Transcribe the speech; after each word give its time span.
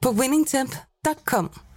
på 0.00 0.12
winningtemp.com. 0.12 1.67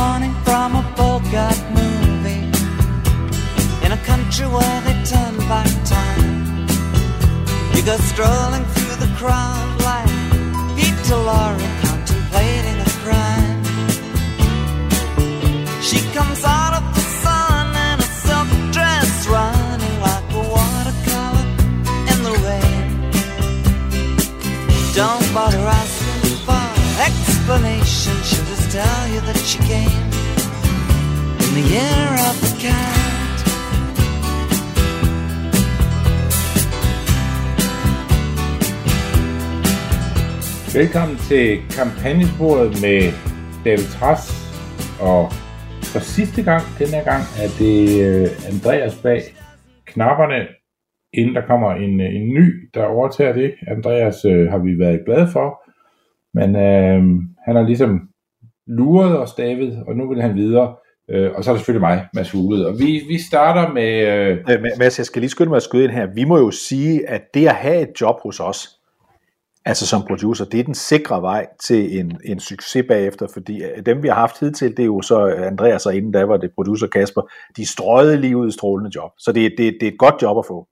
morning 0.00 0.34
from 0.46 0.70
a 0.82 0.84
Bogart 0.96 1.60
movie 1.78 2.44
in 3.84 3.90
a 3.98 4.00
country 4.10 4.46
where 4.56 4.78
they 4.86 4.96
turn 5.12 5.34
back 5.50 5.70
time. 5.96 6.66
You 7.74 7.82
go 7.90 7.96
strolling 8.12 8.64
through 8.72 8.96
the 9.04 9.10
crowd 9.20 9.68
like 9.90 10.12
Peter 10.76 11.18
Lorre 11.28 11.68
contemplating 11.84 12.78
a 12.88 12.90
crime. 13.04 13.58
She 15.88 15.98
comes 16.16 16.40
out 16.58 16.72
of 16.78 16.84
the 16.96 17.04
sun 17.22 17.66
in 17.88 17.96
a 18.06 18.10
silk 18.24 18.50
dress, 18.76 19.10
running 19.36 19.96
like 20.08 20.28
a 20.40 20.42
watercolor 20.54 21.46
in 22.10 22.18
the 22.26 22.34
rain. 22.48 22.86
Don't 25.00 25.26
bother 25.36 25.64
asking 25.80 26.36
for 26.46 26.64
explanation. 27.08 28.16
She'll 28.28 28.59
tell 28.78 29.08
you 29.12 29.20
that 29.26 29.36
she 29.50 29.58
came 29.72 30.10
in 31.42 31.50
the 31.58 31.66
year 31.74 32.06
of 32.28 32.34
the 32.44 32.52
cat. 32.64 33.38
Velkommen 40.74 41.16
til 41.16 41.62
kampagnesporet 41.78 42.70
med 42.84 43.00
David 43.64 43.88
Tras, 43.94 44.22
og 45.00 45.32
for 45.92 46.00
sidste 46.00 46.42
gang, 46.42 46.62
den 46.78 46.88
her 46.88 47.04
gang, 47.04 47.22
er 47.42 47.48
det 47.58 47.78
øh, 48.06 48.28
Andreas 48.52 48.98
bag 49.02 49.20
knapperne, 49.84 50.48
inden 51.12 51.34
der 51.34 51.46
kommer 51.46 51.70
en, 51.74 52.00
øh, 52.00 52.14
en 52.14 52.28
ny, 52.28 52.70
der 52.74 52.84
overtager 52.84 53.32
det. 53.32 53.54
Andreas 53.66 54.24
øh, 54.24 54.50
har 54.50 54.58
vi 54.58 54.78
været 54.78 55.04
glade 55.06 55.28
for, 55.32 55.62
men 56.34 56.56
øh, 56.56 57.02
han 57.46 57.56
har 57.56 57.62
ligesom 57.62 58.09
luret 58.78 59.18
os, 59.18 59.34
David, 59.34 59.72
og 59.86 59.96
nu 59.96 60.08
vil 60.08 60.22
han 60.22 60.34
videre. 60.34 60.74
Øh, 61.10 61.30
og 61.34 61.44
så 61.44 61.50
er 61.50 61.54
der 61.54 61.58
selvfølgelig 61.58 61.80
mig, 61.80 62.06
Mads 62.14 62.30
Fuglede. 62.30 62.66
Og 62.68 62.78
vi, 62.78 63.02
vi 63.08 63.18
starter 63.18 63.72
med... 63.72 64.06
Øh, 64.08 64.38
Øh, 64.50 64.62
Mads, 64.78 64.98
jeg 64.98 65.06
skal 65.06 65.20
lige 65.20 65.30
skynde 65.30 65.48
mig 65.48 65.56
at 65.56 65.62
skyde 65.62 65.84
ind 65.84 65.92
her. 65.92 66.06
Vi 66.14 66.24
må 66.24 66.38
jo 66.38 66.50
sige, 66.50 67.08
at 67.08 67.22
det 67.34 67.46
at 67.48 67.54
have 67.54 67.82
et 67.82 68.00
job 68.00 68.16
hos 68.22 68.40
os, 68.40 68.68
altså 69.64 69.86
som 69.86 70.02
producer, 70.02 70.44
det 70.44 70.60
er 70.60 70.64
den 70.64 70.74
sikre 70.74 71.22
vej 71.22 71.46
til 71.62 71.98
en, 71.98 72.20
en 72.24 72.40
succes 72.40 72.84
bagefter, 72.88 73.26
fordi 73.32 73.62
øh, 73.62 73.86
dem 73.86 74.02
vi 74.02 74.08
har 74.08 74.14
haft 74.14 74.40
hidtil, 74.40 74.76
det 74.76 74.82
er 74.82 74.86
jo 74.86 75.00
så 75.02 75.26
Andreas 75.26 75.86
og 75.86 75.96
inden 75.96 76.12
da 76.12 76.24
var 76.24 76.36
det 76.36 76.50
producer 76.54 76.86
Kasper, 76.86 77.22
de 77.56 77.66
strøgede 77.66 78.20
lige 78.20 78.36
ud 78.36 78.48
i 78.48 78.52
strålende 78.52 78.90
job. 78.94 79.10
Så 79.18 79.32
det, 79.32 79.52
det, 79.58 79.76
det 79.80 79.88
er 79.88 79.92
et 79.92 79.98
godt 79.98 80.14
job 80.22 80.38
at 80.38 80.46
få. 80.46 80.66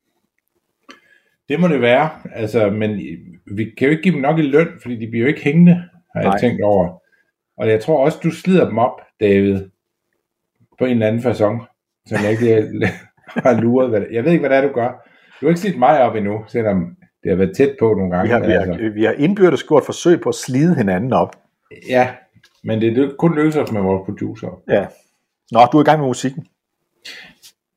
Det 1.49 1.61
må 1.61 1.69
det 1.69 1.81
være, 1.81 2.11
altså, 2.35 2.71
men 2.71 2.91
vi 3.57 3.65
kan 3.79 3.87
jo 3.87 3.91
ikke 3.91 4.03
give 4.03 4.15
dem 4.15 4.23
nok 4.23 4.39
i 4.39 4.43
løn, 4.43 4.69
fordi 4.83 4.97
de 4.97 5.07
bliver 5.11 5.23
jo 5.23 5.29
ikke 5.29 5.45
hængende, 5.45 5.73
har 6.15 6.21
jeg 6.21 6.31
Nej. 6.31 6.39
tænkt 6.41 6.63
over. 6.65 7.03
Og 7.59 7.69
jeg 7.69 7.81
tror 7.81 8.05
også, 8.05 8.19
du 8.23 8.31
slider 8.31 8.69
dem 8.69 8.79
op, 8.79 9.01
David, 9.21 9.65
på 10.79 10.85
en 10.85 10.91
eller 10.91 11.07
anden 11.07 11.23
façon, 11.23 11.67
som 12.07 12.19
jeg 12.25 12.31
ikke 12.31 12.89
har 13.45 13.61
luret. 13.61 13.91
Hvad 13.91 14.01
det. 14.01 14.09
Jeg 14.13 14.25
ved 14.25 14.33
ikke, 14.33 14.49
hvad 14.49 14.51
det 14.57 14.65
er, 14.65 14.69
du 14.69 14.75
gør. 14.75 14.89
Du 15.41 15.47
har 15.47 15.49
ikke 15.49 15.61
slidt 15.61 15.79
mig 15.79 16.01
op 16.03 16.15
endnu, 16.17 16.45
selvom 16.49 16.97
det 17.23 17.31
har 17.31 17.37
været 17.37 17.57
tæt 17.57 17.77
på 17.79 17.95
nogle 17.95 18.17
gange. 18.17 18.29
Vi 18.29 18.33
har, 18.33 18.47
vi 18.47 18.53
altså, 18.53 18.73
har, 18.83 18.91
vi 18.91 19.05
har 19.05 19.13
indbyrdes 19.13 19.65
gjort 19.65 19.85
forsøg 19.85 20.21
på 20.21 20.29
at 20.29 20.35
slide 20.35 20.75
hinanden 20.75 21.13
op. 21.13 21.37
ja, 21.89 22.11
men 22.65 22.81
det 22.81 22.99
er 22.99 23.11
kun 23.19 23.39
os 23.39 23.73
med 23.73 23.81
vores 23.83 24.05
producer. 24.05 24.63
Ja. 24.69 24.87
Nå, 25.53 25.61
du 25.73 25.77
er 25.79 25.83
i 25.83 25.85
gang 25.85 26.01
med 26.01 26.09
musikken. 26.09 26.47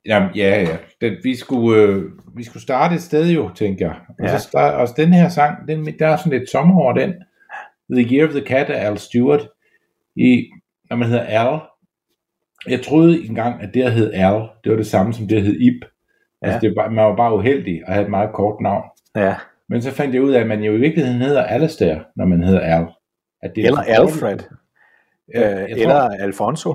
Jamen, 0.06 0.28
ja, 0.34 0.60
ja. 0.60 0.76
Den, 1.00 1.16
vi, 1.22 1.36
skulle, 1.36 1.82
øh, 1.82 2.04
vi 2.36 2.44
skulle 2.44 2.62
starte 2.62 2.94
et 2.94 3.02
sted 3.02 3.30
jo, 3.30 3.50
tænker 3.54 3.86
jeg. 3.86 3.96
Og 4.18 4.24
Ja. 4.24 4.38
så 4.38 4.48
start, 4.48 4.74
også 4.74 4.94
den 4.96 5.12
her 5.12 5.28
sang, 5.28 5.68
den, 5.68 5.86
der 5.98 6.06
er 6.08 6.16
sådan 6.16 6.38
lidt 6.38 6.50
sommer 6.50 6.80
over 6.82 6.92
den. 6.92 7.14
The 7.96 8.16
Year 8.16 8.26
of 8.28 8.34
the 8.34 8.46
Cat 8.46 8.70
af 8.70 8.86
Al 8.86 8.98
Stewart. 8.98 9.48
I, 10.16 10.50
når 10.90 10.96
man 10.96 11.08
hedder 11.08 11.24
Al. 11.24 11.60
Jeg 12.68 12.82
troede 12.82 13.24
engang, 13.26 13.62
at 13.62 13.74
det 13.74 13.82
at 13.82 13.92
hed 13.92 14.12
Al, 14.12 14.48
det 14.64 14.70
var 14.72 14.76
det 14.76 14.86
samme 14.86 15.12
som 15.14 15.28
det 15.28 15.36
at 15.36 15.42
hed 15.42 15.60
Ip. 15.60 15.84
Altså, 16.42 16.58
Ja. 16.62 16.68
det 16.68 16.76
var, 16.76 16.88
man 16.90 17.04
var 17.04 17.16
bare 17.16 17.34
uheldig 17.36 17.82
og 17.86 17.92
havde 17.92 18.04
et 18.04 18.10
meget 18.10 18.30
kort 18.32 18.60
navn. 18.60 18.84
Ja. 19.16 19.34
Men 19.68 19.82
så 19.82 19.90
fandt 19.90 20.14
jeg 20.14 20.22
ud 20.22 20.32
af, 20.32 20.40
at 20.40 20.46
man 20.46 20.62
jo 20.62 20.72
i 20.72 20.78
virkeligheden 20.78 21.20
hedder 21.20 21.42
Alastair, 21.42 21.98
når 22.16 22.24
man 22.26 22.42
hedder 22.42 22.60
Al. 22.60 22.86
At 23.42 23.52
det 23.56 23.62
er 23.62 23.66
Eller. 23.66 23.80
Alfred. 23.80 24.38
Ja, 25.34 25.50
Øh, 25.62 25.68
tror- 25.68 25.76
eller 25.82 26.08
Alfonso. 26.20 26.74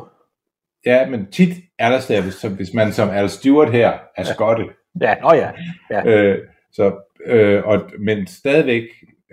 Ja, 0.86 1.10
men 1.10 1.32
tit 1.32 1.50
Alastair, 1.80 2.22
hvis, 2.22 2.42
hvis 2.42 2.74
man 2.74 2.92
som 2.92 3.10
Al 3.10 3.30
Stewart 3.30 3.72
her 3.72 3.94
er 4.18 4.24
skotte. 4.24 4.64
Ja, 5.02 5.16
nå 5.22 5.34
ja. 5.34 5.52
ja. 5.92 6.06
Øh, 6.08 6.40
så, 6.72 6.96
øh, 7.26 7.64
og, 7.66 7.82
men 8.00 8.28
stadigvæk, 8.28 8.84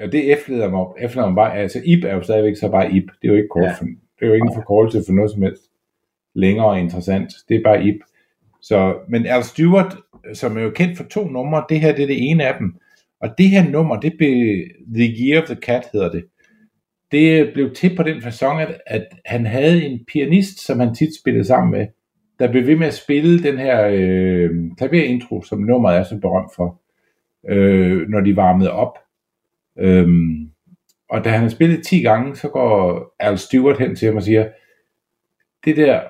og 0.01 0.13
det 0.13 0.33
efterlader 0.33 0.71
mig, 0.71 0.85
efterlader 1.01 1.29
mig 1.31 1.37
bare, 1.37 1.57
altså 1.59 1.83
IP 1.85 2.05
er 2.05 2.15
jo 2.15 2.23
stadigvæk 2.23 2.57
så 2.57 2.71
bare 2.71 2.93
IP. 2.93 3.05
Det 3.23 3.29
er 3.29 3.33
jo 3.33 3.35
ikke 3.35 3.49
kort, 3.49 3.63
Ja. 3.65 3.73
for, 3.73 3.85
det 3.85 4.23
er 4.23 4.27
jo 4.27 4.33
ikke 4.33 4.47
en 4.47 4.55
forkortelse 4.55 5.03
for 5.09 5.13
noget 5.13 5.31
som 5.31 5.43
helst 5.43 5.63
længere 6.35 6.81
interessant. 6.81 7.33
Det 7.49 7.57
er 7.57 7.63
bare 7.65 7.85
IP. 7.85 7.97
Så, 8.63 8.97
men 9.09 9.27
Al 9.27 9.43
Stewart, 9.45 9.97
som 10.33 10.57
er 10.59 10.63
jo 10.63 10.71
kendt 10.71 10.97
for 10.97 11.05
to 11.05 11.29
numre, 11.29 11.65
det 11.69 11.81
her 11.81 11.95
det 11.95 12.03
er 12.03 12.07
det 12.07 12.31
ene 12.31 12.47
af 12.47 12.55
dem. 12.59 12.75
Og 13.21 13.29
det 13.39 13.49
her 13.49 13.71
nummer, 13.71 14.01
det 14.01 14.13
blev 14.19 14.65
The 14.95 15.15
Year 15.21 15.43
of 15.43 15.47
the 15.49 15.57
Cat 15.63 15.85
hedder 15.93 16.11
det. 16.11 16.25
Det 17.13 17.51
blev 17.55 17.75
til 17.75 17.97
på 17.97 18.03
den 18.03 18.17
façon, 18.17 18.59
at, 18.61 18.81
at 18.87 19.07
han 19.25 19.47
havde 19.47 19.85
en 19.85 20.01
pianist, 20.13 20.67
som 20.67 20.81
han 20.81 20.95
tit 20.95 21.09
spillede 21.21 21.45
sammen 21.45 21.71
med, 21.71 21.87
der 22.39 22.51
blev 22.51 22.67
ved 22.67 22.77
med 22.77 22.87
at 22.87 22.95
spille 22.95 23.43
den 23.43 23.59
her 23.59 23.89
øh, 23.93 24.51
klaverintro, 24.79 25.43
som 25.43 25.59
nummeret 25.59 25.99
er 25.99 26.03
så 26.03 26.19
berømt 26.21 26.51
for, 26.57 26.81
øh, 27.49 28.09
når 28.09 28.21
de 28.21 28.37
varmede 28.37 28.73
op. 28.73 28.99
Øhm, 29.79 30.51
og 31.11 31.25
da 31.25 31.29
han 31.29 31.41
har 31.41 31.49
spillet 31.49 31.87
10 31.87 32.03
gange, 32.03 32.37
så 32.37 32.49
går 32.49 33.15
Al 33.19 33.39
Stewart 33.39 33.79
hen 33.79 33.97
til 33.97 34.07
ham 34.07 34.17
og 34.17 34.23
siger, 34.23 34.49
det 35.65 35.77
der, 35.77 36.01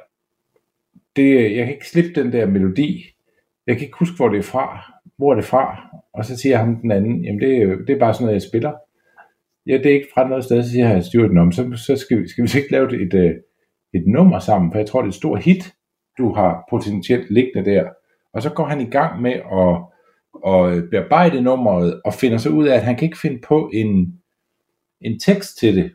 det, 1.16 1.56
jeg 1.56 1.64
kan 1.64 1.74
ikke 1.74 1.88
slippe 1.88 2.20
den 2.22 2.32
der 2.32 2.46
melodi. 2.46 3.04
Jeg 3.66 3.76
kan 3.76 3.84
ikke 3.84 3.98
huske, 3.98 4.16
hvor 4.16 4.28
det 4.28 4.38
er 4.38 4.42
fra. 4.42 4.92
Hvor 5.16 5.30
er 5.30 5.34
det 5.34 5.44
fra? 5.44 5.88
Og 6.14 6.24
så 6.24 6.36
siger 6.36 6.56
han 6.56 6.82
den 6.82 6.90
anden, 6.90 7.24
jamen 7.24 7.40
det, 7.40 7.78
det 7.86 7.94
er 7.94 7.98
bare 7.98 8.14
sådan 8.14 8.24
noget, 8.24 8.34
jeg 8.34 8.48
spiller. 8.48 8.72
Ja, 9.66 9.76
det 9.78 9.86
er 9.86 9.94
ikke 9.94 10.08
fra 10.14 10.28
noget 10.28 10.44
sted, 10.44 10.62
så 10.62 10.70
siger 10.70 10.86
han, 10.86 11.02
Stewart, 11.02 11.30
den 11.30 11.38
om, 11.38 11.52
så, 11.52 11.72
så 11.76 11.96
skal, 11.96 12.22
vi, 12.22 12.28
skal 12.28 12.42
vi 12.42 12.48
så 12.48 12.58
ikke 12.58 12.72
lave 12.72 13.02
et, 13.02 13.14
et, 13.14 13.42
et 13.94 14.06
nummer 14.06 14.38
sammen, 14.38 14.72
for 14.72 14.78
jeg 14.78 14.86
tror, 14.86 15.00
det 15.00 15.06
er 15.06 15.10
et 15.10 15.14
stort 15.14 15.44
hit, 15.44 15.74
du 16.18 16.32
har 16.32 16.64
potentielt 16.70 17.30
liggende 17.30 17.70
der. 17.70 17.88
Og 18.32 18.42
så 18.42 18.50
går 18.50 18.64
han 18.64 18.80
i 18.80 18.90
gang 18.90 19.22
med 19.22 19.32
at, 19.32 19.93
at 20.46 20.76
øh, 20.76 20.90
bearbejde 20.90 21.42
nummeret, 21.42 22.00
og 22.04 22.14
finder 22.14 22.38
så 22.38 22.48
ud 22.48 22.66
af, 22.66 22.76
at 22.76 22.82
han 22.82 22.96
kan 22.96 23.06
ikke 23.06 23.18
finde 23.18 23.40
på 23.40 23.70
en, 23.74 24.14
en 25.00 25.20
tekst 25.20 25.58
til 25.58 25.76
det, 25.76 25.92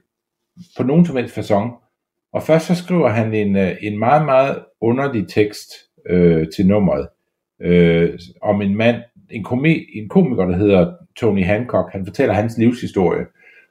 på 0.78 0.84
nogen 0.84 1.06
som 1.06 1.16
helst 1.16 1.38
façon. 1.38 1.86
Og 2.34 2.44
først 2.44 2.66
så 2.66 2.76
skriver 2.76 3.10
han 3.10 3.34
en, 3.34 3.56
øh, 3.56 3.76
en 3.82 4.00
meget, 4.00 4.26
meget 4.26 4.60
underlig 4.82 5.28
tekst 5.28 5.70
øh, 6.10 6.48
til 6.56 6.68
nummeret, 6.68 7.08
øh, 7.62 8.20
om 8.42 8.62
en 8.62 8.76
mand, 8.76 8.98
en, 9.30 9.44
komi, 9.44 9.86
en 9.96 10.10
komiker, 10.10 10.46
der 10.46 10.58
hedder 10.58 10.94
Tony 11.16 11.46
Hancock. 11.46 11.92
Han 11.92 12.06
fortæller 12.06 12.34
hans 12.34 12.58
livshistorie, 12.58 13.26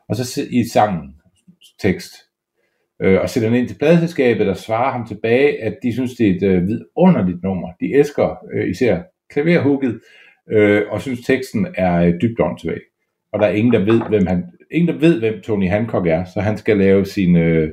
og 0.09 0.17
så 0.17 0.43
i 0.51 0.65
sangen 0.73 1.15
tekst, 1.81 2.13
øh, 3.03 3.21
og 3.21 3.31
sætter 3.31 3.49
den 3.49 3.59
ind 3.59 3.69
til 3.69 3.79
pladeselskabet, 3.79 4.47
der 4.47 4.55
svarer 4.55 4.93
ham 4.93 5.07
tilbage, 5.07 5.63
at 5.63 5.79
de 5.83 5.93
synes, 5.93 6.15
det 6.15 6.27
er 6.27 6.35
et 6.35 6.43
øh, 6.43 6.67
vidunderligt 6.67 7.43
nummer. 7.43 7.69
De 7.81 7.95
elsker 7.95 8.37
øh, 8.53 8.71
især 8.71 9.03
klaverhugget, 9.31 10.01
øh, 10.51 10.83
og 10.91 11.01
synes 11.01 11.21
teksten 11.27 11.67
er 11.75 11.95
øh, 11.95 12.15
dybt 12.23 12.41
åndssvag. 12.41 12.81
Og 13.33 13.41
der 13.41 13.47
er 13.47 13.53
ingen, 13.53 13.73
der 13.73 13.85
ved, 13.85 14.01
hvem 14.09 14.27
han, 14.27 14.45
ingen, 14.71 14.95
der 14.95 15.01
ved, 15.01 15.19
hvem 15.21 15.41
Tony 15.41 15.69
Hancock 15.69 16.07
er, 16.07 16.25
så 16.25 16.41
han 16.41 16.57
skal 16.57 16.77
lave 16.77 17.05
sin, 17.05 17.37
øh, 17.37 17.71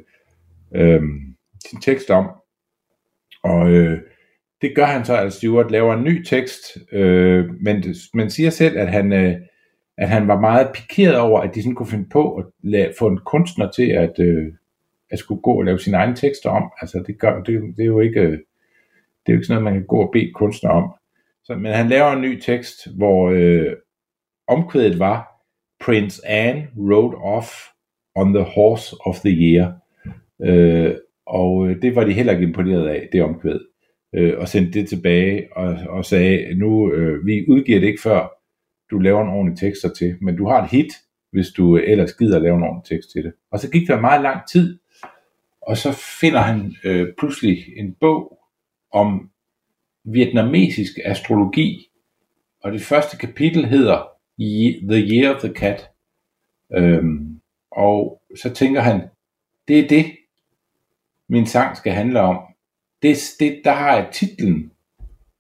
øh, 0.76 1.02
sin 1.70 1.82
tekst 1.82 2.10
om. 2.10 2.30
Og 3.44 3.72
øh, 3.72 4.00
det 4.62 4.76
gør 4.76 4.86
han 4.86 5.06
så, 5.06 5.18
at 5.18 5.34
Stewart 5.34 5.72
laver 5.72 5.94
en 5.94 6.04
ny 6.04 6.24
tekst, 6.24 6.62
øh, 6.92 7.46
men, 7.62 7.84
men 8.14 8.30
siger 8.30 8.50
selv, 8.50 8.78
at 8.78 8.88
han, 8.88 9.14
øh, 9.14 9.36
at 9.98 10.10
han 10.10 10.28
var 10.28 10.40
meget 10.40 10.70
pikeret 10.74 11.18
over, 11.18 11.42
at 11.42 11.56
de 11.56 11.62
sådan 11.62 11.76
kunne 11.76 11.90
finde 11.90 12.10
på 12.12 12.36
at 12.36 12.46
lade, 12.64 12.94
få 13.00 13.08
en 13.08 13.20
kunstner 13.26 13.72
til 13.72 13.92
at, 13.92 14.20
øh, 14.20 14.54
at 15.10 15.20
skulle 15.20 15.42
gå 15.42 15.52
og 15.52 15.64
lave 15.64 15.80
sine 15.80 15.98
egne 15.98 16.16
tekster 16.16 16.50
om. 16.50 16.72
Altså 16.82 17.04
det, 17.08 17.20
gør, 17.20 17.44
det, 17.44 17.62
det 17.78 17.84
er 17.84 17.88
jo 17.88 18.00
ikke 18.00 18.22
øh, 18.22 18.40
det 19.26 19.32
er 19.32 19.36
jo 19.36 19.38
ikke 19.38 19.48
sådan 19.48 19.64
noget, 19.64 19.74
man 19.74 19.82
kan 19.82 19.88
gå 19.88 20.02
og 20.02 20.10
bede 20.14 20.32
kunstner 20.36 20.70
om. 20.70 20.94
Så, 21.46 21.56
men 21.56 21.74
han 21.74 21.90
laver 21.90 22.12
en 22.12 22.22
ny 22.22 22.40
tekst, 22.40 22.96
hvor 22.96 23.30
øh, 23.30 23.74
omkvædet 24.48 25.00
var, 25.00 25.36
Prince 25.86 26.28
Anne 26.28 26.68
rode 26.78 27.18
off 27.18 27.48
on 28.16 28.34
the 28.34 28.44
horse 28.44 28.96
of 29.06 29.20
the 29.20 29.32
year. 29.32 29.74
Øh, 30.42 30.96
og 31.26 31.68
øh, 31.68 31.82
det 31.82 31.96
var 31.96 32.04
de 32.04 32.14
heller 32.14 32.34
ikke 32.34 32.46
imponeret 32.46 32.88
af, 32.88 33.10
det 33.12 33.24
omkvæd. 33.24 33.60
Øh, 34.16 34.40
og 34.40 34.48
sendte 34.48 34.80
det 34.80 34.90
tilbage 34.90 35.48
og, 35.58 35.78
og 35.90 36.06
sagde, 36.06 36.56
nu 36.56 36.94
øh, 36.94 37.26
vi 37.26 37.46
udgiver 37.50 37.80
det 37.80 37.88
ikke 37.88 38.02
før 38.02 38.36
du 38.92 39.00
laver 39.00 39.22
en 39.22 39.30
ordentlig 39.30 39.60
tekst 39.60 39.86
til, 39.98 40.18
men 40.22 40.38
du 40.38 40.48
har 40.48 40.64
et 40.64 40.70
hit, 40.70 40.94
hvis 41.32 41.48
du 41.50 41.78
øh, 41.78 41.84
ellers 41.88 42.14
gider 42.14 42.36
at 42.36 42.42
lave 42.42 42.58
en 42.58 42.64
ordentlig 42.64 42.98
tekst 42.98 43.12
til 43.12 43.24
det. 43.24 43.34
Og 43.52 43.60
så 43.60 43.72
gik 43.72 43.88
der 43.88 44.02
meget 44.02 44.22
lang 44.22 44.48
tid, 44.52 44.80
og 45.62 45.78
så 45.78 45.92
finder 46.22 46.40
han 46.40 46.76
øh, 46.84 47.08
pludselig 47.20 47.58
en 47.78 47.96
bog 48.00 48.40
om 48.92 49.30
vietnamesisk 50.06 50.92
astrologi, 51.06 51.90
og 52.64 52.72
det 52.72 52.82
første 52.82 53.18
kapitel 53.18 53.66
hedder 53.66 54.08
The 54.90 55.00
Year 55.00 55.36
of 55.36 55.42
the 55.42 55.54
Cat. 55.54 55.90
Øhm, 56.74 57.40
og 57.72 58.22
så 58.36 58.50
tænker 58.50 58.82
han, 58.82 59.02
det 59.68 59.80
er 59.80 59.88
det, 59.88 60.06
min 61.30 61.46
sang 61.46 61.78
skal 61.78 61.94
handle 61.94 62.20
om. 62.20 62.40
Det, 63.02 63.18
det, 63.40 63.62
der 63.64 63.72
har 63.72 63.96
jeg 63.96 64.10
titlen 64.14 64.72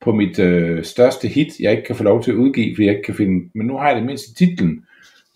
på 0.02 0.12
mit 0.12 0.40
øh, 0.40 0.84
største 0.84 1.28
hit, 1.28 1.60
jeg 1.60 1.72
ikke 1.72 1.84
kan 1.84 1.96
få 1.96 2.04
lov 2.04 2.24
til 2.24 2.32
at 2.32 2.36
udgive, 2.36 2.76
fordi 2.76 2.86
jeg 2.86 2.96
ikke 2.96 3.06
kan 3.06 3.16
finde, 3.16 3.50
men 3.56 3.68
nu 3.68 3.78
har 3.78 3.88
jeg 3.88 3.96
det 3.96 4.06
mindste 4.06 4.34
titlen. 4.34 4.86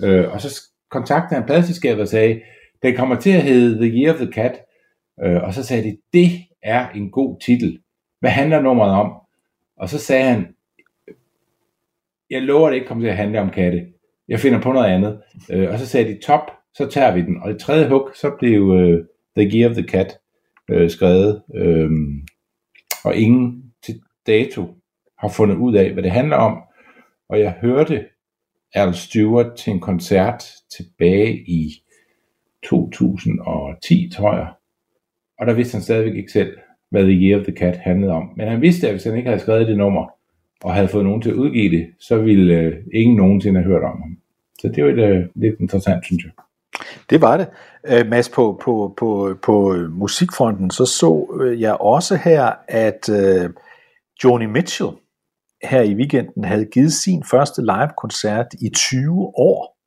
Øh, 0.02 0.34
og 0.34 0.42
så 0.42 0.62
kontaktede 0.90 1.40
han 1.40 1.46
pladselskabet 1.46 2.02
og 2.02 2.08
sagde, 2.08 2.42
den 2.84 2.96
kommer 2.96 3.20
til 3.20 3.30
at 3.30 3.44
hedde 3.44 3.76
The 3.76 4.02
Year 4.02 4.14
of 4.14 4.20
the 4.20 4.32
Cat. 4.32 4.62
Øh, 5.24 5.44
og 5.44 5.54
så 5.54 5.64
sagde 5.64 5.84
de, 5.84 5.98
det 6.14 6.30
er 6.64 6.90
en 6.90 7.12
god 7.12 7.40
titel. 7.40 7.80
Hvad 8.20 8.30
handler 8.30 8.62
nummeret 8.62 8.92
om? 8.92 9.14
Og 9.78 9.90
så 9.90 10.00
sagde 10.00 10.24
han, 10.24 10.56
jeg 12.30 12.42
lover, 12.42 12.70
det 12.70 12.76
ikke 12.76 12.88
kommer 12.88 13.04
til 13.04 13.10
at 13.10 13.18
handle 13.18 13.42
om 13.42 13.50
katte. 13.50 13.88
Jeg 14.28 14.40
finder 14.40 14.62
på 14.62 14.72
noget 14.72 14.88
andet. 14.88 15.22
Øh, 15.52 15.70
og 15.72 15.80
så 15.80 15.86
sagde 15.86 16.14
de, 16.14 16.20
top, 16.22 16.52
så 16.74 16.88
tager 16.88 17.14
vi 17.14 17.22
den. 17.22 17.42
Og 17.42 17.52
i 17.52 17.60
tredje 17.60 17.90
hug, 17.90 18.10
så 18.16 18.32
blev 18.40 18.76
øh, 18.76 19.06
The 19.38 19.52
Gear 19.52 19.70
of 19.70 19.76
the 19.76 19.88
Cat 19.88 20.20
øh, 20.70 20.90
skrevet. 20.90 21.42
Øh, 21.56 21.92
og 23.04 23.16
ingen 23.16 23.74
til 23.84 24.02
dato 24.28 24.76
har 25.18 25.30
fundet 25.30 25.56
ud 25.56 25.76
af, 25.76 25.94
hvad 25.94 26.04
det 26.04 26.12
handler 26.12 26.38
om. 26.38 26.58
Og 27.30 27.40
jeg 27.40 27.52
hørte 27.62 28.06
Al 28.74 28.94
Stewart 28.94 29.56
til 29.58 29.74
en 29.74 29.80
koncert 29.80 30.44
tilbage 30.78 31.34
i 31.48 31.84
2010, 32.64 34.12
tror 34.16 34.36
jeg. 34.36 34.54
Og 35.40 35.48
der 35.48 35.54
vidste 35.54 35.76
han 35.76 35.82
stadigvæk 35.82 36.16
ikke 36.16 36.32
selv, 36.32 36.58
hvad 36.92 37.04
The 37.04 37.14
Year 37.14 37.40
of 37.40 37.46
the 37.46 37.56
Cat 37.56 37.78
handlede 37.78 38.12
om. 38.12 38.30
Men 38.38 38.48
han 38.48 38.62
vidste, 38.62 38.88
at 38.88 38.94
hvis 38.94 39.04
han 39.04 39.18
ikke 39.18 39.30
havde 39.30 39.42
skrevet 39.42 39.68
det 39.68 39.78
nummer, 39.78 40.08
og 40.64 40.74
havde 40.74 40.88
fået 40.88 41.06
nogen 41.06 41.22
til 41.22 41.30
at 41.30 41.36
udgive 41.36 41.78
det, 41.78 41.88
så 42.00 42.18
ville 42.18 42.54
øh, 42.54 42.74
ingen 42.94 43.18
nogensinde 43.18 43.60
have 43.60 43.72
hørt 43.72 43.84
om 43.84 44.02
ham. 44.02 44.18
Så 44.62 44.68
det 44.68 44.84
var 44.84 44.90
et, 44.90 45.00
øh, 45.00 45.26
lidt 45.36 45.56
interessant, 45.60 46.06
synes 46.06 46.24
jeg. 46.24 46.32
Det 47.10 47.22
var 47.22 47.38
det. 47.38 47.48
Øh, 47.88 48.08
Mads, 48.08 48.30
på, 48.30 48.62
på, 48.64 48.94
på, 48.98 49.38
på 49.44 49.76
musikfronten, 49.90 50.72
så 50.72 50.86
så 50.86 51.40
øh, 51.42 51.62
jeg 51.62 51.74
også 51.74 52.16
her, 52.16 52.52
at 52.68 53.10
øh, 53.10 53.50
Joni 54.24 54.46
Mitchell 54.46 54.92
her 55.64 55.82
i 55.82 55.94
weekenden 55.94 56.44
havde 56.44 56.66
givet 56.66 56.94
sin 56.94 57.24
første 57.32 57.62
live-koncert 57.62 58.48
i 58.62 58.70
20 58.76 59.32
år. 59.38 59.79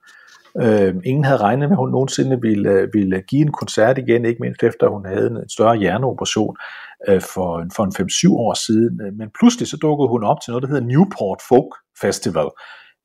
Øh, 0.61 0.95
ingen 1.05 1.25
havde 1.25 1.41
regnet 1.41 1.69
med, 1.69 1.77
at 1.77 1.83
hun 1.83 1.91
nogensinde 1.91 2.41
ville, 2.41 2.71
øh, 2.71 2.89
ville 2.93 3.21
give 3.21 3.43
en 3.43 3.53
koncert 3.53 3.99
igen, 3.99 4.25
ikke 4.25 4.41
mindst 4.41 4.63
efter 4.63 4.89
hun 4.89 5.07
havde 5.07 5.27
en 5.27 5.49
større 5.49 5.77
hjerneoperation 5.77 6.57
øh, 7.09 7.21
for, 7.21 7.67
for 7.77 7.85
en 7.85 7.93
5-7 8.33 8.37
år 8.37 8.55
siden. 8.67 9.01
Øh, 9.01 9.13
men 9.19 9.29
pludselig 9.39 9.69
så 9.69 9.77
dukkede 9.77 10.09
hun 10.09 10.25
op 10.25 10.37
til 10.41 10.51
noget, 10.51 10.63
der 10.63 10.69
hedder 10.69 10.87
Newport 10.87 11.41
Folk 11.49 11.73
Festival, 12.01 12.49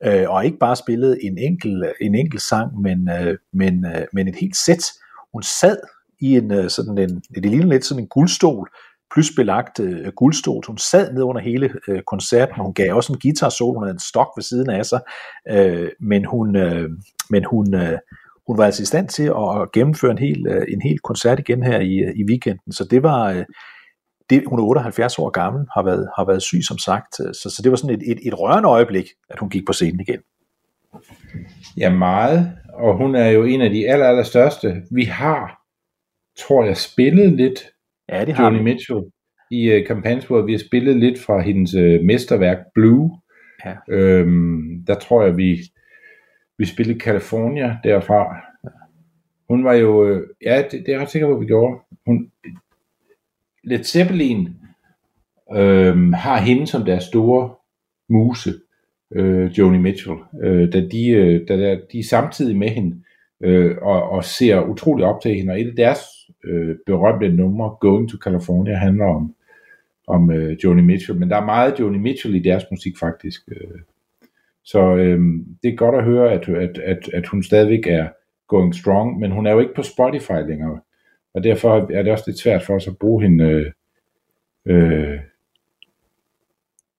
øh, 0.05 0.25
og 0.29 0.45
ikke 0.45 0.57
bare 0.57 0.75
spillede 0.75 1.23
en 1.23 1.37
enkelt, 1.37 1.85
en 2.01 2.15
enkel 2.15 2.39
sang, 2.39 2.81
men, 2.81 3.09
øh, 3.09 3.37
men, 3.53 3.85
øh, 3.85 4.05
men 4.13 4.27
et 4.27 4.35
helt 4.35 4.57
sæt. 4.65 4.83
Hun 5.33 5.43
sad 5.43 5.77
i 6.21 6.37
en 6.37 6.51
øh, 6.51 6.69
sådan 6.69 6.97
en, 6.97 7.21
det 7.43 7.51
ligner 7.51 7.65
lidt 7.65 7.85
sådan 7.85 8.03
en 8.03 8.07
guldstol, 8.07 8.69
plus 9.13 9.31
belagt 9.35 9.79
øh, 9.79 10.11
guldstol. 10.15 10.63
Hun 10.67 10.77
sad 10.77 11.13
ned 11.13 11.23
under 11.23 11.41
hele 11.41 11.69
øh, 11.87 12.01
koncerten, 12.01 12.55
hun 12.61 12.73
gav 12.73 12.95
også 12.95 13.13
en 13.13 13.19
guitar 13.19 13.49
solo, 13.49 13.73
hun 13.73 13.83
havde 13.83 13.93
en 13.93 13.99
stok 13.99 14.27
ved 14.37 14.43
siden 14.43 14.69
af 14.69 14.85
sig, 14.85 14.99
øh, 15.49 15.89
men 15.99 16.25
hun, 16.25 16.55
øh, 16.55 16.89
men 17.29 17.43
hun, 17.43 17.73
øh, 17.73 17.97
hun 18.47 18.57
var 18.57 18.65
altså 18.65 18.83
i 18.83 18.85
stand 18.85 19.09
til 19.09 19.23
at 19.23 19.71
gennemføre 19.73 20.11
en 20.11 20.17
hel, 20.17 20.47
øh, 20.47 20.65
en 20.73 20.81
hel 20.81 20.99
koncert 20.99 21.39
igen 21.39 21.63
her 21.63 21.79
i, 21.79 21.95
øh, 21.97 22.13
i 22.15 22.23
weekenden, 22.29 22.71
så 22.71 22.83
det 22.83 23.03
var, 23.03 23.31
øh, 23.31 23.45
det, 24.29 24.43
hun 24.47 24.59
er 24.59 24.63
78 24.63 25.19
år 25.19 25.29
gammel, 25.29 25.65
har 25.73 25.83
været, 25.83 26.09
har 26.17 26.25
været 26.25 26.41
syg 26.41 26.61
som 26.67 26.77
sagt, 26.77 27.19
øh, 27.19 27.33
så, 27.33 27.49
så 27.49 27.61
det 27.63 27.71
var 27.71 27.77
sådan 27.77 27.95
et, 27.95 28.11
et, 28.11 28.19
et 28.27 28.39
rørende 28.39 28.69
øjeblik, 28.69 29.09
at 29.29 29.39
hun 29.39 29.49
gik 29.49 29.65
på 29.65 29.73
scenen 29.73 29.99
igen. 29.99 30.19
Ja, 31.77 31.89
meget, 31.89 32.51
og 32.73 32.97
hun 32.97 33.15
er 33.15 33.27
jo 33.27 33.43
en 33.43 33.61
af 33.61 33.69
de 33.69 33.89
aller, 33.89 34.05
aller 34.05 34.23
største. 34.23 34.83
Vi 34.91 35.03
har, 35.03 35.61
tror 36.37 36.63
jeg, 36.65 36.77
spillet 36.77 37.33
lidt 37.33 37.59
Ja, 38.09 38.25
det 38.25 38.33
har 38.33 38.51
Joni 38.51 38.63
Mitchell 38.63 38.99
i 39.51 39.75
uh, 39.75 39.85
kampagnen, 39.87 40.23
hvor 40.27 40.41
vi 40.41 40.51
har 40.51 40.59
spillet 40.59 40.97
lidt 40.97 41.19
fra 41.19 41.41
hendes 41.41 41.75
uh, 41.75 42.05
mesterværk 42.05 42.57
Blue. 42.73 43.21
Ja. 43.65 43.73
Øhm, 43.89 44.85
der 44.87 44.95
tror 44.95 45.23
jeg, 45.23 45.37
vi, 45.37 45.57
vi 46.57 46.65
spillede 46.65 46.99
California 46.99 47.77
derfra. 47.83 48.37
Hun 49.49 49.63
var 49.63 49.73
jo, 49.73 50.11
uh, 50.11 50.21
ja, 50.45 50.57
det, 50.57 50.71
det 50.71 50.87
er 50.87 50.93
jeg 50.93 51.01
ret 51.01 51.09
sikker 51.09 51.27
på, 51.27 51.39
vi 51.39 51.45
gjorde. 51.45 51.79
Hun, 52.05 52.31
Led 53.63 53.83
Zeppelin 53.83 54.49
øhm, 55.55 56.13
har 56.13 56.37
hende 56.41 56.67
som 56.67 56.85
deres 56.85 57.03
store 57.03 57.55
muse, 58.09 58.53
øh, 59.15 59.57
Joni 59.57 59.77
Mitchell, 59.77 60.17
øh, 60.43 60.73
da, 60.73 60.79
de, 60.91 61.09
øh, 61.09 61.47
da 61.47 61.57
der, 61.57 61.79
de 61.91 61.99
er 61.99 62.03
samtidig 62.03 62.57
med 62.57 62.69
hende 62.69 63.03
øh, 63.43 63.75
og, 63.81 64.09
og 64.09 64.23
ser 64.23 64.61
utrolig 64.61 65.05
op 65.05 65.21
til 65.21 65.35
hende, 65.35 65.51
og 65.51 65.61
et 65.61 65.67
af 65.67 65.75
deres 65.75 65.99
øh, 66.43 66.75
berømte 66.85 67.29
numre, 67.29 67.75
Going 67.79 68.09
to 68.09 68.17
California, 68.17 68.75
handler 68.75 69.05
om, 69.05 69.35
om 70.07 70.31
øh, 70.31 70.57
Joni 70.63 70.81
Mitchell, 70.81 71.19
men 71.19 71.29
der 71.29 71.37
er 71.37 71.45
meget 71.45 71.79
Joni 71.79 71.97
Mitchell 71.97 72.35
i 72.35 72.39
deres 72.39 72.63
musik 72.71 72.97
faktisk. 72.99 73.41
Øh. 73.51 73.79
Så 74.63 74.95
øh, 74.95 75.19
det 75.63 75.71
er 75.71 75.75
godt 75.75 75.95
at 75.95 76.03
høre, 76.03 76.31
at, 76.31 76.49
at, 76.49 76.77
at, 76.77 77.09
at 77.13 77.27
hun 77.27 77.43
stadigvæk 77.43 77.87
er 77.87 78.07
going 78.47 78.75
strong, 78.75 79.19
men 79.19 79.31
hun 79.31 79.47
er 79.47 79.51
jo 79.51 79.59
ikke 79.59 79.73
på 79.75 79.83
Spotify 79.83 80.47
længere, 80.47 80.79
og 81.33 81.43
derfor 81.43 81.91
er 81.93 82.03
det 82.03 82.11
også 82.11 82.23
lidt 82.27 82.39
svært 82.39 82.63
for 82.63 82.75
os 82.75 82.87
at 82.87 82.97
bruge 82.97 83.21
hende 83.21 83.43
øh, 83.45 83.71
øh, 84.65 85.19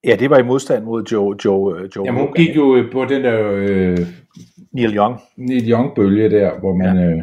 Ja, 0.05 0.17
det 0.17 0.31
var 0.31 0.39
i 0.39 0.43
modstand 0.43 0.85
mod 0.85 1.03
Joe, 1.03 1.37
Joe, 1.45 1.89
Joe 1.97 2.07
Jamen, 2.07 2.21
hun 2.21 2.33
gik 2.33 2.57
jo 2.57 2.85
på 2.93 3.05
den 3.05 3.25
der 3.25 3.53
øh, 3.53 3.99
Neil 4.73 4.97
Young. 4.97 5.21
Neil 5.37 5.73
Young-bølge 5.73 6.31
der, 6.31 6.59
hvor 6.59 6.75
man 6.75 6.97
ja. 6.97 7.11
øh, 7.11 7.23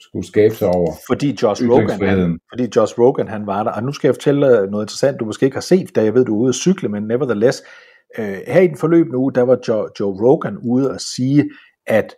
skulle 0.00 0.26
skabe 0.26 0.54
sig 0.54 0.68
over 0.68 0.92
fordi 1.06 1.38
Josh 1.42 1.62
Rogan, 1.70 2.08
han, 2.08 2.38
fordi 2.52 2.68
Josh 2.76 2.98
Rogan 2.98 3.28
han 3.28 3.46
var 3.46 3.62
der. 3.62 3.70
Og 3.70 3.82
nu 3.82 3.92
skal 3.92 4.08
jeg 4.08 4.14
fortælle 4.14 4.40
noget 4.40 4.84
interessant, 4.84 5.20
du 5.20 5.24
måske 5.24 5.46
ikke 5.46 5.56
har 5.56 5.60
set, 5.60 5.96
da 5.96 6.04
jeg 6.04 6.14
ved, 6.14 6.24
du 6.24 6.34
er 6.34 6.40
ude 6.40 6.48
at 6.48 6.54
cykle, 6.54 6.88
men 6.88 7.02
nevertheless, 7.02 7.62
øh, 8.18 8.38
her 8.46 8.60
i 8.60 8.66
den 8.66 8.76
forløb 8.76 9.06
nu, 9.12 9.28
der 9.34 9.42
var 9.42 9.58
Joe, 9.68 9.88
Joe 10.00 10.22
Rogan 10.22 10.58
ude 10.62 10.94
at 10.94 11.00
sige, 11.00 11.50
at 11.86 12.14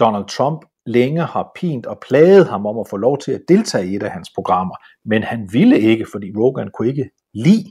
Donald 0.00 0.24
Trump 0.24 0.64
længe 0.86 1.20
har 1.20 1.50
pint 1.54 1.86
og 1.86 1.98
plaget 2.08 2.46
ham 2.46 2.66
om 2.66 2.78
at 2.78 2.88
få 2.90 2.96
lov 2.96 3.18
til 3.18 3.32
at 3.32 3.40
deltage 3.48 3.86
i 3.86 3.96
et 3.96 4.02
af 4.02 4.10
hans 4.10 4.30
programmer, 4.34 4.74
men 5.04 5.22
han 5.22 5.48
ville 5.52 5.80
ikke, 5.80 6.06
fordi 6.12 6.32
Rogan 6.36 6.70
kunne 6.74 6.88
ikke 6.88 7.10
lide 7.34 7.64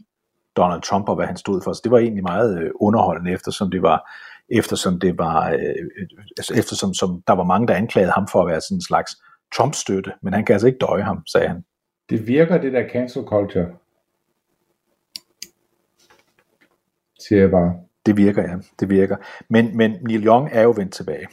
Donald 0.57 0.81
Trump 0.81 1.09
og 1.09 1.15
hvad 1.15 1.25
han 1.25 1.37
stod 1.37 1.61
for. 1.63 1.73
Så 1.73 1.81
det 1.83 1.91
var 1.91 1.97
egentlig 1.97 2.23
meget 2.23 2.61
øh, 2.61 2.71
underholdende, 2.75 3.31
eftersom 3.31 3.71
det 3.71 3.81
var, 3.81 4.11
eftersom 4.49 4.99
det 4.99 5.17
var, 5.17 5.49
øh, 5.49 6.09
altså, 6.37 6.53
eftersom 6.57 6.93
som 6.93 7.23
der 7.27 7.33
var 7.33 7.43
mange, 7.43 7.67
der 7.67 7.73
anklagede 7.73 8.11
ham 8.11 8.27
for 8.31 8.41
at 8.41 8.47
være 8.47 8.61
sådan 8.61 8.77
en 8.77 8.81
slags 8.81 9.11
Trump-støtte, 9.55 10.11
men 10.21 10.33
han 10.33 10.45
kan 10.45 10.53
altså 10.53 10.67
ikke 10.67 10.79
døje 10.79 11.01
ham, 11.01 11.27
sagde 11.27 11.47
han. 11.47 11.63
Det 12.09 12.27
virker, 12.27 12.57
det 12.57 12.73
der 12.73 12.89
cancel 12.89 13.23
culture. 13.23 13.67
Siger 17.19 17.41
jeg 17.41 17.51
bare. 17.51 17.73
Det 18.05 18.17
virker, 18.17 18.41
ja. 18.41 18.55
Det 18.79 18.89
virker. 18.89 19.15
Men, 19.49 19.77
men 19.77 19.91
Neil 20.01 20.25
Young 20.25 20.49
er 20.51 20.61
jo 20.61 20.73
vendt 20.77 20.93
tilbage. 20.93 21.27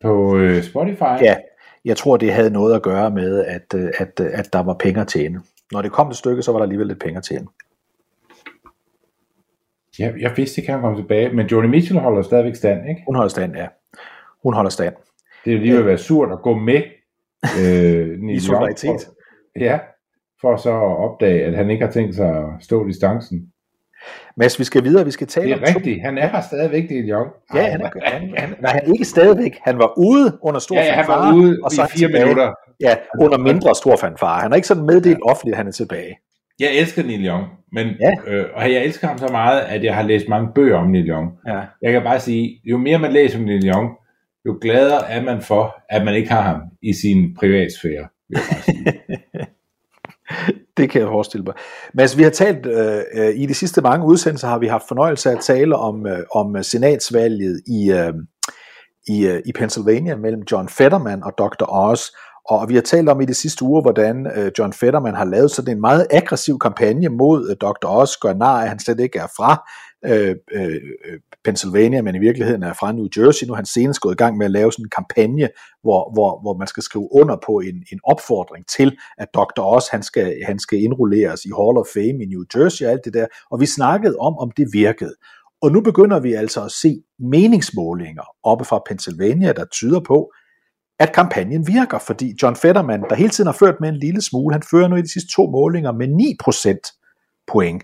På 0.00 0.36
øh, 0.36 0.62
Spotify? 0.62 1.22
Ja, 1.22 1.36
jeg 1.84 1.96
tror, 1.96 2.16
det 2.16 2.32
havde 2.32 2.50
noget 2.50 2.74
at 2.74 2.82
gøre 2.82 3.10
med, 3.10 3.44
at, 3.44 3.74
øh, 3.74 3.92
at, 3.98 4.20
øh, 4.20 4.30
at 4.32 4.52
der 4.52 4.62
var 4.62 4.74
penge 4.74 5.00
at 5.00 5.08
tjene. 5.08 5.42
Når 5.72 5.82
det 5.82 5.92
kom 5.92 6.10
til 6.10 6.16
stykket, 6.16 6.44
så 6.44 6.52
var 6.52 6.58
der 6.58 6.62
alligevel 6.62 6.86
lidt 6.86 7.00
penge 7.00 7.18
at 7.18 7.24
tjene. 7.24 7.46
Ja, 9.98 10.12
jeg 10.20 10.32
vidste 10.36 10.60
ikke, 10.60 10.72
at 10.72 10.80
han 10.80 10.82
kom 10.82 10.96
tilbage, 10.96 11.32
men 11.32 11.46
Joni 11.46 11.68
Mitchell 11.68 12.00
holder 12.00 12.22
stadigvæk 12.22 12.54
stand, 12.54 12.88
ikke? 12.88 13.02
Hun 13.06 13.14
holder 13.14 13.28
stand, 13.28 13.56
ja. 13.56 13.68
Hun 14.42 14.54
holder 14.54 14.70
stand. 14.70 14.94
Det 15.44 15.54
er 15.54 15.58
lige 15.58 15.78
at 15.78 15.86
være 15.86 15.98
surt 15.98 16.32
at 16.32 16.42
gå 16.42 16.54
med 16.58 16.82
øh, 17.60 18.18
I 18.36 18.40
solidaritet. 18.40 19.08
Ja, 19.60 19.78
for 20.40 20.56
så 20.56 20.70
at 20.70 20.96
opdage, 20.98 21.44
at 21.44 21.54
han 21.56 21.70
ikke 21.70 21.84
har 21.84 21.92
tænkt 21.92 22.14
sig 22.14 22.28
at 22.36 22.44
stå 22.60 22.86
distancen. 22.86 23.46
Mads, 24.36 24.58
vi 24.58 24.64
skal 24.64 24.84
videre, 24.84 25.04
vi 25.04 25.10
skal 25.10 25.26
tale 25.26 25.46
Det 25.46 25.52
er 25.52 25.56
om 25.58 25.62
to- 25.72 25.78
rigtigt, 25.78 26.02
han 26.04 26.18
er 26.18 26.26
her 26.28 26.40
stadigvæk, 26.40 26.88
det 26.88 26.98
er 26.98 27.02
Young. 27.08 27.30
Ja, 27.54 27.62
han, 27.70 27.80
er, 27.80 27.90
han, 28.04 28.34
han, 28.36 28.54
nej, 28.60 28.72
han 28.72 28.82
er 28.86 28.92
ikke 28.92 29.04
stadigvæk. 29.04 29.58
Han 29.62 29.78
var 29.78 29.92
ude 29.98 30.38
under 30.42 30.60
stor 30.60 30.76
Ja, 30.76 30.84
ja, 30.84 30.92
han 30.92 31.04
fanfare, 31.04 31.28
var 31.28 31.34
ude 31.34 31.58
og 31.64 31.70
så 31.70 31.82
er 31.82 31.86
i 31.86 31.88
han 31.90 31.98
fire 31.98 32.08
tilbage. 32.08 32.24
minutter. 32.24 32.52
Ja, 32.80 32.94
under 33.20 33.38
mindre 33.38 33.74
stor 33.74 33.96
fanfare. 33.96 34.40
Han 34.40 34.50
har 34.50 34.56
ikke 34.56 34.68
sådan 34.68 34.82
meddelt 34.86 35.18
offentligt, 35.22 35.54
at 35.54 35.56
han 35.58 35.66
er 35.66 35.72
tilbage. 35.72 36.18
Jeg 36.60 36.68
elsker 36.80 37.02
Neil 37.02 37.26
Young, 37.26 37.46
men, 37.72 37.86
Ja. 38.00 38.12
øh, 38.32 38.44
og 38.54 38.72
jeg 38.72 38.84
elsker 38.84 39.06
ham 39.08 39.18
så 39.18 39.28
meget, 39.30 39.60
at 39.60 39.84
jeg 39.84 39.94
har 39.94 40.02
læst 40.02 40.28
mange 40.28 40.48
bøger 40.54 40.76
om 40.76 40.90
Neil 40.90 41.08
Young. 41.10 41.30
Ja. 41.46 41.60
Jeg 41.82 41.92
kan 41.92 42.02
bare 42.02 42.20
sige, 42.20 42.60
jo 42.64 42.76
mere 42.78 42.98
man 42.98 43.12
læser 43.12 43.38
om 43.38 43.44
Neil 43.44 43.68
Young, 43.68 43.90
jo 44.46 44.58
gladere 44.60 45.10
er 45.10 45.22
man 45.22 45.42
for, 45.42 45.76
at 45.90 46.04
man 46.04 46.14
ikke 46.14 46.30
har 46.30 46.42
ham 46.42 46.60
i 46.82 46.92
sin 46.92 47.34
privatsfære. 47.34 48.08
vil 48.28 48.34
jeg. 48.34 49.46
Det 50.76 50.90
kan 50.90 51.00
jeg 51.00 51.08
forestille 51.08 51.44
mig. 51.44 51.54
Mads, 51.94 52.18
vi 52.18 52.22
har 52.22 52.30
talt 52.30 52.66
øh, 52.66 53.02
øh, 53.14 53.34
i 53.34 53.46
de 53.46 53.54
sidste 53.54 53.80
mange 53.80 54.06
udsendelser, 54.06 54.48
har 54.48 54.58
vi 54.58 54.66
haft 54.66 54.88
fornøjelse 54.88 55.30
af 55.30 55.34
at 55.34 55.40
tale 55.40 55.76
om, 55.76 56.06
øh, 56.06 56.24
om 56.34 56.62
senatsvalget 56.62 57.62
i, 57.66 57.92
øh, 57.92 58.12
i, 59.08 59.26
øh, 59.26 59.42
i 59.46 59.52
Pennsylvania 59.52 60.16
mellem 60.16 60.42
John 60.52 60.68
Fetterman 60.68 61.22
og 61.22 61.32
Dr. 61.38 61.66
Oz. 61.68 62.00
Og 62.48 62.68
vi 62.68 62.74
har 62.74 62.82
talt 62.82 63.08
om 63.08 63.20
i 63.20 63.24
de 63.24 63.34
sidste 63.34 63.64
uger, 63.64 63.82
hvordan 63.82 64.26
øh, 64.36 64.52
John 64.58 64.72
Fetterman 64.72 65.14
har 65.14 65.24
lavet 65.24 65.50
sådan 65.50 65.74
en 65.74 65.80
meget 65.80 66.06
aggressiv 66.10 66.58
kampagne 66.58 67.08
mod 67.08 67.50
øh, 67.50 67.56
Dr. 67.56 67.88
Oz, 67.88 68.16
gør 68.16 68.34
nar 68.34 68.62
at 68.62 68.68
han 68.68 68.78
slet 68.78 69.00
ikke 69.00 69.18
er 69.18 69.26
fra 69.36 69.68
øh, 70.04 70.36
øh, 70.52 70.80
øh 71.04 71.20
Pennsylvania, 71.44 72.02
men 72.02 72.14
i 72.14 72.18
virkeligheden 72.18 72.62
er 72.62 72.72
fra 72.72 72.92
New 72.92 73.08
Jersey. 73.16 73.46
Nu 73.46 73.52
er 73.52 73.56
han 73.56 73.66
senest 73.66 74.00
gået 74.00 74.14
i 74.14 74.16
gang 74.16 74.36
med 74.36 74.46
at 74.46 74.52
lave 74.52 74.72
sådan 74.72 74.84
en 74.84 74.90
kampagne, 74.90 75.48
hvor, 75.82 76.12
hvor, 76.14 76.40
hvor 76.40 76.56
man 76.56 76.66
skal 76.66 76.82
skrive 76.82 77.08
under 77.12 77.36
på 77.46 77.52
en, 77.58 77.76
en 77.92 78.00
opfordring 78.04 78.66
til, 78.66 78.98
at 79.18 79.28
Dr. 79.34 79.62
Oz 79.62 79.88
han 79.88 80.02
skal, 80.02 80.36
han 80.46 80.58
skal 80.58 80.78
indrulleres 80.82 81.44
i 81.44 81.50
Hall 81.58 81.78
of 81.78 81.86
Fame 81.94 82.18
i 82.24 82.26
New 82.26 82.44
Jersey 82.54 82.84
og 82.86 82.92
alt 82.92 83.04
det 83.04 83.14
der. 83.14 83.26
Og 83.50 83.60
vi 83.60 83.66
snakkede 83.66 84.16
om, 84.16 84.38
om 84.38 84.50
det 84.50 84.66
virkede. 84.72 85.14
Og 85.62 85.72
nu 85.72 85.80
begynder 85.80 86.20
vi 86.20 86.32
altså 86.32 86.64
at 86.64 86.72
se 86.72 87.02
meningsmålinger 87.18 88.22
oppe 88.42 88.64
fra 88.64 88.82
Pennsylvania, 88.88 89.52
der 89.52 89.64
tyder 89.64 90.00
på, 90.00 90.32
at 90.98 91.12
kampagnen 91.14 91.66
virker, 91.66 91.98
fordi 91.98 92.34
John 92.42 92.56
Fetterman, 92.56 93.02
der 93.10 93.14
hele 93.14 93.30
tiden 93.30 93.46
har 93.46 93.56
ført 93.58 93.74
med 93.80 93.88
en 93.88 93.98
lille 93.98 94.22
smule, 94.22 94.54
han 94.54 94.62
fører 94.70 94.88
nu 94.88 94.96
i 94.96 95.02
de 95.02 95.12
sidste 95.12 95.30
to 95.36 95.46
målinger 95.50 95.92
med 95.92 96.08
9% 96.08 97.46
point 97.52 97.82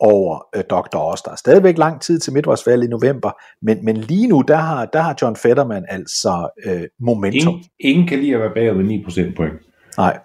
over 0.00 0.46
øh, 0.56 0.62
Dr. 0.70 0.98
Oz. 0.98 1.22
Der 1.22 1.30
er 1.30 1.36
stadigvæk 1.36 1.78
lang 1.78 2.00
tid 2.00 2.20
til 2.20 2.32
midtvejsvalget 2.32 2.86
i 2.86 2.90
november, 2.90 3.30
men, 3.62 3.84
men 3.84 3.96
lige 3.96 4.28
nu, 4.28 4.42
der 4.48 4.56
har, 4.56 4.86
der 4.86 5.00
har 5.00 5.16
John 5.22 5.36
Fetterman 5.36 5.84
altså 5.88 6.48
øh, 6.64 6.82
momentum. 7.00 7.54
Ingen, 7.54 7.64
ingen 7.80 8.08
kan 8.08 8.18
lide 8.18 8.34
at 8.34 8.40
være 8.40 8.54
bagud 8.54 8.82
med 8.82 9.30
9% 9.30 9.36
point. 9.36 9.54
Nej. 9.98 10.18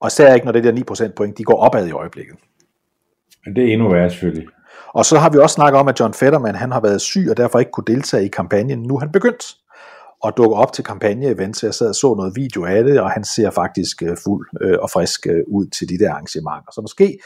Og 0.00 0.06
især 0.06 0.34
ikke, 0.34 0.46
når 0.46 0.52
det 0.52 0.64
der 0.64 1.06
9% 1.08 1.12
point, 1.16 1.38
de 1.38 1.44
går 1.44 1.56
opad 1.56 1.86
i 1.86 1.90
øjeblikket. 1.90 2.36
Men 3.44 3.56
det 3.56 3.68
er 3.68 3.72
endnu 3.72 3.88
værre 3.90 4.10
selvfølgelig. 4.10 4.48
Og 4.94 5.04
så 5.04 5.18
har 5.18 5.30
vi 5.30 5.38
også 5.38 5.54
snakket 5.54 5.80
om, 5.80 5.88
at 5.88 6.00
John 6.00 6.14
Fetterman 6.14 6.54
han 6.54 6.72
har 6.72 6.80
været 6.80 7.00
syg 7.00 7.26
og 7.30 7.36
derfor 7.36 7.58
ikke 7.58 7.70
kunne 7.70 7.84
deltage 7.86 8.24
i 8.24 8.28
kampagnen. 8.28 8.82
Nu 8.82 8.94
er 8.94 9.00
han 9.00 9.12
begyndt 9.12 9.44
og 10.22 10.36
dukker 10.36 10.56
op 10.56 10.72
til 10.72 10.84
kampagne-event, 10.84 11.56
så 11.56 11.66
jeg 11.66 11.74
sad 11.74 11.88
og 11.88 11.94
så 11.94 12.14
noget 12.14 12.32
video 12.36 12.64
af 12.64 12.84
det, 12.84 13.00
og 13.00 13.10
han 13.10 13.24
ser 13.24 13.50
faktisk 13.50 14.02
øh, 14.02 14.16
fuld 14.24 14.48
øh, 14.60 14.78
og 14.82 14.90
frisk 14.90 15.26
ud 15.46 15.66
til 15.66 15.88
de 15.88 15.98
der 15.98 16.10
arrangementer. 16.12 16.72
Så 16.72 16.80
måske, 16.80 17.18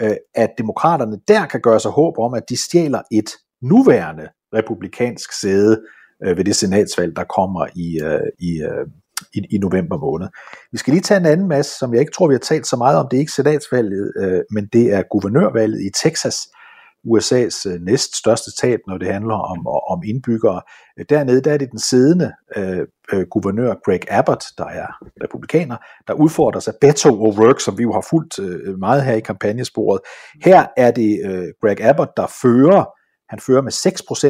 øh, 0.00 0.16
at 0.34 0.50
demokraterne 0.58 1.18
der 1.28 1.46
kan 1.46 1.60
gøre 1.60 1.80
sig 1.80 1.90
håb 1.90 2.18
om, 2.18 2.34
at 2.34 2.42
de 2.48 2.62
stjæler 2.64 3.02
et 3.12 3.30
nuværende 3.62 4.28
republikansk 4.54 5.32
sæde 5.40 5.82
øh, 6.24 6.36
ved 6.36 6.44
det 6.44 6.56
senatsvalg, 6.56 7.16
der 7.16 7.24
kommer 7.24 7.66
i, 7.76 8.00
øh, 8.02 8.28
i, 8.38 8.62
øh, 8.62 8.86
i, 9.34 9.54
i 9.54 9.58
november 9.58 9.98
måned. 9.98 10.28
Vi 10.72 10.78
skal 10.78 10.92
lige 10.92 11.02
tage 11.02 11.20
en 11.20 11.26
anden 11.26 11.48
masse, 11.48 11.78
som 11.78 11.92
jeg 11.92 12.00
ikke 12.00 12.12
tror, 12.12 12.28
vi 12.28 12.34
har 12.34 12.38
talt 12.38 12.66
så 12.66 12.76
meget 12.76 12.98
om. 12.98 13.06
Det 13.10 13.16
er 13.16 13.20
ikke 13.20 13.32
senatsvalget, 13.32 14.12
øh, 14.20 14.40
men 14.50 14.68
det 14.72 14.92
er 14.92 15.02
guvernørvalget 15.10 15.80
i 15.80 15.90
Texas. 16.02 16.36
USA's 17.10 17.68
øh, 17.70 17.80
næst 17.80 18.16
største 18.16 18.50
stat, 18.50 18.80
når 18.86 18.98
det 18.98 19.12
handler 19.12 19.34
om, 19.34 19.66
om 19.66 20.02
indbyggere. 20.06 20.60
Dernede 21.08 21.40
der 21.40 21.52
er 21.52 21.56
det 21.56 21.70
den 21.70 21.78
siddende 21.78 22.32
øh, 22.56 22.86
øh, 23.12 23.26
guvernør 23.30 23.74
Greg 23.84 24.00
Abbott, 24.10 24.44
der 24.58 24.64
er 24.64 24.86
republikaner, 25.24 25.76
der 26.08 26.14
udfordrer 26.14 26.60
sig 26.60 26.74
Beto 26.80 27.28
O'Rourke, 27.28 27.64
som 27.64 27.78
vi 27.78 27.82
jo 27.82 27.92
har 27.92 28.06
fulgt 28.10 28.38
øh, 28.38 28.78
meget 28.78 29.04
her 29.04 29.14
i 29.14 29.20
kampagnesporet. 29.20 30.00
Her 30.44 30.66
er 30.76 30.90
det 30.90 31.20
øh, 31.24 31.48
Greg 31.60 31.80
Abbott, 31.80 32.10
der 32.16 32.26
fører. 32.42 32.84
Han 33.28 33.40
fører 33.40 33.62
med 33.62 33.72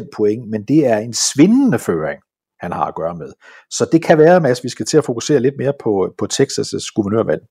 6% 0.02 0.08
point, 0.16 0.50
men 0.50 0.64
det 0.64 0.86
er 0.86 0.98
en 0.98 1.14
svindende 1.14 1.78
føring, 1.78 2.20
han 2.60 2.72
har 2.72 2.84
at 2.84 2.94
gøre 2.94 3.14
med. 3.14 3.32
Så 3.70 3.88
det 3.92 4.02
kan 4.04 4.18
være, 4.18 4.40
Mads, 4.40 4.64
vi 4.64 4.68
skal 4.68 4.86
til 4.86 4.98
at 4.98 5.04
fokusere 5.04 5.40
lidt 5.40 5.54
mere 5.58 5.72
på, 5.82 6.14
på 6.18 6.26
Texas' 6.32 6.92
guvernørvalg. 6.94 7.42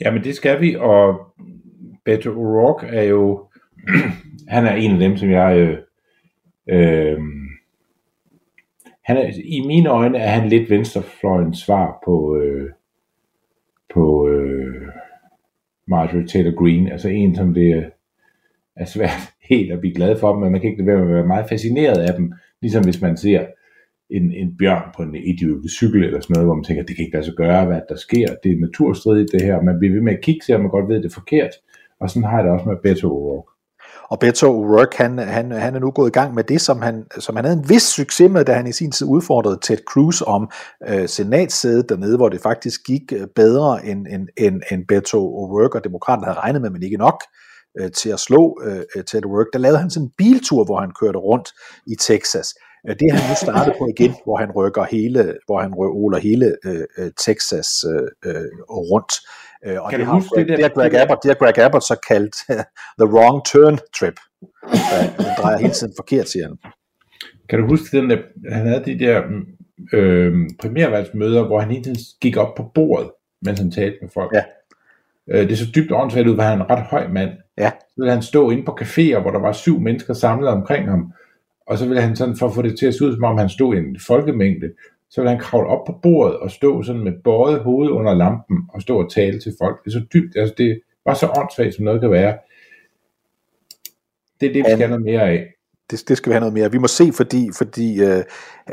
Jamen 0.00 0.24
det 0.24 0.36
skal 0.36 0.60
vi, 0.60 0.76
og 0.76 1.14
Beto 2.04 2.30
O'Rourke 2.30 2.86
er 2.86 3.02
jo, 3.02 3.49
han 4.54 4.66
er 4.66 4.74
en 4.74 4.92
af 4.92 4.98
dem, 4.98 5.16
som 5.16 5.30
jeg, 5.30 5.58
øh, 5.58 5.78
øh, 6.68 7.18
han 9.04 9.16
er, 9.16 9.30
i 9.44 9.60
mine 9.66 9.88
øjne 9.88 10.18
er 10.18 10.28
han 10.28 10.48
lidt 10.48 10.70
venstrefløjens 10.70 11.58
svar 11.58 11.98
på, 12.04 12.36
øh, 12.36 12.70
på 13.94 14.28
øh, 14.28 14.88
Marjorie 15.88 16.26
Taylor 16.26 16.54
Greene, 16.62 16.92
altså 16.92 17.08
en, 17.08 17.36
som 17.36 17.54
det 17.54 17.76
øh, 17.76 17.84
er, 18.76 18.84
svært 18.84 19.32
helt 19.50 19.72
at 19.72 19.80
blive 19.80 19.94
glad 19.94 20.18
for 20.18 20.32
dem, 20.32 20.40
men 20.40 20.52
man 20.52 20.60
kan 20.60 20.70
ikke 20.70 20.82
lade 20.84 20.96
være 20.96 21.04
med 21.04 21.10
at 21.10 21.16
være 21.16 21.26
meget 21.26 21.48
fascineret 21.48 21.98
af 21.98 22.14
dem, 22.14 22.32
ligesom 22.62 22.84
hvis 22.84 23.02
man 23.02 23.16
ser 23.16 23.46
en, 24.10 24.32
en 24.32 24.56
bjørn 24.56 24.92
på 24.96 25.02
en 25.02 25.14
idiotisk 25.14 25.74
cykel 25.76 26.04
eller 26.04 26.20
sådan 26.20 26.34
noget, 26.34 26.46
hvor 26.46 26.54
man 26.54 26.64
tænker, 26.64 26.82
det 26.82 26.96
kan 26.96 27.04
ikke 27.04 27.16
lade 27.16 27.24
sig 27.24 27.34
gøre, 27.34 27.66
hvad 27.66 27.80
der 27.88 27.96
sker, 27.96 28.28
det 28.42 28.52
er 28.52 28.60
naturstridigt 28.60 29.32
det 29.32 29.42
her, 29.42 29.62
man 29.62 29.78
bliver 29.78 29.94
ved 29.94 30.00
med 30.02 30.12
at 30.12 30.20
kigge, 30.20 30.44
selvom 30.44 30.62
man 30.62 30.70
godt 30.70 30.88
ved, 30.88 30.96
at 30.96 31.02
det 31.02 31.10
er 31.10 31.20
forkert, 31.20 31.50
og 32.00 32.10
sådan 32.10 32.28
har 32.28 32.36
jeg 32.36 32.44
det 32.44 32.52
også 32.52 32.68
med 32.68 32.76
Beto 32.82 33.08
O'Rourke. 33.08 33.59
Og 34.10 34.18
Beto 34.18 34.62
O'Rourke, 34.62 34.96
han, 34.96 35.18
han, 35.18 35.50
han 35.50 35.74
er 35.74 35.78
nu 35.78 35.90
gået 35.90 36.08
i 36.08 36.12
gang 36.12 36.34
med 36.34 36.44
det, 36.44 36.60
som 36.60 36.82
han, 36.82 37.04
som 37.18 37.36
han 37.36 37.44
havde 37.44 37.58
en 37.58 37.68
vis 37.68 37.82
succes 37.82 38.30
med, 38.30 38.44
da 38.44 38.52
han 38.52 38.66
i 38.66 38.72
sin 38.72 38.92
tid 38.92 39.06
udfordrede 39.06 39.58
Ted 39.62 39.78
Cruz 39.88 40.22
om 40.26 40.50
øh, 40.88 41.08
senatssædet 41.08 41.88
dernede, 41.88 42.16
hvor 42.16 42.28
det 42.28 42.40
faktisk 42.40 42.80
gik 42.86 43.12
øh, 43.12 43.26
bedre 43.34 43.86
end, 43.86 44.06
end, 44.06 44.28
end, 44.38 44.60
end 44.70 44.86
Beto 44.88 45.18
O'Rourke 45.18 45.76
og 45.76 45.84
demokraterne 45.84 46.26
havde 46.26 46.38
regnet 46.38 46.62
med, 46.62 46.70
men 46.70 46.82
ikke 46.82 46.96
nok 46.96 47.22
øh, 47.80 47.90
til 47.92 48.10
at 48.10 48.20
slå 48.20 48.60
øh, 48.64 48.82
øh 48.96 49.04
Ted 49.04 49.26
O'Rourke. 49.26 49.50
Der 49.52 49.58
lavede 49.58 49.78
han 49.78 49.90
sådan 49.90 50.06
en 50.06 50.12
biltur, 50.18 50.64
hvor 50.64 50.80
han 50.80 50.92
kørte 51.00 51.18
rundt 51.18 51.48
i 51.86 51.94
Texas. 52.00 52.54
Øh, 52.88 52.96
det 53.00 53.10
har 53.10 53.18
han 53.18 53.30
nu 53.30 53.36
startet 53.46 53.74
på 53.78 53.88
igen, 53.96 54.14
hvor 54.24 54.36
han 54.36 54.50
rykker 54.56 54.84
hele, 54.84 55.34
hvor 55.46 55.60
han 55.60 55.74
roller 55.74 56.18
hele 56.18 56.56
øh, 56.64 57.10
Texas 57.26 57.68
øh, 58.24 58.48
rundt. 58.70 59.12
Øh, 59.66 59.82
og 59.82 59.90
Kan 59.90 60.00
det 60.00 60.06
du 60.06 60.12
huske 60.12 60.28
det 60.36 60.48
der- 60.48 60.56
det, 60.56 60.62
har 60.64 60.68
Greg 60.88 60.94
Abbott, 61.00 61.22
det 61.22 61.28
har 61.30 61.34
Greg 61.34 61.58
Abbott 61.58 61.84
så 61.84 61.96
kaldt 62.08 62.36
the 63.00 63.08
wrong 63.14 63.44
turn 63.46 63.78
trip. 63.98 64.14
Øh, 64.94 65.16
den 65.18 65.26
drejer 65.38 65.58
hele 65.58 65.72
tiden 65.72 65.92
forkert, 65.98 66.28
siger 66.28 66.46
han. 66.46 66.56
Kan 67.48 67.58
du 67.58 67.66
huske 67.66 67.96
den 67.96 68.10
der, 68.10 68.18
han 68.52 68.66
havde 68.66 68.82
de 68.84 68.98
der 68.98 69.22
øh, 69.92 70.32
primærvalgsmøder, 70.60 71.46
hvor 71.46 71.60
han 71.60 71.70
hele 71.70 71.82
tiden 71.84 71.98
gik 72.20 72.36
op 72.36 72.54
på 72.56 72.70
bordet, 72.74 73.10
mens 73.42 73.58
han 73.60 73.70
talte 73.70 73.98
med 74.02 74.10
folk. 74.14 74.32
Ja. 74.34 74.42
Øh, 75.30 75.48
det 75.48 75.58
så 75.58 75.64
dybt 75.74 75.92
åndssvagt 75.92 76.26
ud, 76.28 76.34
hvor 76.34 76.42
han 76.42 76.60
er 76.60 76.64
en 76.64 76.70
ret 76.70 76.82
høj 76.82 77.08
mand. 77.08 77.30
Ja. 77.58 77.70
Så 77.88 77.94
ville 77.96 78.12
han 78.12 78.22
stå 78.22 78.50
inde 78.50 78.64
på 78.64 78.78
caféer, 78.80 79.18
hvor 79.20 79.30
der 79.30 79.38
var 79.40 79.52
syv 79.52 79.80
mennesker 79.80 80.14
samlet 80.14 80.48
omkring 80.48 80.88
ham. 80.90 81.12
Og 81.66 81.78
så 81.78 81.86
ville 81.86 82.02
han 82.02 82.16
sådan, 82.16 82.36
for 82.36 82.46
at 82.48 82.54
få 82.54 82.62
det 82.62 82.78
til 82.78 82.86
at 82.86 82.94
se 82.94 83.04
ud, 83.04 83.12
som 83.14 83.24
om 83.24 83.38
han 83.38 83.48
stod 83.48 83.74
i 83.74 83.78
en 83.78 84.00
folkemængde, 84.06 84.70
så 85.10 85.20
ville 85.20 85.30
han 85.30 85.40
kravle 85.40 85.68
op 85.68 85.86
på 85.86 85.92
bordet 86.02 86.36
og 86.36 86.50
stå 86.50 86.82
sådan 86.82 87.04
med 87.04 87.12
bøjet 87.24 87.60
hoved 87.60 87.90
under 87.90 88.14
lampen 88.14 88.56
og 88.74 88.82
stå 88.82 89.02
og 89.02 89.10
tale 89.12 89.40
til 89.40 89.54
folk. 89.62 89.84
Det 89.84 89.90
er 89.90 90.00
så 90.00 90.06
dybt, 90.14 90.36
altså 90.36 90.54
det 90.58 90.80
var 91.06 91.14
så 91.14 91.28
åndssvagt, 91.38 91.74
som 91.74 91.84
noget 91.84 92.00
kan 92.00 92.10
være. 92.10 92.38
Det 94.40 94.48
er 94.48 94.52
det, 94.52 94.64
vi 94.64 94.64
skal 94.64 94.78
have 94.78 94.88
noget 94.88 95.04
mere 95.04 95.22
af. 95.22 95.54
det, 95.90 96.08
det 96.08 96.16
skal 96.16 96.30
vi 96.30 96.34
have 96.34 96.40
noget 96.40 96.54
mere. 96.54 96.70
Vi 96.72 96.78
må 96.78 96.86
se, 96.86 97.12
fordi, 97.12 97.50
fordi 97.58 98.04
uh, 98.04 98.18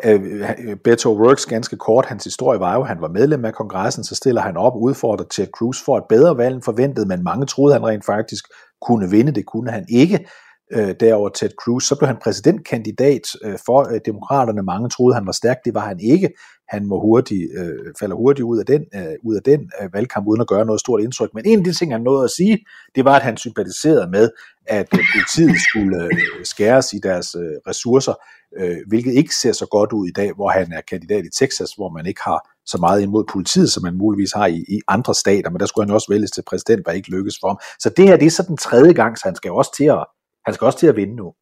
uh, 0.08 0.76
Beto 0.84 1.22
Works 1.24 1.46
ganske 1.46 1.78
kort, 1.78 2.06
hans 2.06 2.24
historie 2.24 2.60
var 2.60 2.76
jo, 2.76 2.82
at 2.82 2.88
han 2.88 3.02
var 3.02 3.08
medlem 3.08 3.46
af 3.46 3.54
kongressen, 3.54 4.04
så 4.04 4.16
stiller 4.16 4.42
han 4.42 4.58
op, 4.58 4.74
udfordrer 4.76 5.26
Ted 5.26 5.48
Cruz 5.48 5.78
for 5.86 5.98
et 5.98 6.04
bedre 6.10 6.38
valg 6.38 6.56
end 6.56 6.64
forventet, 6.64 7.08
men 7.08 7.24
mange 7.24 7.46
troede, 7.46 7.74
han 7.74 7.86
rent 7.86 8.06
faktisk 8.06 8.46
kunne 8.82 9.10
vinde. 9.10 9.32
Det 9.32 9.46
kunne 9.46 9.72
han 9.72 9.86
ikke 9.90 10.28
øh, 10.72 10.96
derover 11.00 11.30
Ted 11.30 11.50
Cruz. 11.64 11.84
Så 11.84 11.96
blev 11.98 12.08
han 12.08 12.18
præsidentkandidat 12.24 13.22
øh, 13.44 13.58
for 13.66 13.94
øh, 13.94 14.00
demokraterne. 14.06 14.62
Mange 14.62 14.90
troede, 14.90 15.16
han 15.16 15.26
var 15.26 15.32
stærk. 15.32 15.58
Det 15.66 15.74
var 15.74 15.88
han 15.88 16.00
ikke. 16.00 16.30
Han 16.68 16.86
må 16.86 17.00
hurtigt, 17.00 17.52
øh, 17.58 17.94
falder 18.00 18.16
hurtigt 18.16 18.46
ud 18.46 18.60
af 18.60 18.66
den, 18.66 18.86
øh, 18.96 19.16
ud 19.24 19.36
af 19.36 19.44
den 19.44 19.72
øh, 19.82 19.94
valgkamp, 19.94 20.28
uden 20.28 20.42
at 20.42 20.48
gøre 20.48 20.66
noget 20.66 20.80
stort 20.80 21.02
indtryk. 21.02 21.30
Men 21.34 21.46
en 21.46 21.60
af 21.60 21.66
de 21.66 21.74
ting, 21.74 21.92
han 21.92 22.02
nåede 22.02 22.24
at 22.24 22.30
sige, 22.30 22.58
det 22.96 23.06
var, 23.06 23.16
at 23.16 23.22
han 23.22 23.38
sympatiserede 23.38 24.08
med, 24.12 24.30
at 24.68 24.88
øh, 24.94 25.00
politiet 25.16 25.56
skulle 25.70 26.04
øh, 26.04 26.46
skæres 26.46 26.94
i 26.94 27.00
deres 27.04 27.36
øh, 27.36 27.56
ressourcer, 27.68 28.14
øh, 28.60 28.78
hvilket 28.88 29.14
ikke 29.14 29.36
ser 29.36 29.52
så 29.52 29.66
godt 29.72 29.94
ud 29.94 30.08
i 30.08 30.12
dag, 30.12 30.34
hvor 30.34 30.50
han 30.50 30.74
er 30.74 30.82
kandidat 30.82 31.26
i 31.26 31.30
Texas, 31.40 31.72
hvor 31.72 31.90
man 31.90 32.06
ikke 32.06 32.22
har 32.24 32.50
så 32.66 32.78
meget 32.78 33.02
imod 33.02 33.24
politiet, 33.32 33.72
som 33.72 33.84
man 33.84 33.98
muligvis 33.98 34.32
har 34.32 34.46
i, 34.46 34.66
i 34.68 34.82
andre 34.88 35.16
stater, 35.16 35.50
men 35.50 35.60
der 35.60 35.66
skulle 35.66 35.88
han 35.88 35.96
også 35.96 36.12
vælges 36.12 36.32
til 36.32 36.44
præsident, 36.48 36.86
hvad 36.86 36.96
ikke 36.96 37.12
lykkes 37.12 37.36
for 37.42 37.48
ham. 37.48 37.60
Så 37.80 37.90
det 37.98 38.08
her, 38.08 38.18
det 38.18 38.26
er 38.26 38.32
så 38.32 38.44
den 38.48 38.58
tredje 38.58 38.94
gang, 38.94 39.18
så 39.18 39.22
han 39.26 39.36
skal 39.36 39.52
også 39.52 39.74
til 39.78 39.86
at 39.86 40.06
han 40.48 40.54
skal 40.54 40.66
også 40.66 40.80
til 40.80 40.88
at 40.88 40.96
vinde 40.96 41.16
nu. 41.16 41.34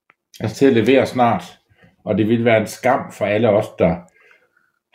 Han 0.41 0.49
skal 0.49 0.57
til 0.57 0.79
at 0.79 0.85
levere 0.85 1.05
snart, 1.05 1.43
og 2.05 2.17
det 2.17 2.27
vil 2.27 2.45
være 2.45 2.61
en 2.61 2.67
skam 2.67 3.11
for 3.11 3.25
alle 3.25 3.49
os, 3.49 3.67
der 3.79 3.95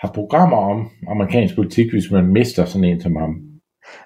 har 0.00 0.12
programmer 0.14 0.57
om 0.57 0.90
amerikansk 1.09 1.55
politik, 1.55 1.93
hvis 1.93 2.11
man 2.11 2.26
mister 2.26 2.64
sådan 2.64 2.85
en 2.85 3.00
som 3.00 3.17
ham. 3.17 3.35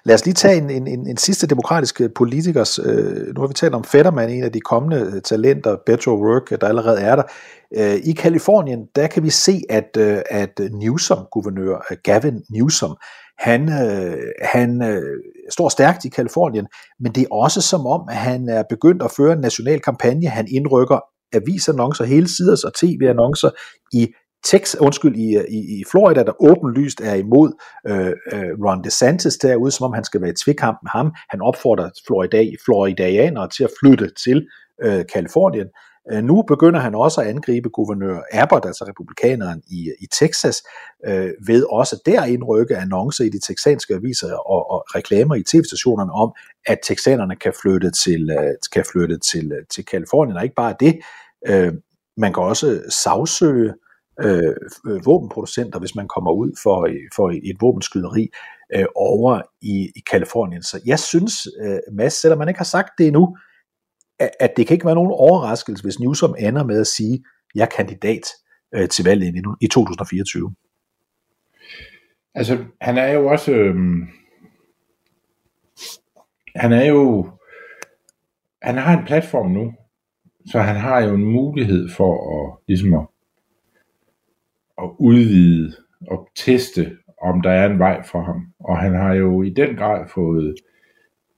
Lad 0.05 0.15
os 0.15 0.25
lige 0.25 0.33
tage 0.33 0.57
en, 0.57 0.69
en, 0.69 0.87
en, 0.87 1.07
en 1.07 1.17
sidste 1.17 1.47
demokratisk 1.47 2.01
politikers, 2.15 2.79
øh, 2.79 3.35
nu 3.35 3.41
har 3.41 3.47
vi 3.47 3.53
talt 3.53 3.75
om 3.75 3.83
Fetterman, 3.83 4.29
en 4.29 4.43
af 4.43 4.51
de 4.51 4.59
kommende 4.59 5.21
talenter, 5.21 5.77
Beto 5.85 6.15
O'Rourke, 6.15 6.55
der 6.61 6.67
allerede 6.67 7.01
er 7.01 7.15
der. 7.15 7.23
Øh, 7.77 7.95
I 7.95 8.11
Kalifornien, 8.11 8.87
der 8.95 9.07
kan 9.07 9.23
vi 9.23 9.29
se, 9.29 9.61
at, 9.69 9.97
øh, 9.97 10.17
at 10.29 10.59
Newsom, 10.71 11.25
guvernør 11.31 11.95
Gavin 12.03 12.41
Newsom, 12.49 12.97
han, 13.39 13.61
øh, 13.69 14.17
han 14.41 14.83
øh, 14.83 15.17
står 15.49 15.69
stærkt 15.69 16.05
i 16.05 16.09
Kalifornien, 16.09 16.67
men 16.99 17.11
det 17.11 17.23
er 17.23 17.33
også 17.33 17.61
som 17.61 17.85
om, 17.85 18.01
at 18.09 18.15
han 18.15 18.49
er 18.49 18.63
begyndt 18.69 19.03
at 19.03 19.11
føre 19.17 19.33
en 19.33 19.39
national 19.39 19.79
kampagne. 19.79 20.27
Han 20.27 20.47
indrykker 20.51 20.99
avisannoncer, 21.33 22.03
hele 22.03 22.27
siders 22.35 22.63
og 22.63 22.73
tv-annoncer 22.73 23.49
i 23.93 24.07
Texas, 24.45 24.81
undskyld, 24.81 25.15
i, 25.15 25.35
øh, 25.35 25.43
i, 25.49 25.59
i 25.79 25.83
Florida, 25.91 26.23
der 26.23 26.43
åbenlyst 26.49 27.01
er 27.01 27.13
imod 27.13 27.51
øh, 27.87 28.07
øh, 28.07 28.51
Ron 28.65 28.83
DeSantis 28.83 29.37
derude, 29.37 29.71
som 29.71 29.85
om 29.85 29.93
han 29.93 30.03
skal 30.03 30.21
være 30.21 30.29
i 30.29 30.41
tvikamp 30.43 30.77
med 30.83 30.89
ham. 30.89 31.11
Han 31.29 31.41
opfordrer 31.41 31.89
Florida, 32.07 32.45
Floridianere 32.65 33.49
til 33.49 33.63
at 33.63 33.71
flytte 33.79 34.11
til 34.23 34.47
øh, 34.83 35.05
Kalifornien. 35.13 35.67
Øh, 36.11 36.23
nu 36.23 36.41
begynder 36.41 36.79
han 36.79 36.95
også 36.95 37.21
at 37.21 37.27
angribe 37.27 37.69
guvernør 37.69 38.19
Abbott, 38.31 38.65
altså 38.65 38.85
republikaneren 38.87 39.61
i, 39.67 39.91
i 40.01 40.07
Texas, 40.19 40.63
øh, 41.05 41.29
ved 41.47 41.65
også 41.69 42.01
der 42.05 42.23
indrykke 42.23 42.77
annoncer 42.77 43.23
i 43.23 43.29
de 43.29 43.39
texanske 43.39 43.93
aviser 43.93 44.33
og, 44.35 44.71
og 44.71 44.85
reklamer 44.95 45.35
i 45.35 45.43
tv-stationerne 45.43 46.11
om, 46.11 46.33
at 46.67 46.79
texanerne 46.83 47.35
kan 47.35 47.53
flytte 47.61 47.91
til, 47.91 48.31
øh, 48.31 48.53
kan 48.73 48.85
flytte 48.91 49.17
til, 49.17 49.51
øh, 49.51 49.65
til 49.69 49.85
Kalifornien. 49.85 50.37
Og 50.37 50.43
ikke 50.43 50.55
bare 50.55 50.75
det, 50.79 50.99
øh, 51.47 51.73
man 52.17 52.33
kan 52.33 52.43
også 52.43 52.81
sagsøge 52.89 53.73
øh, 54.21 54.55
våbenproducenter, 55.05 55.79
hvis 55.79 55.95
man 55.95 56.07
kommer 56.07 56.31
ud 56.31 56.51
for, 56.63 56.87
øh, 56.87 57.09
for 57.15 57.29
et 57.29 57.57
våbenskyderi 57.61 58.29
øh, 58.75 58.85
over 58.95 59.41
i, 59.61 59.91
i 59.95 59.99
Kalifornien. 60.11 60.63
Så 60.63 60.81
jeg 60.85 60.99
synes, 60.99 61.33
øh, 61.61 61.79
Mads, 61.93 62.13
selvom 62.13 62.39
man 62.39 62.47
ikke 62.47 62.59
har 62.59 62.65
sagt 62.65 62.89
det 62.97 63.07
endnu, 63.07 63.37
at 64.19 64.57
det 64.57 64.67
kan 64.67 64.73
ikke 64.73 64.85
være 64.85 64.95
nogen 64.95 65.11
overraskelse, 65.11 65.83
hvis 65.83 65.99
Newsom 65.99 66.35
ender 66.39 66.63
med 66.63 66.79
at 66.79 66.87
sige, 66.87 67.23
jeg 67.55 67.61
er 67.61 67.75
kandidat 67.75 68.27
øh, 68.75 68.89
til 68.89 69.05
valget 69.05 69.35
i 69.61 69.67
2024. 69.67 70.55
Altså, 72.35 72.65
han 72.81 72.97
er 72.97 73.11
jo 73.11 73.27
også... 73.27 73.51
Øh, 73.51 73.75
han 76.55 76.73
er 76.73 76.85
jo... 76.85 77.29
Han 78.61 78.77
har 78.77 78.97
en 78.97 79.05
platform 79.05 79.51
nu, 79.51 79.73
så 80.45 80.59
han 80.59 80.75
har 80.75 80.99
jo 80.99 81.13
en 81.13 81.25
mulighed 81.25 81.89
for 81.89 82.13
at, 82.35 82.57
ligesom 82.67 82.93
at, 82.93 83.07
at 84.77 84.89
udvide 84.99 85.75
og 86.07 86.29
teste, 86.35 86.97
om 87.21 87.41
der 87.41 87.51
er 87.51 87.69
en 87.69 87.79
vej 87.79 88.03
for 88.03 88.21
ham. 88.21 88.53
Og 88.59 88.77
han 88.77 88.93
har 88.93 89.13
jo 89.13 89.43
i 89.43 89.49
den 89.49 89.75
grad 89.75 90.07
fået 90.13 90.55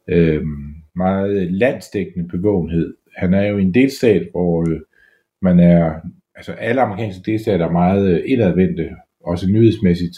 øh, 0.07 0.43
meget 0.97 1.51
landstækkende 1.51 2.27
bevågenhed. 2.27 2.95
Han 3.17 3.33
er 3.33 3.43
jo 3.43 3.57
i 3.57 3.61
en 3.61 3.73
delstat, 3.73 4.27
hvor 4.31 4.69
øh, 4.69 4.79
man 5.41 5.59
er, 5.59 5.99
altså 6.35 6.51
alle 6.51 6.81
amerikanske 6.81 7.31
delstater 7.31 7.65
er 7.65 7.71
meget 7.71 8.09
øh, 8.09 8.23
indadvendte, 8.25 8.89
også 9.19 9.51
nyhedsmæssigt. 9.51 10.17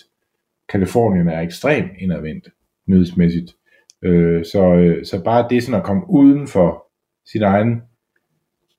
Kalifornien 0.70 1.28
er 1.28 1.42
ekstremt 1.42 1.92
indadvendt 2.00 2.48
nyhedsmæssigt. 2.88 3.56
Øh, 4.02 4.46
så, 4.46 4.76
øh, 4.76 5.06
så 5.06 5.24
bare 5.24 5.48
det 5.50 5.63
sådan 5.63 5.80
at 5.80 5.86
komme 5.86 6.04
uden 6.10 6.48
for 6.48 6.86
sin 7.26 7.44
egen 7.44 7.82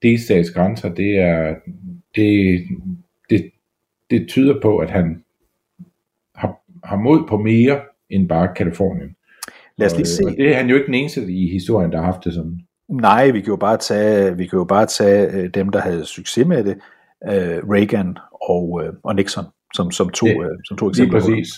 delstats 0.02 0.50
grænser, 0.50 0.94
det 0.94 1.18
er 1.18 1.54
det, 2.14 2.62
det, 3.30 3.50
det 4.10 4.28
tyder 4.28 4.60
på, 4.62 4.78
at 4.78 4.90
han 4.90 5.24
har, 6.34 6.60
har 6.84 6.96
mod 6.96 7.28
på 7.28 7.38
mere 7.38 7.80
end 8.10 8.28
bare 8.28 8.54
Kalifornien. 8.54 9.16
Lad 9.80 9.90
os 9.90 9.96
lige 9.96 10.06
se. 10.06 10.22
Og 10.26 10.32
det 10.32 10.48
er 10.48 10.56
han 10.56 10.68
jo 10.68 10.74
ikke 10.74 10.86
den 10.86 10.94
eneste 10.94 11.32
i 11.32 11.52
historien, 11.52 11.92
der 11.92 11.98
har 11.98 12.04
haft 12.04 12.24
det 12.24 12.34
sådan. 12.34 12.60
Nej, 12.88 13.30
vi 13.30 13.40
kan 13.40 13.50
jo 13.50 13.56
bare 13.56 13.76
tage, 13.76 14.36
vi 14.36 14.46
kan 14.46 14.58
jo 14.58 14.64
bare 14.64 14.86
tage 14.86 15.30
øh, 15.32 15.50
dem, 15.54 15.68
der 15.68 15.80
havde 15.80 16.04
succes 16.04 16.46
med 16.46 16.64
det, 16.64 16.76
øh, 17.28 17.58
Reagan 17.72 18.16
og, 18.48 18.80
øh, 18.84 18.92
og 19.04 19.14
Nixon, 19.14 19.44
som, 19.74 19.90
som, 19.90 20.08
to, 20.08 20.26
Ja, 20.26 20.32
øh, 20.32 20.58
som 20.68 20.76
to 20.76 20.88
eksempler. 20.88 21.20
Lige 21.20 21.30
præcis. 21.30 21.48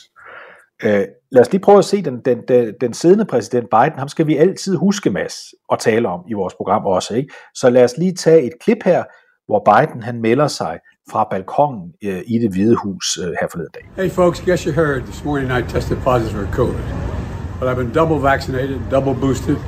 Øh, 0.85 1.05
lad 1.33 1.41
os 1.41 1.53
lige 1.53 1.63
prøve 1.63 1.79
at 1.79 1.85
se 1.85 2.03
den, 2.03 2.21
den, 2.25 2.39
den, 2.49 2.75
den 2.81 2.93
siddende 2.93 3.25
præsident 3.25 3.67
Biden, 3.71 3.99
ham 3.99 4.09
skal 4.09 4.27
vi 4.27 4.37
altid 4.37 4.77
huske, 4.77 5.11
Mads, 5.11 5.35
at 5.73 5.79
tale 5.79 6.09
om 6.09 6.21
i 6.31 6.33
vores 6.33 6.55
program 6.55 6.87
også. 6.87 7.15
Ikke? 7.15 7.35
Så 7.55 7.71
lad 7.71 7.85
os 7.85 7.99
lige 7.99 8.13
tage 8.13 8.43
et 8.43 8.53
klip 8.61 8.79
her, 8.85 9.05
hvor 9.47 9.63
Biden 9.71 10.03
han 10.03 10.21
melder 10.21 10.47
sig 10.47 10.79
fra 11.11 11.29
balkongen 11.31 11.93
øh, 12.05 12.23
i 12.27 12.39
det 12.39 12.51
hvide 12.53 12.77
hus 12.77 13.19
øh, 13.19 13.33
her 13.41 13.49
forleden 13.51 13.71
dag. 13.75 14.05
Hey 14.05 14.11
folks, 14.11 14.41
guess 14.41 14.65
you 14.65 14.73
heard 14.73 15.03
this 15.03 15.25
morning 15.25 15.51
I 15.59 15.63
tested 15.73 15.97
positive 15.97 16.47
for 16.47 16.53
COVID. 16.53 17.12
But 17.59 17.69
I've 17.69 17.77
been 17.77 17.93
double 17.93 18.19
vaccinated, 18.19 18.89
double 18.91 19.15
boosted. 19.15 19.59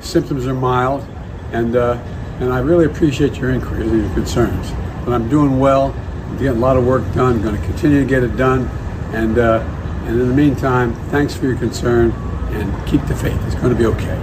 Symptoms 0.00 0.46
are 0.46 0.54
mild, 0.54 1.04
and 1.52 1.76
uh, 1.76 1.96
and 2.40 2.52
I 2.52 2.58
really 2.58 2.86
appreciate 2.86 3.36
your 3.40 3.50
inquiries 3.50 3.90
and 3.92 4.02
your 4.02 4.14
concerns. 4.14 4.72
But 5.04 5.12
I'm 5.14 5.28
doing 5.28 5.60
well. 5.60 5.94
I'm 6.28 6.38
getting 6.38 6.62
a 6.62 6.66
lot 6.66 6.76
of 6.76 6.86
work 6.86 7.02
done. 7.14 7.32
I'm 7.36 7.42
going 7.42 7.60
to 7.60 7.66
continue 7.66 8.00
to 8.00 8.08
get 8.14 8.22
it 8.22 8.36
done, 8.36 8.60
and 9.14 9.38
uh, 9.38 9.60
and 10.06 10.20
in 10.20 10.28
the 10.28 10.34
meantime, 10.34 10.94
thanks 11.10 11.34
for 11.36 11.46
your 11.46 11.58
concern 11.58 12.12
and 12.56 12.86
keep 12.86 13.02
the 13.06 13.14
faith. 13.14 13.38
It's 13.46 13.54
going 13.60 13.72
to 13.76 13.78
be 13.78 13.86
okay. 13.86 14.18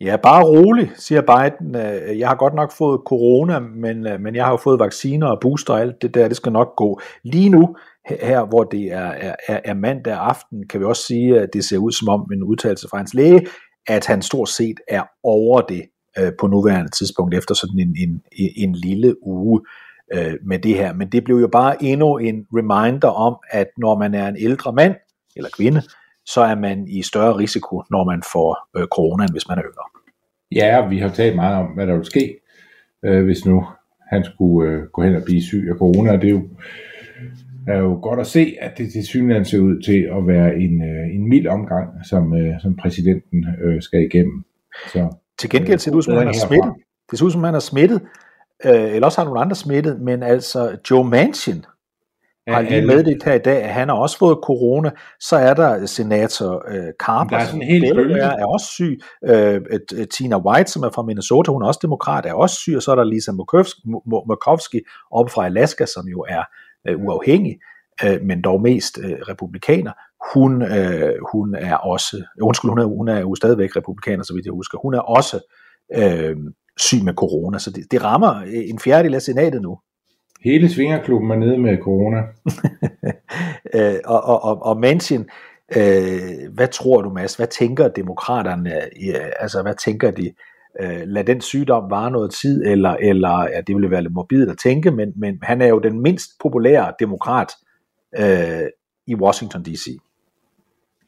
Ja, 0.00 0.16
bare 0.16 0.42
rolig, 0.44 0.90
siger 0.96 1.20
Biden. 1.20 1.76
Øh, 1.76 2.18
Jeg 2.18 2.28
har 2.28 2.34
godt 2.34 2.54
nok 2.54 2.72
fået 2.72 3.00
corona, 3.06 3.58
men, 3.58 4.06
øh, 4.06 4.20
men 4.20 4.34
jeg 4.34 4.44
har 4.44 4.50
jo 4.50 4.56
fået 4.56 4.80
vacciner 4.80 5.26
og 5.26 5.38
booster 5.40 5.74
og 5.74 5.80
alt 5.80 6.02
det 6.02 6.14
der, 6.14 6.28
det 6.28 6.36
skal 6.36 6.52
nok 6.52 6.76
gå. 6.76 7.00
Lige 7.24 7.48
nu, 7.48 7.76
her 8.08 8.44
hvor 8.44 8.64
det 8.64 8.92
er, 8.92 9.34
er, 9.48 9.60
er 9.64 9.74
mandag 9.74 10.14
aften, 10.14 10.68
kan 10.68 10.80
vi 10.80 10.84
også 10.84 11.06
sige, 11.06 11.40
at 11.40 11.48
det 11.52 11.64
ser 11.64 11.78
ud 11.78 11.92
som 11.92 12.08
om 12.08 12.28
en 12.32 12.42
udtalelse 12.42 12.88
fra 12.90 12.96
hans 12.96 13.14
læge, 13.14 13.46
at 13.88 14.06
han 14.06 14.22
stort 14.22 14.48
set 14.48 14.80
er 14.88 15.02
over 15.22 15.60
det 15.60 15.82
øh, 16.18 16.32
på 16.40 16.46
nuværende 16.46 16.90
tidspunkt, 16.90 17.34
efter 17.34 17.54
sådan 17.54 17.78
en, 17.78 17.96
en, 17.98 18.22
en 18.56 18.74
lille 18.74 19.26
uge 19.26 19.60
øh, 20.14 20.34
med 20.46 20.58
det 20.58 20.74
her. 20.74 20.92
Men 20.92 21.08
det 21.08 21.24
blev 21.24 21.36
jo 21.36 21.48
bare 21.48 21.82
endnu 21.82 22.16
en 22.16 22.46
reminder 22.54 23.08
om, 23.08 23.36
at 23.50 23.66
når 23.78 23.98
man 23.98 24.14
er 24.14 24.28
en 24.28 24.36
ældre 24.38 24.72
mand 24.72 24.94
eller 25.36 25.50
kvinde, 25.56 25.82
så 26.26 26.40
er 26.40 26.54
man 26.54 26.88
i 26.88 27.02
større 27.02 27.36
risiko, 27.36 27.82
når 27.90 28.04
man 28.04 28.22
får 28.32 28.68
øh, 28.76 28.86
corona, 28.86 29.24
end 29.24 29.32
hvis 29.32 29.48
man 29.48 29.58
er 29.58 29.62
yngre. 29.62 29.88
Ja, 30.52 30.88
vi 30.88 30.98
har 30.98 31.08
talt 31.08 31.36
meget 31.36 31.56
om, 31.56 31.66
hvad 31.66 31.86
der 31.86 31.96
vil 31.96 32.04
ske, 32.04 32.40
øh, 33.04 33.24
hvis 33.24 33.46
nu 33.46 33.66
han 34.10 34.24
skulle 34.24 34.70
øh, 34.70 34.82
gå 34.92 35.02
hen 35.02 35.16
og 35.16 35.22
blive 35.24 35.42
syg 35.42 35.66
af 35.70 35.76
corona. 35.78 36.12
Det 36.12 36.24
er 36.24 36.30
jo, 36.30 36.48
er 37.68 37.78
jo 37.78 37.98
godt 38.02 38.20
at 38.20 38.26
se, 38.26 38.56
at 38.60 38.78
det 38.78 38.92
til 38.92 39.06
synligheden 39.06 39.44
ser 39.44 39.58
ud 39.58 39.82
til 39.82 40.08
at 40.16 40.26
være 40.26 40.54
en, 40.54 40.82
øh, 40.82 41.14
en 41.14 41.28
mild 41.28 41.46
omgang, 41.46 41.88
som, 42.04 42.34
øh, 42.36 42.60
som 42.60 42.76
præsidenten 42.76 43.46
øh, 43.64 43.82
skal 43.82 44.00
igennem. 44.00 44.44
Så, 44.92 45.16
Til 45.38 45.50
gengæld 45.50 45.78
ser 45.78 45.90
det 45.90 45.96
ud 45.96 46.02
som, 46.02 46.12
om 46.12 46.18
han 46.18 46.28
er 46.28 46.32
smittet. 46.48 46.72
Det 47.10 47.18
ser 47.18 47.26
ud 47.26 47.30
som, 47.30 47.40
om 47.40 47.44
han 47.44 47.54
er 47.54 47.58
smittet. 47.58 48.00
Øh, 48.64 48.94
eller 48.94 49.06
også 49.06 49.18
har 49.20 49.24
nogle 49.24 49.40
andre 49.40 49.56
smittet, 49.56 50.00
men 50.00 50.22
altså 50.22 50.76
Joe 50.90 51.04
Manchin 51.04 51.64
har 52.48 52.60
lige 52.60 52.86
meddelt 52.86 53.24
her 53.24 53.34
i 53.34 53.38
dag, 53.38 53.62
at 53.62 53.68
han 53.70 53.88
har 53.88 53.96
også 53.96 54.18
fået 54.18 54.38
corona. 54.42 54.90
Så 55.20 55.36
er 55.36 55.54
der 55.54 55.86
senator 55.86 56.64
øh, 56.68 56.92
Carper, 57.00 57.30
Der 57.30 57.36
er 57.36 57.46
sådan 57.46 57.50
som 57.50 57.60
en 57.62 57.66
hel 57.68 57.82
Delaware 57.82 58.40
er 58.40 58.44
også 58.46 58.66
syg. 58.66 59.00
Øh, 59.26 59.54
et- 59.72 60.00
et 60.02 60.08
Tina 60.10 60.38
White, 60.38 60.70
som 60.70 60.82
er 60.82 60.90
fra 60.94 61.02
Minnesota, 61.02 61.52
hun 61.52 61.62
er 61.62 61.66
også 61.66 61.80
demokrat, 61.82 62.26
er 62.26 62.32
også 62.32 62.56
syg. 62.56 62.76
Og 62.76 62.82
så 62.82 62.90
er 62.90 62.94
der 62.96 63.04
Lisa 63.04 63.32
Murkowski, 63.32 63.80
Mu- 63.86 64.24
Murkowski 64.28 64.80
oppe 65.10 65.32
fra 65.32 65.46
Alaska, 65.46 65.86
som 65.86 66.08
jo 66.08 66.20
er 66.28 66.38
øh, 66.38 66.44
uafhængig, 66.96 67.58
øh, 68.04 68.22
men 68.22 68.42
dog 68.42 68.62
mest 68.62 68.98
øh, 69.04 69.12
republikaner. 69.12 69.92
Hun, 70.34 70.62
øh, 70.62 71.14
hun 71.32 71.54
er 71.54 71.76
også, 71.76 72.24
undskyld, 72.42 72.70
hun 72.70 72.78
er, 72.78 72.84
hun 72.84 73.08
er 73.08 73.20
jo 73.20 73.34
stadigvæk 73.34 73.76
republikaner, 73.76 74.22
så 74.22 74.34
vidt 74.34 74.46
jeg 74.46 74.52
husker. 74.52 74.78
Hun 74.78 74.94
er 74.94 75.00
også 75.00 75.40
øh, 75.96 76.36
syg 76.76 77.04
med 77.04 77.14
corona. 77.14 77.58
Så 77.58 77.70
det, 77.70 77.84
det 77.90 78.04
rammer 78.04 78.34
øh, 78.36 78.70
en 78.70 78.78
fjerdedel 78.78 79.14
af 79.14 79.22
senatet 79.22 79.62
nu. 79.62 79.78
Hele 80.44 80.68
svingerklubben 80.68 81.30
er 81.30 81.36
nede 81.36 81.58
med 81.58 81.78
corona. 81.78 82.18
øh, 83.74 84.00
og, 84.04 84.24
og, 84.24 84.44
og, 84.44 84.62
og 84.62 84.80
Manchin, 84.80 85.28
øh, 85.76 86.54
hvad 86.54 86.68
tror 86.68 87.02
du, 87.02 87.10
Mads? 87.10 87.36
Hvad 87.36 87.46
tænker 87.46 87.88
demokraterne? 87.88 88.70
Ja, 89.06 89.28
altså, 89.40 89.62
hvad 89.62 89.74
tænker 89.74 90.10
de? 90.10 90.32
Øh, 90.80 91.02
lad 91.06 91.24
den 91.24 91.40
sygdom 91.40 91.90
vare 91.90 92.10
noget 92.10 92.34
tid, 92.34 92.64
eller, 92.64 92.90
eller 92.90 93.48
ja, 93.54 93.60
det 93.60 93.74
ville 93.74 93.90
være 93.90 94.02
lidt 94.02 94.14
morbidt 94.14 94.50
at 94.50 94.58
tænke, 94.58 94.90
men, 94.90 95.12
men 95.16 95.38
han 95.42 95.62
er 95.62 95.66
jo 95.66 95.78
den 95.78 96.00
mindst 96.02 96.30
populære 96.42 96.92
demokrat 97.00 97.52
øh, 98.18 98.68
i 99.06 99.14
Washington 99.14 99.62
D.C. 99.62 99.86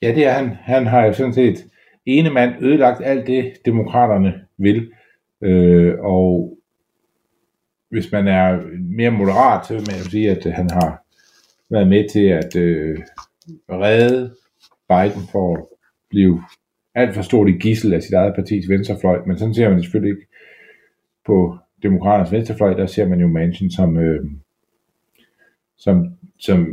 Ja, 0.03 0.15
det 0.15 0.27
er 0.27 0.33
han. 0.33 0.57
Han 0.63 0.87
har 0.87 1.07
jo 1.07 1.13
sådan 1.13 1.35
set 1.35 1.65
ene 2.07 2.31
mand 2.31 2.55
ødelagt 2.61 3.03
alt 3.05 3.27
det, 3.27 3.53
demokraterne 3.65 4.35
vil. 4.59 4.93
Øh, 5.43 5.95
og 6.01 6.59
hvis 7.91 8.13
man 8.13 8.29
er 8.29 8.61
mere 8.97 9.11
moderat, 9.11 9.67
så 9.67 9.75
vil 9.75 9.87
man 9.91 9.99
jo 9.99 10.11
sige, 10.11 10.31
at 10.31 10.53
han 10.55 10.71
har 10.71 11.03
været 11.71 11.89
med 11.89 12.09
til 12.09 12.25
at 12.25 12.57
øh, 12.57 12.99
redde 13.71 14.35
Biden 14.89 15.29
for 15.33 15.57
at 15.57 15.65
blive 16.11 16.43
alt 16.97 17.15
for 17.15 17.23
stort 17.23 17.49
i 17.49 17.53
gissel 17.53 17.95
af 17.95 18.03
sit 18.03 18.13
eget 18.13 18.35
partis 18.35 18.69
venstrefløj, 18.69 19.25
men 19.27 19.39
sådan 19.39 19.55
ser 19.55 19.69
man 19.69 19.77
det 19.77 19.85
selvfølgelig 19.85 20.17
ikke 20.17 20.27
på 21.27 21.59
demokraternes 21.83 22.33
venstrefløj, 22.33 22.75
der 22.75 22.87
ser 22.87 23.09
man 23.09 23.21
jo 23.21 23.29
Manchin 23.29 23.71
som, 23.71 23.99
øh, 23.99 24.25
som, 25.77 26.07
som 26.39 26.67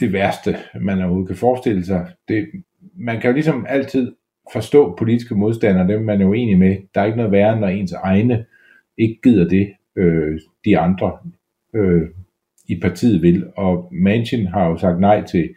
det 0.00 0.12
værste, 0.12 0.56
man 0.80 0.98
overhovedet 0.98 1.28
kan 1.28 1.36
forestille 1.36 1.84
sig. 1.84 2.12
Det, 2.28 2.48
man 2.94 3.20
kan 3.20 3.30
jo 3.30 3.34
ligesom 3.34 3.66
altid 3.68 4.12
forstå 4.52 4.96
politiske 4.96 5.34
modstandere, 5.34 5.88
dem 5.88 6.02
man 6.02 6.20
er 6.20 6.26
uenig 6.26 6.58
med. 6.58 6.76
Der 6.94 7.00
er 7.00 7.04
ikke 7.04 7.16
noget 7.16 7.32
værre, 7.32 7.60
når 7.60 7.68
ens 7.68 7.92
egne 7.92 8.44
ikke 8.98 9.18
gider 9.22 9.48
det, 9.48 9.72
øh, 9.96 10.40
de 10.64 10.78
andre 10.78 11.18
øh, 11.74 12.08
i 12.68 12.80
partiet 12.80 13.22
vil. 13.22 13.46
Og 13.56 13.88
Manchin 13.92 14.46
har 14.46 14.68
jo 14.68 14.76
sagt 14.76 15.00
nej 15.00 15.24
til 15.24 15.54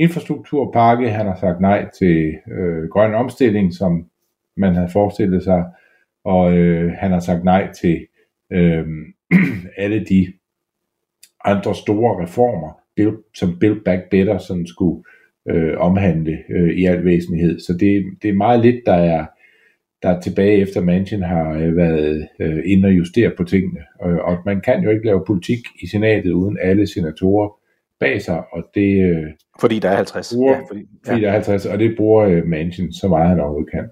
infrastrukturpakke, 0.00 1.10
han 1.10 1.26
har 1.26 1.36
sagt 1.40 1.60
nej 1.60 1.88
til 1.98 2.34
øh, 2.52 2.88
grøn 2.88 3.14
omstilling, 3.14 3.74
som 3.74 4.06
man 4.56 4.74
havde 4.74 4.88
forestillet 4.92 5.42
sig, 5.42 5.64
og 6.24 6.56
øh, 6.56 6.92
han 6.92 7.10
har 7.10 7.20
sagt 7.20 7.44
nej 7.44 7.72
til 7.80 8.06
øh, 8.52 8.86
alle 9.82 10.04
de 10.04 10.32
andre 11.44 11.74
store 11.74 12.22
reformer, 12.22 12.80
som 13.34 13.58
Build 13.58 13.84
Back 13.84 14.10
Better 14.10 14.38
sådan 14.38 14.66
skulle 14.66 15.02
øh, 15.50 15.78
omhandle 15.78 16.38
øh, 16.50 16.70
i 16.70 16.84
al 16.84 17.04
væsentlighed. 17.04 17.60
Så 17.60 17.72
det, 17.72 18.04
det 18.22 18.28
er 18.30 18.34
meget 18.34 18.60
lidt, 18.60 18.86
der 18.86 18.94
er, 18.94 19.26
der 20.02 20.08
er 20.08 20.20
tilbage 20.20 20.60
efter 20.60 20.80
Manchin 20.80 21.22
har 21.22 21.50
øh, 21.52 21.76
været 21.76 22.28
øh, 22.40 22.62
inde 22.64 22.86
og 22.86 22.92
justere 22.92 23.30
på 23.36 23.44
tingene. 23.44 23.80
Og, 24.00 24.10
og 24.10 24.38
man 24.46 24.60
kan 24.60 24.82
jo 24.82 24.90
ikke 24.90 25.06
lave 25.06 25.24
politik 25.26 25.58
i 25.82 25.86
senatet 25.86 26.32
uden 26.32 26.58
alle 26.60 26.86
senatorer 26.86 27.59
bag 28.00 28.22
sig, 28.22 28.42
og 28.52 28.62
det... 28.74 29.04
Øh, 29.04 29.26
fordi 29.60 29.78
der 29.78 29.90
er 29.90 29.96
50. 29.96 30.32
Bruger, 30.34 30.52
ja, 30.52 30.60
fordi, 30.68 30.80
ja. 31.06 31.12
fordi 31.12 31.22
der 31.22 31.28
er 31.28 31.32
50, 31.32 31.66
og 31.66 31.78
det 31.78 31.94
bruger 31.96 32.24
øh, 32.24 32.46
Manchin 32.46 32.92
så 32.92 33.08
meget 33.08 33.28
han 33.28 33.40
overhovedet 33.40 33.70
kan. 33.70 33.84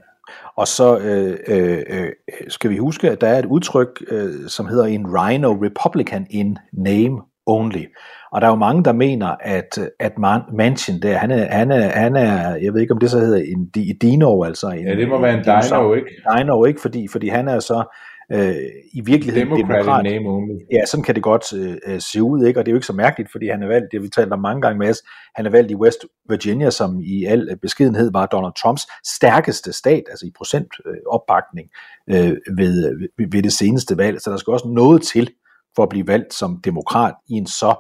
Og 0.57 0.67
så 0.67 0.99
øh, 0.99 1.39
øh, 1.49 1.83
øh, 1.91 2.11
skal 2.49 2.71
vi 2.71 2.77
huske, 2.77 3.11
at 3.11 3.21
der 3.21 3.29
er 3.29 3.39
et 3.39 3.45
udtryk, 3.45 4.03
øh, 4.11 4.49
som 4.49 4.67
hedder 4.67 4.85
en 4.85 5.07
Rhino 5.07 5.53
Republican 5.53 6.27
in 6.31 6.59
name 6.73 7.21
only. 7.47 7.85
Og 8.33 8.41
der 8.41 8.47
er 8.47 8.51
jo 8.51 8.57
mange, 8.57 8.85
der 8.85 8.93
mener, 8.93 9.37
at, 9.41 9.79
at 10.01 10.13
Manchin 10.53 11.03
der, 11.03 11.17
han 11.17 11.31
er, 11.31 11.45
han, 11.45 11.71
er, 11.71 11.89
han 11.89 12.17
er, 12.17 12.57
jeg 12.57 12.73
ved 12.75 12.81
ikke 12.81 12.93
om 12.93 12.99
det 12.99 13.11
så 13.11 13.19
hedder 13.19 13.39
en 13.39 13.71
dino, 14.03 14.43
altså 14.43 14.69
en, 14.69 14.87
Ja, 14.87 14.95
det 14.95 15.09
må 15.09 15.21
være 15.21 15.33
en, 15.33 15.39
en 15.39 15.45
dino, 15.45 15.95
ikke? 15.95 16.09
Dino, 16.37 16.65
ikke? 16.65 16.81
Fordi, 16.81 17.09
fordi 17.13 17.29
han 17.29 17.49
er 17.49 17.59
så 17.59 17.97
øh, 18.33 18.55
i 18.93 19.01
virkeligheden 19.01 19.49
Democratic 19.49 19.87
demokrat. 19.87 20.05
name 20.05 20.29
only. 20.29 20.55
Ja, 20.73 20.87
sådan 20.87 21.05
kan 21.05 21.15
det 21.15 21.23
godt 21.23 21.53
øh, 21.53 21.77
øh, 21.87 22.01
se 22.01 22.23
ud, 22.23 22.47
ikke? 22.47 22.61
Og 22.61 22.67
det 22.67 22.71
er 22.71 22.75
jo 22.75 22.77
ikke 22.77 22.87
så 22.87 22.93
mærkeligt, 22.93 23.31
fordi 23.33 23.49
han 23.49 23.63
er 23.63 23.67
valgt, 23.67 23.87
det 23.91 23.99
har 23.99 24.03
vi 24.03 24.09
talt 24.09 24.33
om 24.33 24.41
mange 24.41 24.63
gange 24.63 24.79
med 24.79 24.91
os, 24.91 25.03
han 25.35 25.47
er 25.47 25.51
valgt 25.51 25.71
i 25.71 25.75
West 25.75 26.07
Virginia, 26.29 26.71
som 26.71 27.01
i 27.01 27.25
al 27.25 27.57
beskedenhed 27.63 28.13
var 28.13 28.27
Donald 28.27 28.53
Trumps 28.63 28.83
stærkeste 29.17 29.73
stat, 29.73 30.03
altså 30.11 30.27
i 30.27 30.33
procent 30.37 30.69
øh, 30.87 30.97
opbakning 31.07 31.69
øh, 32.11 32.37
ved, 32.57 32.75
ved, 33.19 33.27
ved 33.33 33.43
det 33.43 33.53
seneste 33.53 33.97
valg. 33.99 34.21
Så 34.21 34.31
der 34.31 34.37
skal 34.37 34.51
også 34.53 34.69
noget 34.69 35.03
til 35.03 35.31
for 35.77 35.83
at 35.83 35.89
blive 35.89 36.07
valgt 36.07 36.35
som 36.35 36.61
demokrat 36.65 37.15
i 37.29 37.33
en 37.33 37.47
så 37.47 37.75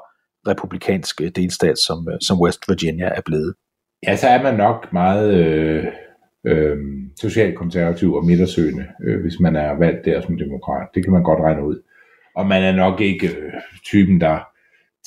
republikansk 0.48 1.20
øh, 1.20 1.30
delstat, 1.36 1.78
som, 1.78 2.08
øh, 2.12 2.18
som 2.20 2.40
West 2.40 2.68
Virginia 2.68 3.06
er 3.06 3.20
blevet. 3.24 3.54
Ja, 4.06 4.16
så 4.16 4.28
er 4.28 4.42
man 4.42 4.54
nok 4.54 4.92
meget 4.92 5.34
øh, 5.34 5.84
øh, 6.44 6.76
socialkonservativ 7.20 8.14
og 8.14 8.26
midtersøgende, 8.26 8.86
øh, 9.04 9.20
hvis 9.20 9.40
man 9.40 9.56
er 9.56 9.72
valgt 9.72 10.04
der 10.04 10.20
som 10.20 10.38
demokrat. 10.38 10.88
Det 10.94 11.04
kan 11.04 11.12
man 11.12 11.22
godt 11.22 11.40
regne 11.40 11.66
ud. 11.66 11.82
Og 12.34 12.46
man 12.46 12.62
er 12.62 12.72
nok 12.72 13.00
ikke 13.00 13.28
øh, 13.28 13.52
typen, 13.84 14.20
der 14.20 14.38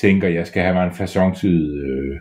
tænker, 0.01 0.27
jeg 0.27 0.47
skal 0.47 0.63
have 0.63 0.73
mig 0.73 0.85
en 0.87 0.93
fasongtid 0.93 1.83
øh, 1.83 2.19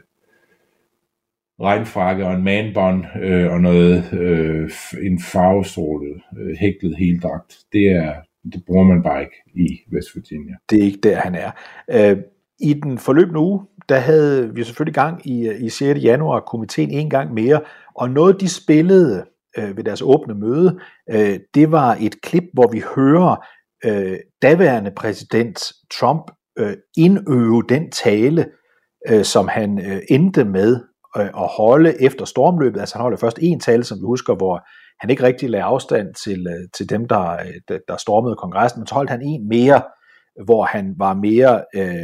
regnfrakke 1.61 2.27
og 2.27 2.35
en 2.35 2.45
manbånd 2.45 3.05
øh, 3.23 3.53
og 3.53 3.61
noget, 3.61 4.13
øh, 4.13 4.71
en 5.03 5.21
farvestrålet, 5.21 6.23
øh, 6.39 6.57
hæklet 6.61 6.97
heldragt. 6.97 7.59
Det 7.73 7.87
er, 7.91 8.15
det 8.53 8.63
bruger 8.67 8.85
man 8.85 9.03
bare 9.03 9.21
ikke 9.23 9.37
i 9.55 9.81
West 9.93 10.17
Virginia. 10.17 10.55
Det 10.71 10.79
er 10.79 10.85
ikke 10.85 11.01
der, 11.03 11.17
han 11.17 11.35
er. 11.35 11.51
Øh, 11.91 12.17
i 12.63 12.73
den 12.73 12.99
forløbende 12.99 13.41
uge, 13.41 13.61
der 13.89 13.99
havde 13.99 14.55
vi 14.55 14.65
selvfølgelig 14.65 14.95
gang 14.95 15.27
i, 15.27 15.51
i 15.51 15.69
6. 15.69 16.03
januar 16.03 16.41
komiteen 16.41 16.91
en 16.91 17.11
gang 17.11 17.35
mere, 17.35 17.61
og 17.95 18.11
noget 18.11 18.41
de 18.41 18.49
spillede 18.49 19.25
øh, 19.59 19.77
ved 19.77 19.85
deres 19.85 20.03
åbne 20.03 20.35
møde, 20.35 20.79
øh, 21.11 21.41
det 21.55 21.73
var 21.73 21.97
et 22.01 22.23
klip, 22.23 22.45
hvor 22.55 22.71
vi 22.73 22.83
hører 22.95 23.47
øh, 23.85 24.19
daværende 24.43 24.91
præsident 24.97 25.73
Trump 25.99 26.31
øh, 26.59 26.77
indøve 26.97 27.63
den 27.69 27.91
tale, 27.91 28.47
øh, 29.09 29.25
som 29.25 29.49
han 29.49 29.79
øh, 29.87 30.01
endte 30.11 30.45
med 30.45 30.81
øh, 31.17 31.25
at 31.27 31.49
holde 31.57 32.03
efter 32.03 32.25
stormløbet. 32.25 32.81
Altså 32.81 32.95
han 32.95 33.03
holder 33.03 33.19
først 33.19 33.39
en 33.43 33.61
tale, 33.61 33.85
som 33.85 33.99
vi 33.99 34.05
husker, 34.05 34.35
hvor 34.35 34.67
han 35.01 35.11
ikke 35.11 35.23
rigtig 35.23 35.51
lagde 35.51 35.65
afstand 35.65 36.15
til, 36.15 36.47
øh, 36.47 36.69
til 36.77 36.91
dem, 36.91 37.09
der, 37.09 37.33
øh, 37.33 37.79
der 37.89 37.97
stormede 37.97 38.37
kongressen, 38.37 38.81
men 38.81 38.87
så 38.87 38.95
holdt 38.95 39.11
han 39.11 39.23
en 39.23 39.49
mere, 39.49 39.83
hvor 40.45 40.65
han 40.65 40.95
var 40.99 41.15
mere 41.15 41.65
øh, 41.75 41.95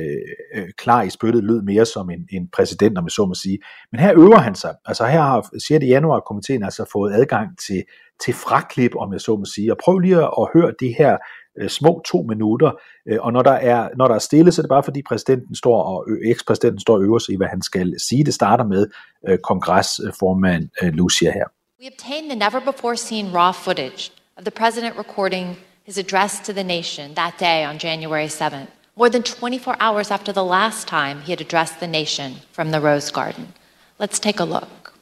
øh, 0.55 0.69
klar 0.79 1.03
i 1.03 1.11
spyttet, 1.11 1.45
lød 1.45 1.63
mere 1.63 1.87
som 1.87 2.11
en, 2.11 2.29
en 2.33 2.49
præsident, 2.53 2.99
om 2.99 3.05
jeg 3.05 3.11
så 3.11 3.27
må 3.27 3.35
sige. 3.35 3.59
Men 3.93 4.01
her 4.01 4.13
øver 4.17 4.39
han 4.39 4.55
sig. 4.55 4.75
Altså 4.85 5.07
her 5.07 5.23
har 5.23 5.59
6. 5.69 5.85
januar 5.85 6.21
komiteen 6.21 6.63
altså 6.63 6.85
fået 6.93 7.13
adgang 7.13 7.59
til, 7.67 7.85
til 8.25 8.35
fraklip, 8.35 8.95
om 8.97 9.13
jeg 9.13 9.21
så 9.21 9.37
må 9.37 9.45
sige. 9.45 9.73
Og 9.73 9.79
prøv 9.85 9.99
lige 9.99 10.17
at 10.17 10.49
høre 10.55 10.73
det 10.81 10.95
her 10.99 11.17
øh, 11.59 11.69
små 11.69 12.03
to 12.07 12.23
minutter. 12.29 12.71
Øh, 13.09 13.19
og 13.21 13.33
når 13.33 13.43
der, 13.43 13.53
er, 13.73 13.89
når 13.97 14.09
der 14.09 14.15
er 14.15 14.19
stille, 14.19 14.53
så 14.53 14.61
er 14.61 14.63
det 14.63 14.69
bare 14.69 14.83
fordi 14.83 15.03
præsidenten 15.03 15.55
står 15.55 15.83
og 15.83 16.07
ekspræsidenten 16.25 16.81
står 16.81 16.95
og 16.95 17.03
øver 17.03 17.19
sig 17.19 17.33
i, 17.33 17.37
hvad 17.37 17.49
han 17.49 17.63
skal 17.63 17.95
sige. 18.09 18.25
Det 18.25 18.35
starter 18.35 18.65
med 18.65 18.87
øh, 19.29 19.39
kongresformand 19.39 20.69
øh, 20.83 20.89
Lucia 20.89 21.31
her. 21.33 21.47
We 21.81 21.87
obtained 21.93 22.31
the 22.31 22.39
never 22.39 22.61
before 22.73 22.97
seen 22.97 23.27
raw 23.35 23.53
footage 23.53 24.13
of 24.37 24.45
the 24.45 24.51
president 24.51 24.99
recording 24.99 25.47
his 25.87 25.99
address 25.99 26.41
to 26.41 26.53
the 26.53 26.65
nation 26.65 27.15
that 27.15 27.39
day 27.39 27.63
on 27.63 27.79
January 27.79 28.27
7th, 28.27 28.67
more 28.97 29.09
than 29.09 29.23
24 29.23 29.77
hours 29.79 30.11
after 30.11 30.33
the 30.33 30.43
last 30.43 30.89
time 30.89 31.21
he 31.21 31.31
had 31.31 31.41
addressed 31.41 31.79
the 31.79 31.87
nation 31.87 32.35
from 32.51 32.73
the 32.73 32.81
Rose 32.81 33.13
Garden. 33.13 33.55
Let's 34.01 34.19
take 34.19 34.41
a 34.41 34.45
look. 34.45 34.93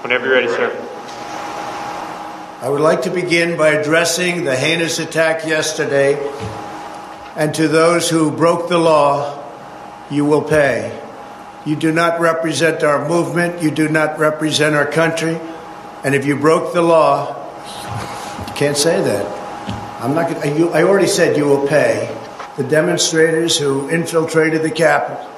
Whenever 0.00 0.24
you're 0.24 0.36
ready, 0.36 0.48
sir. 0.48 0.72
I 2.62 2.70
would 2.70 2.80
like 2.80 3.02
to 3.02 3.10
begin 3.10 3.58
by 3.58 3.68
addressing 3.68 4.44
the 4.44 4.56
heinous 4.56 4.98
attack 4.98 5.46
yesterday, 5.46 6.14
and 7.36 7.54
to 7.54 7.68
those 7.68 8.08
who 8.08 8.30
broke 8.30 8.70
the 8.70 8.78
law, 8.78 9.44
you 10.10 10.24
will 10.24 10.40
pay. 10.40 10.98
You 11.66 11.76
do 11.76 11.92
not 11.92 12.18
represent 12.18 12.82
our 12.82 13.06
movement. 13.06 13.62
You 13.62 13.70
do 13.70 13.90
not 13.90 14.18
represent 14.18 14.74
our 14.74 14.86
country. 14.86 15.38
And 16.02 16.14
if 16.14 16.24
you 16.24 16.36
broke 16.36 16.72
the 16.72 16.80
law, 16.80 17.42
you 18.54 18.58
can't 18.58 18.76
say 18.76 19.02
that. 19.02 20.00
I'm 20.00 20.14
not. 20.14 20.30
Gonna, 20.30 20.56
you, 20.56 20.70
I 20.70 20.84
already 20.84 21.08
said 21.08 21.36
you 21.36 21.44
will 21.44 21.66
pay. 21.66 22.08
The 22.56 22.62
demonstrators 22.62 23.58
who 23.58 23.88
infiltrated 23.88 24.62
the 24.62 24.70
Capitol 24.70 25.28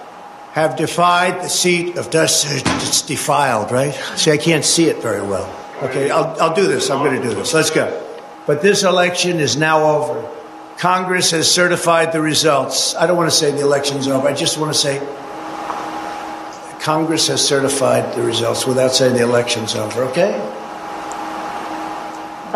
have 0.52 0.76
defied 0.76 1.40
the 1.42 1.48
seat 1.48 1.96
of 1.96 2.10
justice. 2.10 2.62
It's 2.66 3.00
defiled, 3.00 3.72
right? 3.72 3.94
See, 4.16 4.30
I 4.30 4.36
can't 4.36 4.66
see 4.66 4.90
it 4.90 5.00
very 5.00 5.22
well. 5.22 5.48
Okay, 5.82 6.10
I'll, 6.10 6.38
I'll 6.38 6.54
do 6.54 6.66
this. 6.66 6.90
I'm 6.90 7.02
going 7.02 7.16
to 7.16 7.26
do 7.26 7.34
this. 7.34 7.54
Let's 7.54 7.70
go. 7.70 8.06
But 8.46 8.60
this 8.60 8.82
election 8.82 9.40
is 9.40 9.56
now 9.56 9.96
over. 9.96 10.30
Congress 10.76 11.30
has 11.30 11.50
certified 11.50 12.12
the 12.12 12.20
results. 12.20 12.94
I 12.96 13.06
don't 13.06 13.16
want 13.16 13.30
to 13.30 13.36
say 13.36 13.50
the 13.50 13.62
election's 13.62 14.08
over. 14.08 14.28
I 14.28 14.34
just 14.34 14.58
want 14.58 14.74
to 14.74 14.78
say 14.78 14.98
Congress 16.82 17.28
has 17.28 17.46
certified 17.46 18.14
the 18.14 18.22
results 18.22 18.66
without 18.66 18.94
saying 18.94 19.14
the 19.14 19.22
election's 19.22 19.74
over, 19.74 20.04
okay? 20.04 20.34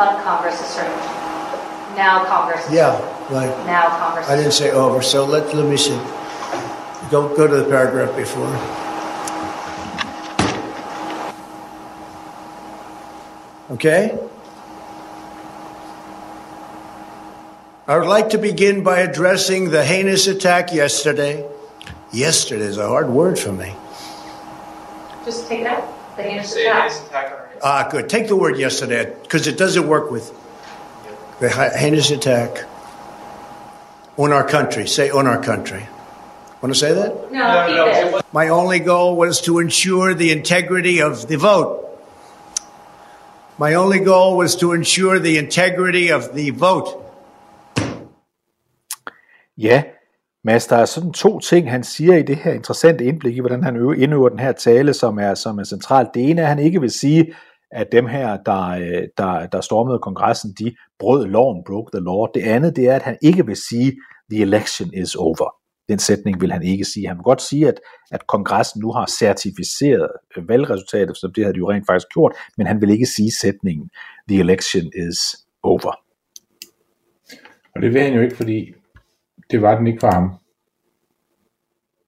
But 0.00 0.24
Congress 0.24 0.58
is 0.58 0.66
certified. 0.68 1.94
Now 1.94 2.24
Congress 2.24 2.64
is 2.64 2.72
Yeah, 2.72 2.98
right. 3.28 3.54
Now 3.66 3.90
Congress 3.98 4.26
I 4.30 4.34
didn't 4.34 4.54
say 4.54 4.70
over, 4.70 5.02
so 5.02 5.26
let, 5.26 5.54
let 5.54 5.66
me 5.66 5.76
see. 5.76 6.00
Go, 7.10 7.28
go 7.36 7.46
to 7.46 7.56
the 7.56 7.68
paragraph 7.68 8.16
before. 8.16 8.48
Okay? 13.72 14.18
I 17.86 17.98
would 17.98 18.08
like 18.08 18.30
to 18.30 18.38
begin 18.38 18.82
by 18.82 19.00
addressing 19.00 19.68
the 19.68 19.84
heinous 19.84 20.26
attack 20.28 20.72
yesterday. 20.72 21.46
Yesterday 22.10 22.64
is 22.64 22.78
a 22.78 22.88
hard 22.88 23.10
word 23.10 23.38
for 23.38 23.52
me. 23.52 23.74
Just 25.26 25.46
take 25.46 25.60
it 25.60 25.66
out. 25.66 25.86
The 26.16 26.22
heinous 26.22 26.56
attack. 26.56 27.39
Ah, 27.62 27.88
good. 27.90 28.09
Take 28.09 28.29
the 28.29 28.37
word 28.37 28.59
yesterday 28.59 29.12
because 29.23 29.46
it 29.46 29.59
doesn't 29.59 29.87
work 29.87 30.11
with 30.11 30.33
the 31.40 31.49
heinous 31.49 32.11
attack 32.11 32.64
on 34.16 34.33
our 34.33 34.46
country. 34.46 34.87
Say 34.87 35.11
on 35.11 35.27
our 35.27 35.42
country. 35.42 35.87
Want 36.62 36.75
to 36.75 36.79
say 36.79 36.92
that? 36.94 37.33
No, 37.33 38.03
keep 38.03 38.20
it. 38.20 38.25
My 38.33 38.49
only 38.49 38.79
goal 38.79 39.16
was 39.16 39.40
to 39.42 39.59
ensure 39.59 40.14
the 40.14 40.31
integrity 40.31 41.01
of 41.03 41.27
the 41.27 41.37
vote. 41.37 41.87
My 43.59 43.75
only 43.75 43.99
goal 43.99 44.37
was 44.37 44.57
to 44.57 44.73
ensure 44.73 45.18
the 45.18 45.37
integrity 45.38 46.11
of 46.12 46.35
the 46.35 46.51
vote. 46.51 46.96
Ja, 49.57 49.83
Mads, 50.44 50.66
der 50.66 50.77
er 50.77 50.85
sådan 50.85 51.12
to 51.12 51.40
ting, 51.40 51.70
han 51.70 51.85
siger 51.85 52.16
i 52.16 52.23
det 52.23 52.37
her 52.37 52.53
interessante 52.53 53.05
indblik 53.05 53.37
i, 53.37 53.40
hvordan 53.40 53.62
han 53.62 53.77
øver, 53.77 53.94
indøver 53.94 54.29
den 54.29 54.38
her 54.38 54.53
tale, 54.53 54.94
som 54.94 55.18
er, 55.18 55.35
som 55.35 55.59
er 55.59 55.64
centralt. 55.64 56.09
Det 56.14 56.31
ene 56.31 56.40
er, 56.40 56.44
at 56.44 56.49
han 56.49 56.59
ikke 56.59 56.81
vil 56.81 56.90
sige, 56.90 57.35
at 57.72 57.92
dem 57.92 58.06
her, 58.06 58.37
der, 58.37 58.68
øh, 58.68 59.09
der, 59.18 59.46
der 59.46 59.61
stormede 59.61 59.98
kongressen, 59.98 60.54
de 60.59 60.74
brød 60.98 61.26
loven, 61.26 61.64
broke 61.66 61.90
the 61.96 62.04
law. 62.04 62.26
Det 62.35 62.42
andet, 62.42 62.76
det 62.76 62.88
er, 62.88 62.94
at 62.94 63.02
han 63.02 63.18
ikke 63.22 63.46
vil 63.46 63.56
sige, 63.56 63.96
the 64.30 64.42
election 64.42 64.94
is 64.94 65.14
over. 65.14 65.54
Den 65.88 65.98
sætning 65.98 66.40
vil 66.40 66.52
han 66.52 66.62
ikke 66.62 66.85
sige. 66.85 67.09
Han 67.09 67.16
vil 67.16 67.22
godt 67.22 67.42
sige, 67.42 67.68
at, 67.68 67.80
at 68.11 68.26
kongressen 68.26 68.80
nu 68.80 68.92
har 68.92 69.06
certificeret 69.18 70.11
øh, 70.37 70.48
valgresultatet, 70.48 71.16
så 71.16 71.33
det 71.37 71.44
har 71.44 71.52
de 71.52 71.59
jo 71.59 71.70
rent 71.70 71.87
faktisk 71.87 72.09
gjort, 72.14 72.33
men 72.56 72.66
han 72.66 72.80
vil 72.80 72.90
ikke 72.90 73.06
sige 73.06 73.33
sætningen, 73.40 73.90
the 74.28 74.40
election 74.40 74.85
is 75.09 75.18
over. 75.62 75.94
Og 77.74 77.83
det 77.83 77.94
vil 77.94 78.02
han 78.02 78.14
jo 78.14 78.20
ikke, 78.20 78.37
fordi 78.37 78.74
det 79.50 79.62
var 79.62 79.78
den 79.78 79.87
ikke 79.87 80.00
for 80.00 80.11
ham. 80.11 80.30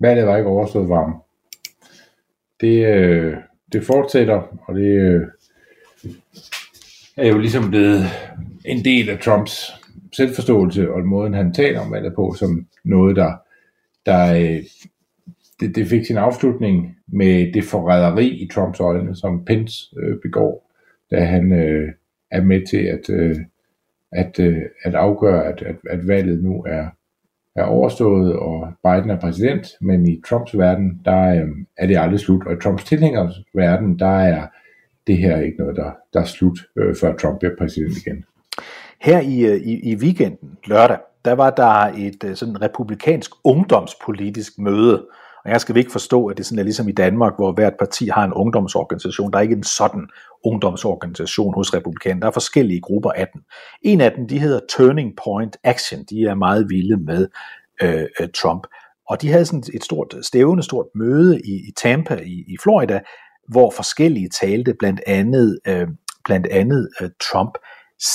Valget 0.00 0.26
var 0.26 0.36
ikke 0.36 0.48
overstået 0.48 0.86
for 0.86 0.96
ham. 0.96 1.22
Det, 2.60 2.86
øh, 2.86 3.36
det 3.72 3.84
fortsætter, 3.86 4.42
og 4.68 4.74
det 4.74 5.00
øh, 5.00 5.22
er 7.16 7.28
jo 7.28 7.38
ligesom 7.38 7.70
blevet 7.70 8.04
en 8.64 8.84
del 8.84 9.10
af 9.10 9.18
Trumps 9.18 9.72
selvforståelse 10.12 10.92
og 10.92 11.04
måden, 11.04 11.34
han 11.34 11.54
taler 11.54 11.80
om 11.80 11.92
valget 11.92 12.14
på, 12.14 12.34
som 12.38 12.66
noget, 12.84 13.16
der, 13.16 13.32
der 14.06 14.34
øh, 14.34 14.62
det, 15.60 15.76
det 15.76 15.86
fik 15.86 16.06
sin 16.06 16.16
afslutning 16.16 16.96
med 17.06 17.52
det 17.52 17.64
forræderi 17.64 18.28
i 18.28 18.48
Trumps 18.48 18.80
øjne, 18.80 19.16
som 19.16 19.44
Pence 19.44 19.96
øh, 20.02 20.18
begår, 20.22 20.70
da 21.10 21.24
han 21.24 21.52
øh, 21.52 21.92
er 22.30 22.42
med 22.42 22.66
til 22.66 22.82
at, 22.82 23.10
øh, 23.10 23.36
at, 24.12 24.40
øh, 24.40 24.62
at 24.82 24.94
afgøre, 24.94 25.44
at, 25.44 25.62
at, 25.62 25.76
at 25.90 26.08
valget 26.08 26.42
nu 26.42 26.62
er, 26.62 26.86
er 27.56 27.64
overstået, 27.64 28.36
og 28.36 28.72
Biden 28.84 29.10
er 29.10 29.20
præsident, 29.20 29.66
men 29.80 30.06
i 30.06 30.20
Trumps 30.28 30.58
verden, 30.58 31.00
der 31.04 31.42
øh, 31.42 31.48
er 31.76 31.86
det 31.86 31.98
aldrig 31.98 32.20
slut, 32.20 32.46
og 32.46 32.52
i 32.52 32.60
Trumps 32.62 32.84
tilhængers 32.84 33.34
verden, 33.54 33.98
der 33.98 34.18
er 34.18 34.46
det 35.06 35.16
her 35.18 35.40
ikke 35.40 35.58
noget, 35.58 35.76
der, 35.76 35.90
der 36.12 36.20
er 36.20 36.24
slut, 36.24 36.58
øh, 36.76 36.96
før 37.00 37.16
Trump 37.16 37.38
bliver 37.38 37.56
præsident 37.58 37.96
igen. 37.96 38.24
Her 39.00 39.20
i, 39.20 39.40
øh, 39.40 39.56
i, 39.56 39.92
i 39.92 39.96
weekenden, 39.96 40.58
lørdag, 40.66 40.98
der 41.24 41.32
var 41.32 41.50
der 41.50 41.92
et 41.96 42.24
øh, 42.24 42.36
sådan 42.36 42.62
republikansk 42.62 43.30
ungdomspolitisk 43.44 44.58
møde, 44.58 45.06
og 45.44 45.50
jeg 45.50 45.60
skal 45.60 45.76
ikke 45.76 45.92
forstå, 45.92 46.26
at 46.26 46.36
det 46.36 46.46
sådan 46.46 46.58
er 46.58 46.62
ligesom 46.62 46.88
i 46.88 46.92
Danmark, 46.92 47.32
hvor 47.36 47.52
hvert 47.52 47.74
parti 47.78 48.08
har 48.08 48.24
en 48.24 48.32
ungdomsorganisation. 48.32 49.32
Der 49.32 49.38
er 49.38 49.42
ikke 49.42 49.54
en 49.54 49.62
sådan 49.62 50.08
ungdomsorganisation 50.44 51.54
hos 51.54 51.74
republikanerne. 51.74 52.20
Der 52.20 52.26
er 52.26 52.32
forskellige 52.32 52.80
grupper 52.80 53.10
af 53.10 53.28
den. 53.32 53.40
En 53.82 54.00
af 54.00 54.12
dem, 54.12 54.28
de 54.28 54.38
hedder 54.38 54.60
Turning 54.76 55.12
Point 55.24 55.56
Action. 55.64 56.04
De 56.10 56.24
er 56.24 56.34
meget 56.34 56.70
vilde 56.70 56.96
med 56.96 57.28
øh, 57.82 58.06
øh, 58.20 58.28
Trump. 58.34 58.66
Og 59.08 59.22
de 59.22 59.28
havde 59.28 59.46
sådan 59.46 59.62
et 59.74 59.84
stort 59.84 60.14
stævne, 60.22 60.62
stort 60.62 60.86
møde 60.94 61.40
i, 61.40 61.52
i 61.52 61.72
Tampa 61.76 62.14
i, 62.14 62.44
i 62.48 62.56
Florida, 62.62 63.00
hvor 63.48 63.70
forskellige 63.70 64.28
talte, 64.28 64.74
blandt 64.78 65.00
andet, 65.06 65.58
øh, 65.66 65.86
blandt 66.24 66.46
andet 66.46 66.88
øh, 67.00 67.10
Trump 67.20 67.58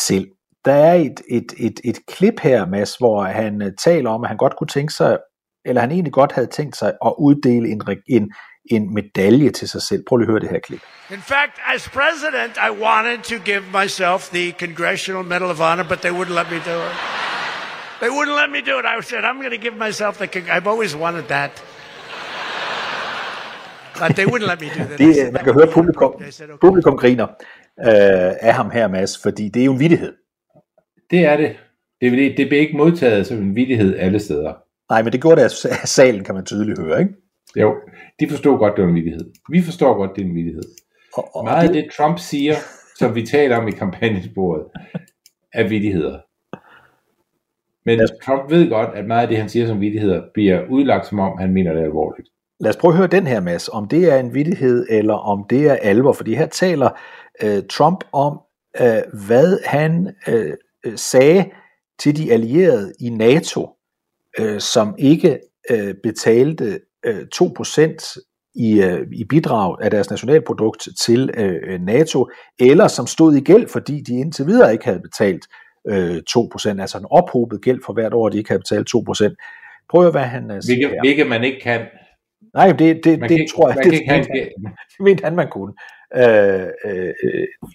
selv. 0.08 0.28
Der 0.66 0.74
er 0.74 0.94
et, 0.94 1.22
et, 1.30 1.54
et, 1.58 1.80
et 1.84 2.00
klip 2.08 2.40
her, 2.40 2.66
Mads, 2.66 2.96
hvor 2.96 3.24
han 3.24 3.62
øh, 3.62 3.72
taler 3.84 4.10
om, 4.10 4.24
at 4.24 4.28
han 4.28 4.38
godt 4.38 4.56
kunne 4.58 4.68
tænke 4.68 4.94
sig, 4.94 5.18
eller 5.66 5.82
han 5.82 5.92
egentlig 5.92 6.14
godt 6.14 6.32
havde 6.32 6.48
tænkt 6.48 6.78
sig 6.78 6.94
at 7.06 7.14
uddele 7.18 7.70
en, 7.70 7.82
en, 8.08 8.32
en 8.72 8.94
medalje 8.94 9.50
til 9.50 9.70
sig 9.70 9.82
selv. 9.82 10.04
Prøv 10.08 10.18
lige 10.18 10.28
at 10.28 10.32
høre 10.32 10.40
det 10.40 10.50
her 10.50 10.60
klip. 10.60 10.82
In 11.12 11.22
fact, 11.22 11.54
as 11.76 11.90
president, 11.90 12.54
I 12.68 12.70
wanted 12.84 13.20
to 13.24 13.38
give 13.46 13.64
myself 13.84 14.30
the 14.30 14.52
Congressional 14.52 15.24
Medal 15.24 15.50
of 15.50 15.60
Honor, 15.60 15.84
but 15.84 16.00
they 16.00 16.12
wouldn't 16.12 16.36
let 16.42 16.50
me 16.52 16.60
do 16.72 16.78
it. 16.90 16.96
They 18.00 18.10
wouldn't 18.10 18.38
let 18.44 18.50
me 18.52 18.62
do 18.72 18.76
it. 18.80 18.86
I 18.86 19.02
said, 19.02 19.22
I'm 19.26 19.40
going 19.46 19.56
to 19.60 19.64
give 19.68 19.76
myself 19.88 20.14
the. 20.20 20.28
I've 20.56 20.68
always 20.68 20.96
wanted 20.96 21.28
that. 21.30 21.52
But 24.02 24.16
they 24.16 24.26
wouldn't 24.26 24.50
let 24.54 24.62
me 24.62 24.68
do 24.68 24.84
that. 24.90 25.00
Det, 25.00 25.16
said, 25.16 25.32
man 25.32 25.44
kan 25.44 25.54
høre 25.54 25.68
publikum, 25.68 26.14
I 26.28 26.32
said, 26.32 26.50
okay. 26.50 26.68
publikum 26.68 26.98
griner 26.98 27.28
øh, 27.80 28.34
af 28.42 28.54
ham 28.54 28.72
her, 28.72 28.88
Mads, 28.88 29.22
fordi 29.22 29.50
det 29.50 29.62
er 29.62 29.66
jo 29.66 29.74
en 29.74 29.80
vittighed. 29.80 30.14
Det 31.12 31.26
er 31.26 31.38
det. 31.38 31.56
Det, 32.02 32.12
det, 32.12 32.38
det 32.38 32.48
bliver 32.48 32.62
ikke 32.62 32.78
modtaget 32.78 33.28
som 33.28 33.38
en 33.38 33.56
vidighed 33.56 33.96
alle 33.98 34.20
steder. 34.20 34.54
Nej, 34.90 35.04
men 35.04 35.14
det 35.14 35.22
gjorde 35.22 35.42
det 35.42 35.66
af 35.66 35.88
salen, 35.88 36.24
kan 36.24 36.36
man 36.36 36.46
tydeligt 36.46 36.80
høre, 36.80 37.00
ikke? 37.00 37.14
Jo, 37.56 37.76
de 38.20 38.30
forstår 38.30 38.58
godt, 38.58 38.74
det 38.76 38.84
er 38.84 38.88
en 38.88 38.96
vidighed. 38.96 39.32
Vi 39.52 39.62
forstår 39.62 39.94
godt, 39.94 40.12
det 40.16 40.22
er 40.22 40.26
en 40.26 40.36
vidighed. 40.36 40.64
Og, 41.14 41.36
og 41.36 41.44
Meget 41.44 41.68
af 41.68 41.74
det, 41.74 41.90
Trump 41.98 42.20
siger, 42.20 42.56
som 42.96 43.16
vi 43.16 43.26
taler 43.26 43.58
om 43.58 43.68
i 43.68 43.72
kampagnesporet, 43.72 44.64
er 45.54 45.68
vidigheder. 45.68 46.20
Men 47.86 48.00
Trump 48.24 48.52
ved 48.52 48.70
godt, 48.70 48.90
at 48.96 49.06
meget 49.06 49.22
af 49.22 49.28
det, 49.28 49.38
han 49.38 49.50
siger 49.50 49.68
som 49.68 49.82
vidigheder, 49.82 50.22
bliver 50.34 50.68
udlagt 50.70 51.08
som 51.08 51.20
om, 51.20 51.38
han 51.38 51.54
mener 51.54 51.74
det 51.74 51.84
alvorligt. 51.84 52.30
Lad 52.60 52.70
os 52.70 52.78
prøve 52.78 52.92
at 52.92 52.98
høre 52.98 53.08
den 53.08 53.28
her, 53.28 53.40
Mads, 53.40 53.70
om 53.70 53.88
det 53.88 54.12
er 54.12 54.20
en 54.20 54.34
vittighed, 54.34 54.86
eller 54.90 55.14
om 55.14 55.46
det 55.50 55.66
er 55.66 55.76
alvor, 55.76 56.14
fordi 56.14 56.36
her 56.36 56.48
taler 56.48 56.90
øh, 57.44 57.64
Trump 57.70 58.04
om, 58.12 58.40
øh, 58.82 59.26
hvad 59.26 59.60
han 59.66 60.16
øh, 60.28 60.54
øh, 60.86 60.98
sagde 60.98 61.46
til 62.00 62.18
de 62.18 62.34
allierede 62.34 62.94
i 63.00 63.10
NATO, 63.10 63.70
øh, 64.40 64.60
som 64.60 64.96
ikke 64.98 65.40
øh, 65.70 65.94
betalte 66.04 66.80
øh, 67.06 67.26
2% 67.36 68.52
i, 68.56 68.82
øh, 68.82 69.08
i 69.14 69.24
bidrag 69.24 69.78
af 69.82 69.92
deres 69.92 70.10
nationalprodukt 70.10 70.88
til 71.06 71.30
øh, 71.38 71.82
NATO, 71.82 72.30
eller 72.60 72.88
som 72.88 73.08
stod 73.08 73.36
i 73.36 73.40
gæld, 73.40 73.68
fordi 73.68 74.02
de 74.02 74.14
indtil 74.14 74.46
videre 74.46 74.74
ikke 74.74 74.86
havde 74.86 75.00
betalt 75.00 75.46
øh, 75.88 76.18
2%, 76.30 76.82
altså 76.82 76.98
en 76.98 77.06
ophobet 77.10 77.62
gæld 77.62 77.80
for 77.86 77.94
hvert 77.94 78.14
år, 78.14 78.30
de 78.30 78.38
ikke 78.38 78.50
havde 78.50 78.60
betalt 78.60 78.90
2%. 78.96 79.36
Prøv 79.90 80.06
at 80.06 80.14
hvad 80.14 80.22
han 80.22 80.52
øh, 80.52 80.62
siger 80.62 80.78
Hvilket, 80.78 81.00
hvilket 81.02 81.28
man 81.28 81.44
ikke 81.44 81.60
kan. 81.60 81.82
Nej, 82.58 82.72
det, 82.72 82.80
det, 83.04 83.20
Man 83.20 83.30
det 83.30 83.36
kan 83.38 83.40
ikke- 83.40 83.54
tror 83.56 83.68
jeg, 83.70 83.76
man 83.76 83.84
det, 83.84 83.92
kan 83.92 84.16
ikke 84.16 84.30
mente, 84.32 84.54
en 84.58 84.66
han, 84.66 84.76
det 84.98 85.04
mente 85.04 85.24
han, 85.24 85.36
man 85.36 85.48
kunne. 85.52 85.74
Øh, 86.16 86.68
øh, 86.86 87.14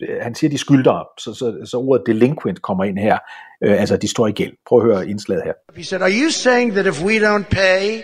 øh, 0.08 0.16
han 0.20 0.34
siger, 0.34 0.50
de 0.50 0.58
skylder, 0.58 1.08
så, 1.18 1.34
så, 1.34 1.46
så 1.70 1.76
ordet 1.76 2.06
delinquent 2.06 2.62
kommer 2.62 2.84
ind 2.84 2.98
her. 2.98 3.18
Øh, 3.64 3.80
altså, 3.80 3.96
de 3.96 4.08
står 4.08 4.26
i 4.26 4.32
gæld. 4.32 4.52
Prøv 4.66 4.78
at 4.78 4.84
høre 4.84 5.08
indslaget 5.08 5.42
her. 5.44 5.52
He 5.76 5.84
said, 5.84 6.02
Are 6.02 6.10
you 6.22 6.30
saying 6.30 6.72
that 6.72 6.86
if 6.86 7.04
we 7.04 7.18
don't 7.18 7.44
pay 7.50 8.02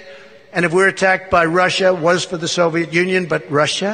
and 0.53 0.67
if 0.67 0.73
we're 0.73 0.89
attacked 0.89 1.31
by 1.31 1.45
Russia, 1.65 1.93
was 1.93 2.27
for 2.27 2.37
the 2.37 2.49
Soviet 2.49 2.95
Union, 3.03 3.29
but 3.29 3.43
Russia? 3.51 3.93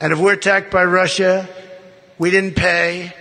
And 0.00 0.12
if 0.12 0.18
we're 0.18 0.36
attacked 0.42 0.70
by 0.70 0.84
Russia, 1.00 1.46
we 2.18 2.30
didn't 2.30 2.56
pay, 2.56 3.12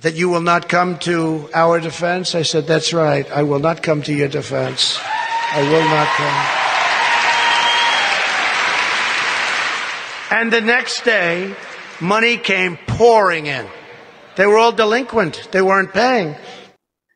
that 0.00 0.14
you 0.14 0.28
will 0.32 0.42
not 0.52 0.68
come 0.68 0.98
to 0.98 1.48
our 1.54 1.80
defense? 1.80 2.38
I 2.38 2.42
said, 2.42 2.64
That's 2.66 2.92
right. 2.92 3.26
I 3.40 3.42
will 3.42 3.60
not 3.60 3.82
come 3.82 4.02
to 4.02 4.12
your 4.12 4.28
defense. 4.28 4.98
I 5.58 5.62
will 5.72 5.88
not 5.96 6.08
come. 6.16 6.61
And 10.38 10.50
the 10.50 10.60
next 10.60 11.04
day, 11.04 11.54
money 12.00 12.36
came 12.36 12.78
pouring 12.86 13.46
in. 13.46 13.66
They 14.36 14.46
were 14.46 14.58
all 14.58 14.72
delinquent. 14.72 15.34
They 15.52 15.60
weren't 15.60 15.92
paying. 15.92 16.34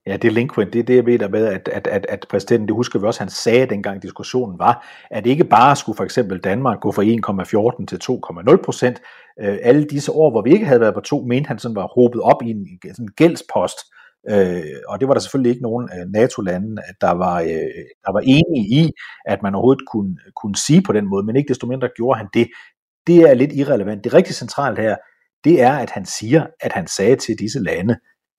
Ja, 0.06 0.16
delinquent, 0.16 0.72
det 0.72 0.78
er 0.78 0.82
det, 0.82 0.96
jeg 0.96 1.04
mener 1.04 1.28
med, 1.28 1.46
at, 1.46 1.68
at, 1.68 1.86
at, 1.86 2.06
at 2.08 2.26
præsidenten, 2.30 2.68
det 2.68 2.74
husker 2.74 2.98
vi 2.98 3.06
også, 3.06 3.20
han 3.20 3.30
sagde, 3.30 3.66
dengang 3.66 4.02
diskussionen 4.02 4.58
var, 4.58 4.86
at 5.10 5.26
ikke 5.26 5.44
bare 5.44 5.76
skulle 5.76 5.96
for 5.96 6.04
eksempel 6.04 6.38
Danmark 6.38 6.80
gå 6.80 6.92
fra 6.92 7.02
1,14 7.02 7.86
til 7.86 8.00
2,0 8.52 8.64
procent. 8.64 9.02
Øh, 9.40 9.58
alle 9.62 9.84
disse 9.84 10.12
år, 10.12 10.30
hvor 10.30 10.42
vi 10.42 10.52
ikke 10.52 10.66
havde 10.66 10.80
været 10.80 10.94
på 10.94 11.00
to, 11.00 11.20
mente 11.20 11.48
han 11.48 11.58
sådan 11.58 11.76
var 11.76 11.86
hobet 11.94 12.20
op 12.20 12.42
i 12.42 12.50
en 12.50 12.66
sådan 12.82 13.04
en 13.04 13.12
gældspost. 13.16 13.78
Øh, 14.30 14.62
og 14.88 15.00
det 15.00 15.08
var 15.08 15.14
der 15.14 15.20
selvfølgelig 15.20 15.50
ikke 15.50 15.62
nogen 15.62 15.88
øh, 15.94 16.06
NATO-lande, 16.12 16.82
der 17.00 17.10
var, 17.10 17.40
øh, 17.40 17.82
der 18.04 18.12
var 18.12 18.20
enige 18.20 18.64
i, 18.80 18.90
at 19.26 19.42
man 19.42 19.54
overhovedet 19.54 19.84
kunne, 19.92 20.16
kunne 20.36 20.56
sige 20.56 20.82
på 20.82 20.92
den 20.92 21.06
måde, 21.06 21.26
men 21.26 21.36
ikke 21.36 21.48
desto 21.48 21.66
mindre 21.66 21.88
gjorde 21.96 22.18
han 22.18 22.28
det. 22.34 22.46
Det 23.06 23.16
er 23.30 23.34
lidt 23.34 23.52
irrelevant. 23.52 24.04
Det 24.04 24.14
rigtig 24.14 24.34
centralt 24.34 24.78
her, 24.78 24.96
det 25.44 25.62
er, 25.62 25.72
at 25.72 25.90
han 25.90 26.06
siger, 26.06 26.46
at 26.60 26.72
han 26.72 26.86
sagde 26.86 27.16
til 27.16 27.38
disse 27.38 27.58
lande, 27.62 27.96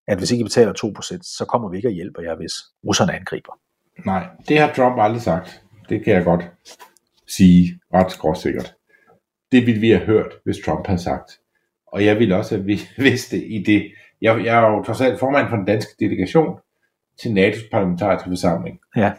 at 0.08 0.17
hvis 0.17 0.32
ikke 0.32 0.41
I 0.41 0.43
betaler 0.43 0.73
2%, 0.73 1.19
så 1.38 1.45
kommer 1.49 1.69
vi 1.69 1.77
ikke 1.77 1.89
og 1.89 1.91
hjælper 1.93 2.21
jer, 2.21 2.36
hvis 2.36 2.51
russerne 2.88 3.13
angriber. 3.15 3.60
Nej, 4.06 4.27
det 4.47 4.60
har 4.60 4.73
Trump 4.73 4.95
aldrig 4.99 5.21
sagt. 5.21 5.62
Det 5.89 6.03
kan 6.06 6.13
jeg 6.13 6.23
godt 6.23 6.43
sige 7.27 7.80
ret 7.93 8.12
skråsikkert. 8.12 8.73
Det 9.51 9.65
ville 9.65 9.82
vi 9.82 9.89
have 9.89 10.06
hørt, 10.06 10.32
hvis 10.43 10.58
Trump 10.65 10.88
havde 10.88 11.01
sagt. 11.01 11.39
Og 11.88 12.06
jeg 12.06 12.19
ville 12.19 12.36
også 12.36 12.56
have 12.56 12.65
vi- 12.65 12.89
vidst 13.10 13.32
det 13.32 13.43
i 13.47 13.63
det. 13.65 13.91
Jeg, 14.21 14.45
jeg 14.45 14.63
er 14.63 14.69
jo 14.71 14.84
trods 14.84 15.01
alt 15.01 15.19
formand 15.19 15.49
for 15.49 15.56
den 15.56 15.65
danske 15.65 15.91
delegation 15.99 16.60
til 17.21 17.30
NATO's 17.30 17.69
parlamentariske 17.71 18.30
forsamling. 18.30 18.80
Ja. 18.95 19.12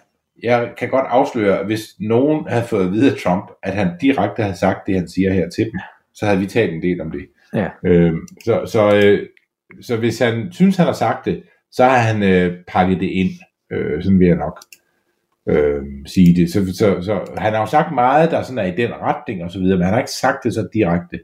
Jeg 0.43 0.71
kan 0.79 0.89
godt 0.89 1.07
afsløre, 1.09 1.59
at 1.59 1.67
hvis 1.67 1.95
nogen 2.01 2.49
havde 2.49 2.65
fået 2.65 2.87
at 2.87 2.93
vide 2.93 3.13
af 3.13 3.19
Trump, 3.19 3.51
at 3.63 3.75
han 3.75 3.89
direkte 4.01 4.43
havde 4.43 4.57
sagt 4.57 4.87
det, 4.87 4.95
han 4.95 5.09
siger 5.09 5.33
her 5.33 5.49
til 5.49 5.65
dem, 5.65 5.81
så 6.15 6.27
havde 6.27 6.39
vi 6.39 6.47
talt 6.47 6.75
en 6.75 6.83
del 6.83 7.01
om 7.01 7.11
det. 7.11 7.27
Ja. 7.55 7.69
Øh, 7.85 8.15
så, 8.45 8.67
så, 8.67 8.97
øh, 8.97 9.27
så 9.81 9.97
hvis 9.97 10.19
han 10.19 10.53
synes, 10.53 10.77
han 10.77 10.87
har 10.87 10.93
sagt 10.93 11.25
det, 11.25 11.43
så 11.73 11.85
har 11.85 11.99
han 11.99 12.23
øh, 12.23 12.57
pakket 12.67 13.01
det 13.01 13.07
ind. 13.07 13.31
Øh, 13.73 14.03
sådan 14.03 14.21
vil 14.21 14.29
jeg 14.29 14.37
nok 14.37 14.59
øh, 15.49 15.83
sige 16.07 16.35
det. 16.37 16.53
Så, 16.53 16.67
så, 16.67 17.03
så 17.03 17.35
han 17.39 17.53
har 17.53 17.61
jo 17.61 17.67
sagt 17.67 17.95
meget, 17.95 18.31
der 18.31 18.43
sådan 18.43 18.59
er 18.59 18.73
i 18.73 18.77
den 18.77 18.91
retning 18.95 19.45
og 19.45 19.51
så 19.51 19.59
videre, 19.59 19.77
men 19.77 19.85
han 19.85 19.95
har 19.95 20.01
ikke 20.01 20.11
sagt 20.11 20.45
det 20.45 20.55
så 20.55 20.69
direkte, 20.75 21.21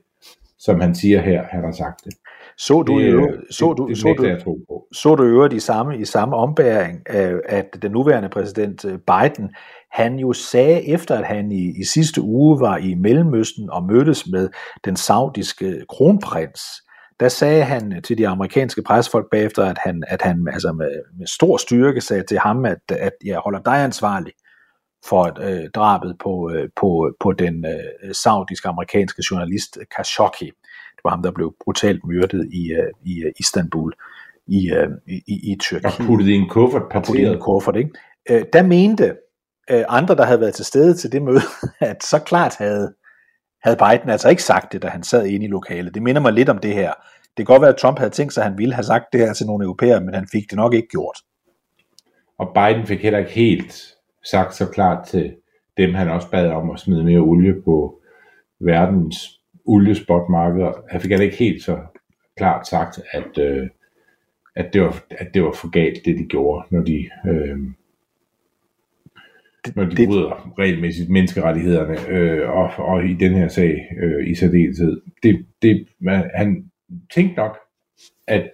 som 0.59 0.81
han 0.81 0.95
siger 0.95 1.21
her, 1.21 1.43
han 1.51 1.65
har 1.65 1.73
sagt 1.73 2.05
det. 2.05 2.15
Så 2.59 2.83
du, 2.83 2.99
Det, 2.99 3.05
øh, 3.05 3.13
øvrigt- 3.13 3.55
så 3.55 3.69
det- 3.71 3.79
du, 3.79 3.89
det 3.89 3.99
så 3.99 4.07
nægter 4.07 4.45
du, 4.45 4.59
på. 4.69 4.87
så 4.93 5.15
du 5.15 5.23
øvrigt 5.25 5.55
i 5.55 5.61
samme, 5.61 5.99
i 5.99 6.05
samme 6.05 6.37
ombæring, 6.37 7.01
øh, 7.11 7.41
at 7.49 7.67
den 7.83 7.91
nuværende 7.91 8.29
præsident 8.29 8.85
øh, 8.85 8.99
Biden, 8.99 9.51
han 9.91 10.19
jo 10.19 10.33
sagde 10.33 10.89
efter, 10.89 11.19
at 11.19 11.25
han 11.27 11.53
i, 11.53 11.81
i 11.81 11.85
sidste 11.85 12.21
uge 12.23 12.61
var 12.61 12.77
i 12.77 12.95
Mellemøsten 12.95 13.71
og 13.71 13.85
mødtes 13.85 14.27
med 14.33 14.49
den 14.85 14.97
saudiske 14.97 15.85
kronprins, 15.89 16.61
der 17.21 17.29
sagde 17.29 17.65
han 17.65 18.03
til 18.05 18.19
de 18.19 18.29
amerikanske 18.29 18.83
pressefolk 18.83 19.27
bagefter, 19.31 19.65
at 19.65 19.79
han, 19.85 20.03
at 20.09 20.23
han 20.23 20.49
altså 20.53 20.73
med, 20.73 20.91
med 21.19 21.27
stor 21.27 21.57
styrke 21.57 22.01
sagde 22.01 22.23
til 22.23 22.39
ham, 22.39 22.65
at, 22.65 22.79
at 22.91 23.13
jeg 23.25 23.39
holder 23.39 23.61
dig 23.63 23.85
ansvarlig 23.85 24.33
for 25.09 25.33
øh, 25.41 25.71
drabet 25.75 26.17
på, 26.23 26.51
øh, 26.55 26.69
på, 26.77 27.11
på 27.21 27.33
den 27.33 27.67
øh, 27.67 28.15
saudisk-amerikanske 28.15 29.23
journalist 29.31 29.79
Khashoggi. 29.95 30.51
Var 31.05 31.11
ham, 31.11 31.23
der 31.23 31.31
blev 31.31 31.55
brutalt 31.65 32.05
myrdet 32.07 32.49
i, 32.53 32.73
øh, 32.73 32.91
i 33.05 33.23
øh, 33.23 33.33
Istanbul 33.41 33.93
i, 34.47 34.71
øh, 34.73 34.89
i, 35.07 35.53
i, 35.53 35.57
Tyrkiet. 35.61 36.01
Og 36.01 36.07
puttet 36.07 36.29
i 36.29 36.33
en 36.35 36.49
kuffert, 36.49 36.83
i 36.83 36.85
en 36.85 36.91
parteret. 36.91 37.41
kuffert, 37.41 37.77
ikke? 37.77 37.91
Øh, 38.31 38.45
der 38.53 38.63
mente 38.63 39.17
øh, 39.71 39.85
andre, 39.89 40.17
der 40.17 40.25
havde 40.25 40.41
været 40.41 40.55
til 40.55 40.65
stede 40.65 40.95
til 40.95 41.13
det 41.13 41.23
møde, 41.23 41.41
at 41.81 42.05
så 42.05 42.19
klart 42.19 42.57
havde, 42.57 42.95
havde 43.63 43.77
Biden 43.77 44.11
altså 44.11 44.29
ikke 44.29 44.43
sagt 44.43 44.73
det, 44.73 44.83
da 44.83 44.89
han 44.89 45.03
sad 45.03 45.27
inde 45.27 45.47
i 45.47 45.49
lokalet. 45.49 45.95
Det 45.95 46.03
minder 46.03 46.23
mig 46.23 46.33
lidt 46.33 46.49
om 46.49 46.59
det 46.59 46.75
her. 46.75 46.93
Det 47.37 47.47
kan 47.47 47.53
godt 47.55 47.63
være, 47.63 47.71
at 47.71 47.77
Trump 47.77 47.99
havde 47.99 48.11
tænkt 48.11 48.33
sig, 48.33 48.45
at 48.45 48.51
han 48.51 48.59
ville 48.59 48.75
have 48.75 48.85
sagt 48.85 49.05
det 49.13 49.21
her 49.21 49.33
til 49.33 49.47
nogle 49.47 49.65
europæere, 49.65 50.01
men 50.01 50.15
han 50.15 50.29
fik 50.33 50.51
det 50.51 50.57
nok 50.57 50.75
ikke 50.75 50.89
gjort. 50.89 51.19
Og 52.39 52.55
Biden 52.55 52.87
fik 52.87 53.03
heller 53.03 53.19
ikke 53.19 53.31
helt 53.31 53.95
sagt 54.25 54.55
så 54.55 54.67
klart 54.67 55.07
til 55.07 55.37
dem, 55.77 55.95
han 55.95 56.11
også 56.11 56.31
bad 56.31 56.51
om 56.51 56.71
at 56.71 56.81
smide 56.81 57.05
mere 57.05 57.19
olie 57.19 57.63
på 57.65 58.01
verdens 58.61 59.41
oliespotmarkeder. 59.67 60.73
Han 60.91 61.01
fik 61.01 61.11
ikke 61.11 61.37
helt 61.37 61.63
så 61.63 61.79
klart 62.37 62.67
sagt, 62.69 63.01
at, 63.13 63.39
øh, 63.39 63.69
at, 64.57 64.71
det, 64.73 64.81
var, 64.83 65.05
at 65.11 65.35
det 65.35 65.43
var 65.43 65.53
for 65.53 65.71
galt, 65.71 66.05
det 66.05 66.19
de 66.19 66.25
gjorde, 66.25 66.67
når 66.71 66.81
de, 66.83 67.09
øh, 67.29 67.59
når 69.77 69.85
de 69.85 69.97
det- 69.97 70.09
bryder 70.09 70.53
regelmæssigt 70.59 71.11
menneskerettighederne, 71.11 72.09
øh, 72.09 72.51
og, 72.51 72.71
og 72.79 73.05
i 73.05 73.15
den 73.15 73.33
her 73.35 73.49
sag 73.49 73.87
øh, 74.03 74.29
i 74.31 74.35
særdeleshed. 74.35 75.01
Det, 75.23 75.47
det, 75.63 75.89
man, 76.01 76.31
han 76.35 76.71
tænkte 77.15 77.37
nok, 77.37 77.59
at 78.27 78.51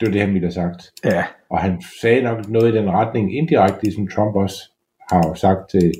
det 0.00 0.06
var 0.08 0.12
det, 0.12 0.20
han 0.20 0.34
ville 0.34 0.46
have 0.46 0.52
sagt. 0.52 0.92
Ja, 1.04 1.24
Og 1.50 1.58
han 1.58 1.82
sagde 2.00 2.22
nok 2.22 2.48
noget 2.48 2.74
i 2.74 2.76
den 2.78 2.90
retning 2.90 3.36
indirekte, 3.36 3.82
ligesom 3.82 4.08
Trump 4.08 4.36
også 4.36 4.70
har 5.10 5.28
jo 5.28 5.34
sagt 5.34 5.70
til 5.70 5.92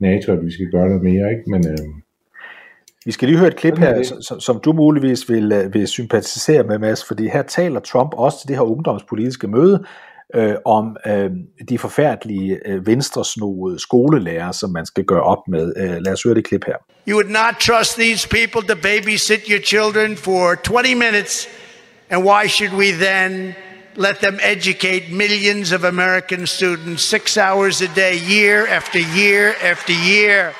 NATO, 0.00 0.32
at 0.32 0.44
vi 0.44 0.50
skal 0.50 0.70
gøre 0.70 0.88
noget 0.88 1.02
mere, 1.02 1.30
ikke? 1.30 1.50
Men 1.50 1.66
øh, 1.68 1.78
Vi 3.06 3.12
skal 3.12 3.28
lige 3.28 3.38
høre 3.38 3.48
et 3.48 3.56
klip 3.56 3.74
er 3.74 3.78
her, 3.78 4.02
som- 4.20 4.40
som 4.40 4.60
du 4.64 4.72
muligvis 4.72 5.28
vil, 5.28 5.52
øh, 5.52 5.74
vil 5.74 5.88
sympatisere 5.88 6.62
med, 6.62 6.78
Mads, 6.78 7.04
fordi 7.04 7.28
her 7.28 7.42
taler 7.42 7.80
Trump 7.80 8.10
også 8.14 8.38
til 8.40 8.48
det 8.48 8.56
her 8.56 8.62
ungdomspolitiske 8.62 9.48
møde 9.48 9.84
øh, 10.34 10.54
om 10.64 10.96
øh, 11.06 11.30
de 11.68 11.78
forfærdelige 11.78 12.58
øh, 12.66 12.86
venstresnoede 12.86 13.78
skolelærer, 13.80 14.52
som 14.52 14.70
man 14.70 14.86
skal 14.86 15.04
gøre 15.04 15.22
op 15.22 15.38
med. 15.48 15.72
Øh, 15.76 15.90
lad 16.04 16.12
os 16.12 16.22
høre 16.22 16.34
det 16.34 16.44
klip 16.48 16.64
her. 16.66 16.74
You 17.08 17.14
would 17.16 17.30
not 17.30 17.54
trust 17.60 17.96
these 17.98 18.28
people 18.28 18.68
to 18.68 18.74
babysit 18.82 19.40
your 19.50 19.60
children 19.60 20.16
for 20.16 20.54
20 20.54 20.94
minutes, 20.94 21.48
and 22.10 22.24
why 22.24 22.48
should 22.48 22.72
we 22.82 22.86
then 23.08 23.54
let 23.96 24.16
them 24.16 24.38
educate 24.42 25.02
millions 25.12 25.72
of 25.72 25.84
American 25.84 26.46
students 26.46 27.02
six 27.02 27.36
hours 27.36 27.82
a 27.82 27.90
day, 27.96 28.14
year 28.36 28.66
after 28.78 29.00
year 29.22 29.44
after 29.72 29.94
year? 30.14 30.52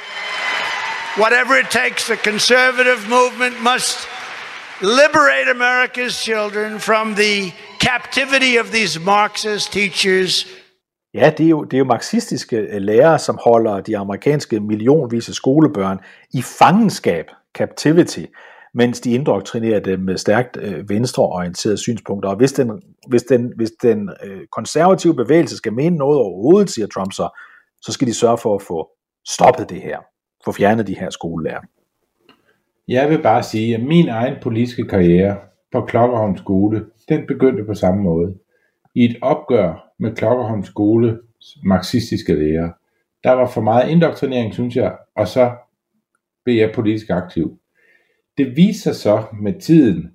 Whatever 1.19 1.55
it 1.63 1.71
takes, 1.71 2.07
the 2.07 2.17
conservative 2.17 3.09
movement 3.09 3.63
must 3.63 4.09
liberate 4.83 5.49
America's 5.49 6.15
children 6.29 6.79
from 6.79 7.15
the 7.15 7.53
captivity 7.79 8.59
of 8.63 8.71
these 8.71 9.01
Marxist 9.01 9.73
teachers 9.73 10.47
Ja, 11.15 11.33
det 11.39 11.47
er 11.47 11.51
jo, 11.51 11.65
det 11.65 11.75
er 11.75 11.79
jo 11.79 11.85
marxistiske 11.85 12.57
øh, 12.57 12.83
lærere, 12.83 13.19
som 13.19 13.39
holder 13.45 13.81
de 13.81 13.99
amerikanske 13.99 14.61
millionvis 14.61 15.29
af 15.29 15.35
skolebørn 15.35 15.99
i 16.35 16.43
fangenskab, 16.43 17.27
captivity, 17.55 18.25
mens 18.75 19.01
de 19.01 19.11
indoktrinerer 19.11 19.81
dem 19.81 20.01
med 20.01 20.19
stærkt 20.19 20.57
øh, 20.61 20.89
venstreorienterede 20.89 21.79
synspunkter. 21.79 22.29
Og 22.29 22.37
hvis 22.37 22.53
den, 22.53 22.83
hvis 23.09 23.23
den, 23.23 23.53
hvis 23.57 23.71
den 23.83 24.11
øh, 24.25 24.41
konservative 24.53 25.15
bevægelse 25.15 25.57
skal 25.57 25.73
mene 25.73 25.97
noget 25.97 26.19
overhovedet, 26.19 26.71
siger 26.71 26.87
Trump 26.87 27.13
så, 27.13 27.29
så 27.83 27.93
skal 27.93 28.09
de 28.09 28.15
sørge 28.15 28.39
for 28.39 28.55
at 28.55 28.63
få 28.63 28.89
stoppet 29.29 29.71
det 29.71 29.83
her, 29.83 29.99
få 30.47 30.53
fjernet 30.53 30.87
de 30.87 30.99
her 30.99 31.11
skolelærer. 31.11 31.61
jeg 32.89 33.11
vil 33.11 33.23
bare 33.23 33.43
sige, 33.43 33.75
at 33.75 33.83
min 33.83 34.09
egen 34.09 34.35
politiske 34.43 34.85
karriere 34.85 35.37
på 35.73 35.81
Klokkerholm 35.81 36.37
Skole, 36.37 36.87
den 37.09 37.27
begyndte 37.27 37.65
på 37.65 37.75
samme 37.75 38.03
måde. 38.03 38.35
I 38.95 39.05
et 39.05 39.17
opgør 39.23 39.93
med 39.99 40.17
Klokkerholm 40.17 40.65
Skoles 40.65 41.19
marxistiske 41.65 42.35
lærere. 42.35 42.73
Der 43.25 43.33
var 43.33 43.47
for 43.47 43.61
meget 43.61 43.91
indoktrinering, 43.91 44.55
synes 44.55 44.77
jeg, 44.77 44.97
og 45.17 45.29
så 45.29 45.51
blev 46.45 46.57
jeg 46.57 46.73
politisk 46.75 47.11
aktiv. 47.11 47.59
Det 48.39 48.57
viser 48.57 48.93
sig 48.93 49.03
så 49.03 49.25
med 49.41 49.61
tiden, 49.61 50.11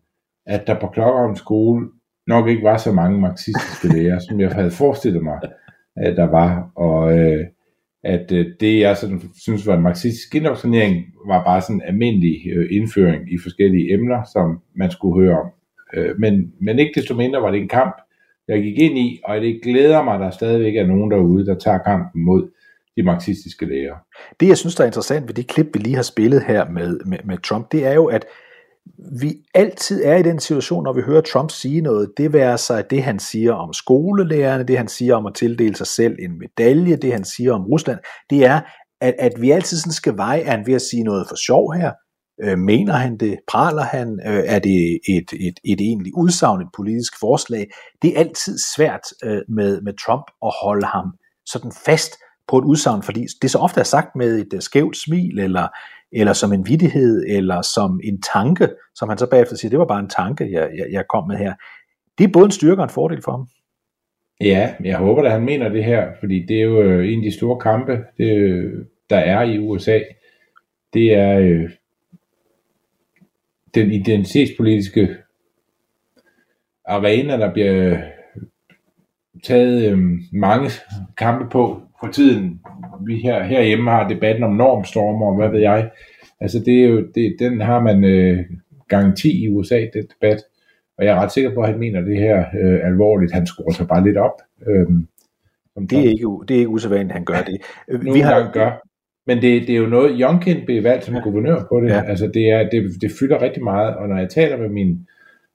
at 0.46 0.68
der 0.68 0.80
på 0.80 0.88
Klokkerholm 0.88 1.36
Skole 1.36 1.88
nok 2.28 2.48
ikke 2.48 2.64
var 2.64 2.78
så 2.78 2.92
mange 2.92 3.22
marxistiske 3.22 3.88
lærere, 3.88 4.22
som 4.22 4.40
jeg 4.40 4.52
havde 4.52 4.72
forestillet 4.72 5.24
mig, 5.24 5.40
at 5.96 6.18
der 6.18 6.30
var. 6.30 6.72
Og 6.76 7.20
øh, 7.20 7.48
at 8.04 8.32
øh, 8.32 8.46
det, 8.60 8.80
jeg 8.80 8.98
sådan, 8.98 9.22
synes 9.42 9.68
var 9.68 9.76
en 9.76 9.84
marxistisk 9.84 10.36
indoktrinering, 10.36 11.06
var 11.26 11.44
bare 11.44 11.62
sådan 11.62 11.76
en 11.76 11.82
almindelig 11.82 12.42
øh, 12.56 12.68
indføring 12.72 13.34
i 13.34 13.38
forskellige 13.44 13.94
emner, 13.94 14.24
som 14.34 14.60
man 14.76 14.92
skulle 14.92 15.24
høre 15.24 15.40
om. 15.40 15.50
Øh, 15.94 16.20
men, 16.20 16.54
men 16.62 16.80
ikke 16.80 17.00
desto 17.00 17.16
mindre 17.16 17.42
var 17.42 17.52
det 17.52 17.62
en 17.62 17.70
kamp, 17.70 17.96
jeg 18.48 18.62
gik 18.62 18.78
ind 18.78 18.98
i, 18.98 19.20
og 19.24 19.42
det 19.42 19.62
glæder 19.64 20.04
mig, 20.04 20.14
at 20.14 20.20
der 20.20 20.30
stadigvæk 20.30 20.76
er 20.76 20.86
nogen 20.86 21.12
derude, 21.12 21.46
der 21.46 21.56
tager 21.56 21.78
kampen 21.78 22.24
mod 22.24 22.50
de 22.98 23.04
marxistiske 23.04 23.66
læger. 23.66 23.96
Det, 24.40 24.48
jeg 24.48 24.58
synes, 24.58 24.76
der 24.76 24.84
er 24.84 24.88
interessant 24.88 25.28
ved 25.28 25.34
det 25.34 25.48
klip, 25.48 25.68
vi 25.74 25.80
lige 25.80 25.96
har 25.96 26.04
spillet 26.04 26.44
her 26.44 26.70
med, 26.70 27.00
med, 27.06 27.18
med 27.24 27.38
Trump, 27.38 27.72
det 27.72 27.86
er 27.86 27.94
jo, 27.94 28.06
at 28.06 28.26
vi 29.20 29.36
altid 29.54 30.04
er 30.04 30.16
i 30.16 30.24
den 30.24 30.40
situation, 30.40 30.84
når 30.84 30.94
vi 30.94 31.02
hører 31.02 31.22
Trump 31.22 31.52
sige 31.52 31.82
noget, 31.82 32.12
det 32.18 32.34
være 32.34 32.58
sig 32.58 32.90
det, 32.90 33.04
han 33.04 33.20
siger 33.20 33.54
om 33.54 33.74
skolelærerne, 33.74 34.64
det 34.64 34.78
han 34.78 34.88
siger 34.88 35.16
om 35.16 35.26
at 35.26 35.36
tildele 35.36 35.76
sig 35.76 35.88
selv 35.88 36.16
en 36.20 36.40
medalje, 36.40 36.96
det 36.96 37.12
han 37.12 37.26
siger 37.26 37.54
om 37.54 37.66
Rusland, 37.66 38.00
det 38.30 38.46
er, 38.46 38.62
at, 39.02 39.16
at 39.20 39.42
vi 39.42 39.52
altid 39.52 39.78
sådan 39.78 39.92
skal 39.92 40.18
veje, 40.18 40.40
er 40.40 40.52
han 40.52 40.68
ved 40.68 40.74
at 40.74 40.82
sige 40.82 41.04
noget 41.04 41.26
for 41.30 41.36
sjov 41.36 41.74
her? 41.74 41.92
Øh, 42.44 42.58
mener 42.58 42.94
han 42.94 43.18
det? 43.18 43.40
Praler 43.48 43.84
han? 43.84 44.20
Øh, 44.28 44.44
er 44.46 44.60
det 44.60 45.00
et, 45.10 45.34
et, 45.40 45.60
et 45.66 45.82
egentlig 45.82 46.18
udsagn, 46.18 46.62
et 46.62 46.68
politisk 46.76 47.14
forslag? 47.20 47.68
Det 48.02 48.16
er 48.16 48.20
altid 48.20 48.58
svært 48.76 49.02
øh, 49.24 49.42
med, 49.50 49.82
med 49.82 49.94
Trump 50.06 50.26
at 50.46 50.52
holde 50.64 50.86
ham 50.86 51.06
sådan 51.46 51.72
fast 51.86 52.12
på 52.48 52.58
et 52.58 52.64
udsagn, 52.64 53.04
fordi 53.04 53.26
det 53.42 53.52
så 53.52 53.58
ofte 53.58 53.80
er 53.80 53.84
sagt 53.84 54.16
med 54.16 54.40
et 54.40 54.54
øh, 54.54 54.62
skævt 54.62 54.98
smil, 54.98 55.40
eller, 55.40 55.68
eller 56.12 56.34
som 56.34 56.54
en 56.54 56.68
vidighed, 56.68 57.24
eller 57.28 57.62
som 57.62 58.00
en 58.04 58.22
tanke, 58.22 58.68
som 58.96 59.10
han 59.10 59.18
så 59.18 59.30
bagefter 59.30 59.56
siger, 59.56 59.70
det 59.70 59.80
var 59.80 59.86
bare 59.86 60.00
en 60.00 60.10
tanke, 60.10 60.52
jeg, 60.52 60.70
jeg, 60.78 60.86
jeg 60.92 61.08
kom 61.10 61.28
med 61.28 61.38
her. 61.38 61.54
Det 62.18 62.24
er 62.24 62.32
både 62.34 62.46
en 62.46 62.52
styrke 62.52 62.82
og 62.82 62.84
en 62.84 62.90
fordel 62.90 63.22
for 63.22 63.32
ham. 63.32 63.48
Ja, 64.42 64.74
jeg 64.84 64.98
håber 64.98 65.24
at 65.24 65.32
han 65.32 65.42
mener 65.42 65.70
det 65.70 65.84
her, 65.84 66.12
fordi 66.20 66.46
det 66.46 66.58
er 66.58 66.64
jo 66.64 66.82
øh, 66.82 67.14
en 67.14 67.20
af 67.20 67.32
de 67.32 67.38
store 67.38 67.60
kampe, 67.60 68.00
det, 68.18 68.38
øh, 68.38 68.86
der 69.10 69.18
er 69.18 69.42
i 69.42 69.60
USA. 69.60 70.00
Det 70.94 71.14
er 71.14 71.40
øh, 71.40 71.70
den 73.76 73.92
identitetspolitiske 73.92 75.16
arena, 76.86 77.38
der 77.38 77.54
bliver 77.54 77.90
øh, 77.90 78.00
taget 79.44 79.92
øh, 79.92 80.00
mange 80.34 80.70
kampe 81.18 81.50
på 81.50 81.82
for 82.00 82.08
tiden. 82.12 82.62
Vi 83.06 83.16
her, 83.16 83.44
herhjemme 83.44 83.92
har 83.92 84.08
debatten 84.08 84.44
om 84.44 84.54
normstormer, 84.54 85.26
og 85.26 85.36
hvad 85.36 85.50
ved 85.50 85.60
jeg. 85.60 85.90
Altså 86.42 86.60
det 86.60 86.84
er 86.84 86.88
jo, 86.88 87.08
det, 87.16 87.36
den 87.40 87.62
har 87.62 87.80
man 87.80 88.04
øh, 88.04 88.46
10 89.16 89.44
i 89.44 89.50
USA, 89.50 89.88
den 89.94 90.04
debat. 90.04 90.44
Og 90.98 91.06
jeg 91.06 91.16
er 91.16 91.20
ret 91.20 91.32
sikker 91.32 91.54
på, 91.54 91.62
at 91.62 91.70
han 91.70 91.80
mener 91.80 92.02
det 92.02 92.18
her 92.18 92.46
øh, 92.62 92.80
alvorligt. 92.86 93.32
Han 93.32 93.48
skruer 93.48 93.72
sig 93.72 93.88
bare 93.88 94.04
lidt 94.04 94.18
op. 94.18 94.42
Øh, 94.68 94.88
Det 95.90 96.00
er 96.00 96.10
ikke, 96.10 96.28
det 96.48 96.56
er 96.56 96.60
ikke 96.60 96.70
usædvanligt, 96.70 97.12
at 97.12 97.16
han 97.16 97.26
gør 97.26 97.42
det. 97.48 97.62
Nogle 98.06 98.24
gange 98.24 98.52
gør. 98.54 98.88
Men 99.28 99.42
det, 99.42 99.68
det 99.68 99.70
er 99.70 99.80
jo 99.80 99.88
noget, 99.88 100.18
Youngkin 100.20 100.66
blev 100.66 100.84
valgt 100.84 101.06
som 101.06 101.16
ja. 101.16 101.22
guvernør 101.22 101.66
på 101.70 101.82
det. 101.82 101.90
Ja. 101.90 102.04
Altså 102.04 102.28
det, 102.28 102.50
er, 102.52 102.70
det, 102.70 103.02
det 103.02 103.12
fylder 103.20 103.42
rigtig 103.42 103.64
meget, 103.64 103.96
og 103.96 104.08
når 104.08 104.18
jeg 104.18 104.30
taler 104.30 104.58
med 104.58 104.70
mine 104.70 104.98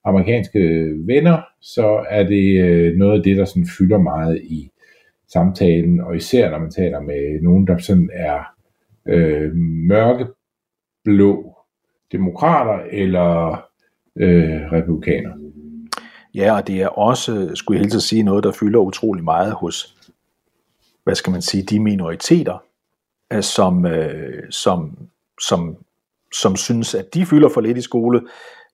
amerikanske 0.04 0.92
venner, 1.06 1.42
så 1.60 2.04
er 2.10 2.22
det 2.22 2.62
øh, 2.62 2.96
noget 2.96 3.18
af 3.18 3.22
det, 3.22 3.36
der 3.36 3.44
sådan 3.44 3.66
fylder 3.78 3.98
meget 3.98 4.40
i 4.44 4.70
samtalen, 5.32 6.00
og 6.00 6.16
især 6.16 6.50
når 6.50 6.58
man 6.58 6.70
taler 6.70 7.00
med 7.00 7.42
nogen, 7.42 7.66
der 7.66 7.78
sådan 7.78 8.10
er 8.12 8.38
øh, 9.08 9.52
blå 11.06 11.54
demokrater 12.12 12.84
eller 12.92 13.62
øh, 14.16 14.72
republikaner. 14.72 15.32
Ja, 16.34 16.56
og 16.56 16.66
det 16.66 16.82
er 16.82 16.88
også, 16.88 17.50
skulle 17.54 17.78
jeg 17.78 17.84
helst 17.84 18.08
sige, 18.08 18.22
noget, 18.22 18.44
der 18.44 18.52
fylder 18.52 18.78
utrolig 18.78 19.24
meget 19.24 19.52
hos, 19.52 19.96
hvad 21.04 21.14
skal 21.14 21.30
man 21.30 21.42
sige, 21.42 21.62
de 21.62 21.80
minoriteter, 21.80 22.62
øh, 23.32 23.42
som, 23.42 23.86
øh, 23.86 24.42
som, 24.50 24.98
som, 25.40 25.76
som 26.34 26.56
synes, 26.56 26.94
at 26.94 27.14
de 27.14 27.26
fylder 27.26 27.48
for 27.48 27.60
lidt 27.60 27.78
i 27.78 27.82
skole, 27.82 28.20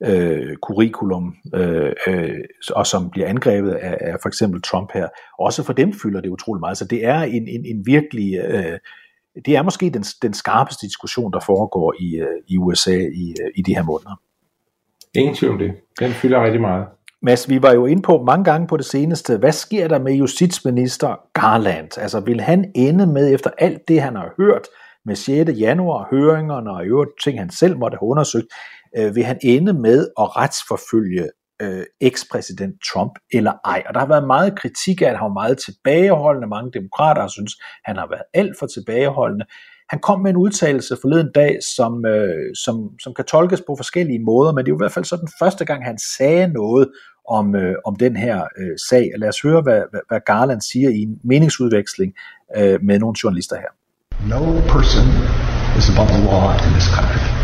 øh, 0.03 0.57
curriculum, 0.57 1.37
øh, 1.55 1.93
øh, 2.07 2.39
og 2.71 2.87
som 2.87 3.11
bliver 3.11 3.29
angrebet 3.29 3.71
af, 3.71 3.99
af 4.01 4.17
for 4.23 4.29
eksempel 4.29 4.63
Trump 4.63 4.91
her. 4.95 5.09
Også 5.39 5.63
for 5.63 5.73
dem 5.73 5.93
fylder 5.93 6.21
det 6.21 6.29
utrolig 6.29 6.61
meget. 6.61 6.79
Så 6.79 6.85
det 6.85 7.05
er 7.05 7.23
en, 7.23 7.49
en, 7.49 7.67
en 7.67 7.87
virkelig, 7.87 8.35
øh, 8.35 8.79
det 9.45 9.57
er 9.57 9.63
måske 9.63 9.91
den, 9.91 10.03
den 10.23 10.35
skarpeste 10.35 10.87
diskussion, 10.87 11.33
der 11.33 11.41
foregår 11.41 11.95
i, 12.01 12.17
øh, 12.17 12.27
i 12.49 12.59
USA 12.59 12.97
i, 12.97 13.35
øh, 13.43 13.51
i 13.57 13.63
de 13.63 13.75
her 13.75 13.83
måneder. 13.83 14.21
Ingen 15.15 15.35
tvivl 15.35 15.53
om 15.53 15.59
det. 15.59 15.73
Den 16.01 16.11
fylder 16.11 16.45
rigtig 16.45 16.61
meget. 16.61 16.87
Mads, 17.23 17.49
vi 17.49 17.63
var 17.63 17.73
jo 17.73 17.87
inde 17.87 18.03
på 18.03 18.23
mange 18.23 18.45
gange 18.45 18.67
på 18.67 18.77
det 18.77 18.85
seneste, 18.85 19.37
hvad 19.37 19.53
sker 19.53 19.89
der 19.89 19.99
med 19.99 20.13
justitsminister 20.13 21.17
Garland? 21.33 21.99
Altså 21.99 22.21
vil 22.21 22.41
han 22.41 22.73
ende 22.75 23.07
med, 23.07 23.35
efter 23.35 23.51
alt 23.59 23.89
det 23.89 24.03
han 24.03 24.17
har 24.17 24.35
hørt 24.39 24.67
med 25.05 25.17
6. 25.17 25.51
januar, 25.61 26.09
høringerne 26.11 26.71
og 26.71 26.87
øvrigt 26.87 27.11
ting 27.25 27.39
han 27.39 27.51
selv 27.51 27.79
måtte 27.79 27.95
have 28.01 28.11
undersøgt, 28.11 28.47
øh, 28.99 29.15
vil 29.15 29.25
han 29.25 29.39
ende 29.43 29.73
med 29.73 30.09
at 30.19 30.37
retsforfølge 30.37 31.29
øh, 31.63 31.85
ekspræsident 32.01 32.75
Trump 32.93 33.13
eller 33.33 33.53
ej. 33.65 33.83
Og 33.89 33.95
der 33.95 34.01
har 34.01 34.07
været 34.07 34.27
meget 34.27 34.59
kritik 34.59 35.03
af, 35.03 35.07
at 35.07 35.19
han 35.19 35.25
var 35.25 35.41
meget 35.43 35.59
tilbageholdende. 35.59 36.49
Mange 36.49 36.71
demokrater 36.73 37.21
har 37.21 37.29
synes, 37.29 37.53
han 37.85 37.97
har 37.97 38.09
været 38.11 38.23
alt 38.35 38.59
for 38.59 38.67
tilbageholdende. 38.67 39.45
Han 39.89 39.99
kom 39.99 40.21
med 40.21 40.31
en 40.31 40.37
udtalelse 40.37 40.97
forleden 41.03 41.31
dag, 41.35 41.59
som, 41.77 42.07
øh, 42.07 42.55
som, 42.65 42.91
som 43.03 43.15
kan 43.15 43.25
tolkes 43.25 43.63
på 43.67 43.77
forskellige 43.77 44.25
måder, 44.25 44.53
men 44.53 44.59
det 44.59 44.69
er 44.69 44.73
jo 44.73 44.77
i 44.77 44.85
hvert 44.85 44.93
fald 44.93 45.05
så 45.05 45.17
den 45.17 45.29
første 45.39 45.65
gang, 45.65 45.85
han 45.85 45.99
sagde 45.99 46.49
noget 46.49 46.89
om, 47.29 47.55
øh, 47.55 47.75
om 47.85 47.97
den 47.97 48.17
her 48.17 48.43
øh, 48.59 48.77
sag. 48.89 49.11
Lad 49.19 49.29
os 49.29 49.41
høre, 49.41 49.63
hvad, 49.63 49.83
hvad, 49.91 50.01
hvad 50.09 50.21
Garland 50.27 50.61
siger 50.61 50.91
i 50.91 50.99
en 50.99 51.19
meningsudveksling 51.25 52.13
øh, 52.57 52.79
med 52.83 52.99
nogle 52.99 53.15
journalister 53.25 53.57
her. 53.57 53.73
No 54.35 54.43
person 54.75 55.09
is 55.79 55.87
above 55.91 56.09
the 56.09 56.23
law 56.25 56.53
in 56.67 56.73
this 56.77 56.89
country. 56.97 57.42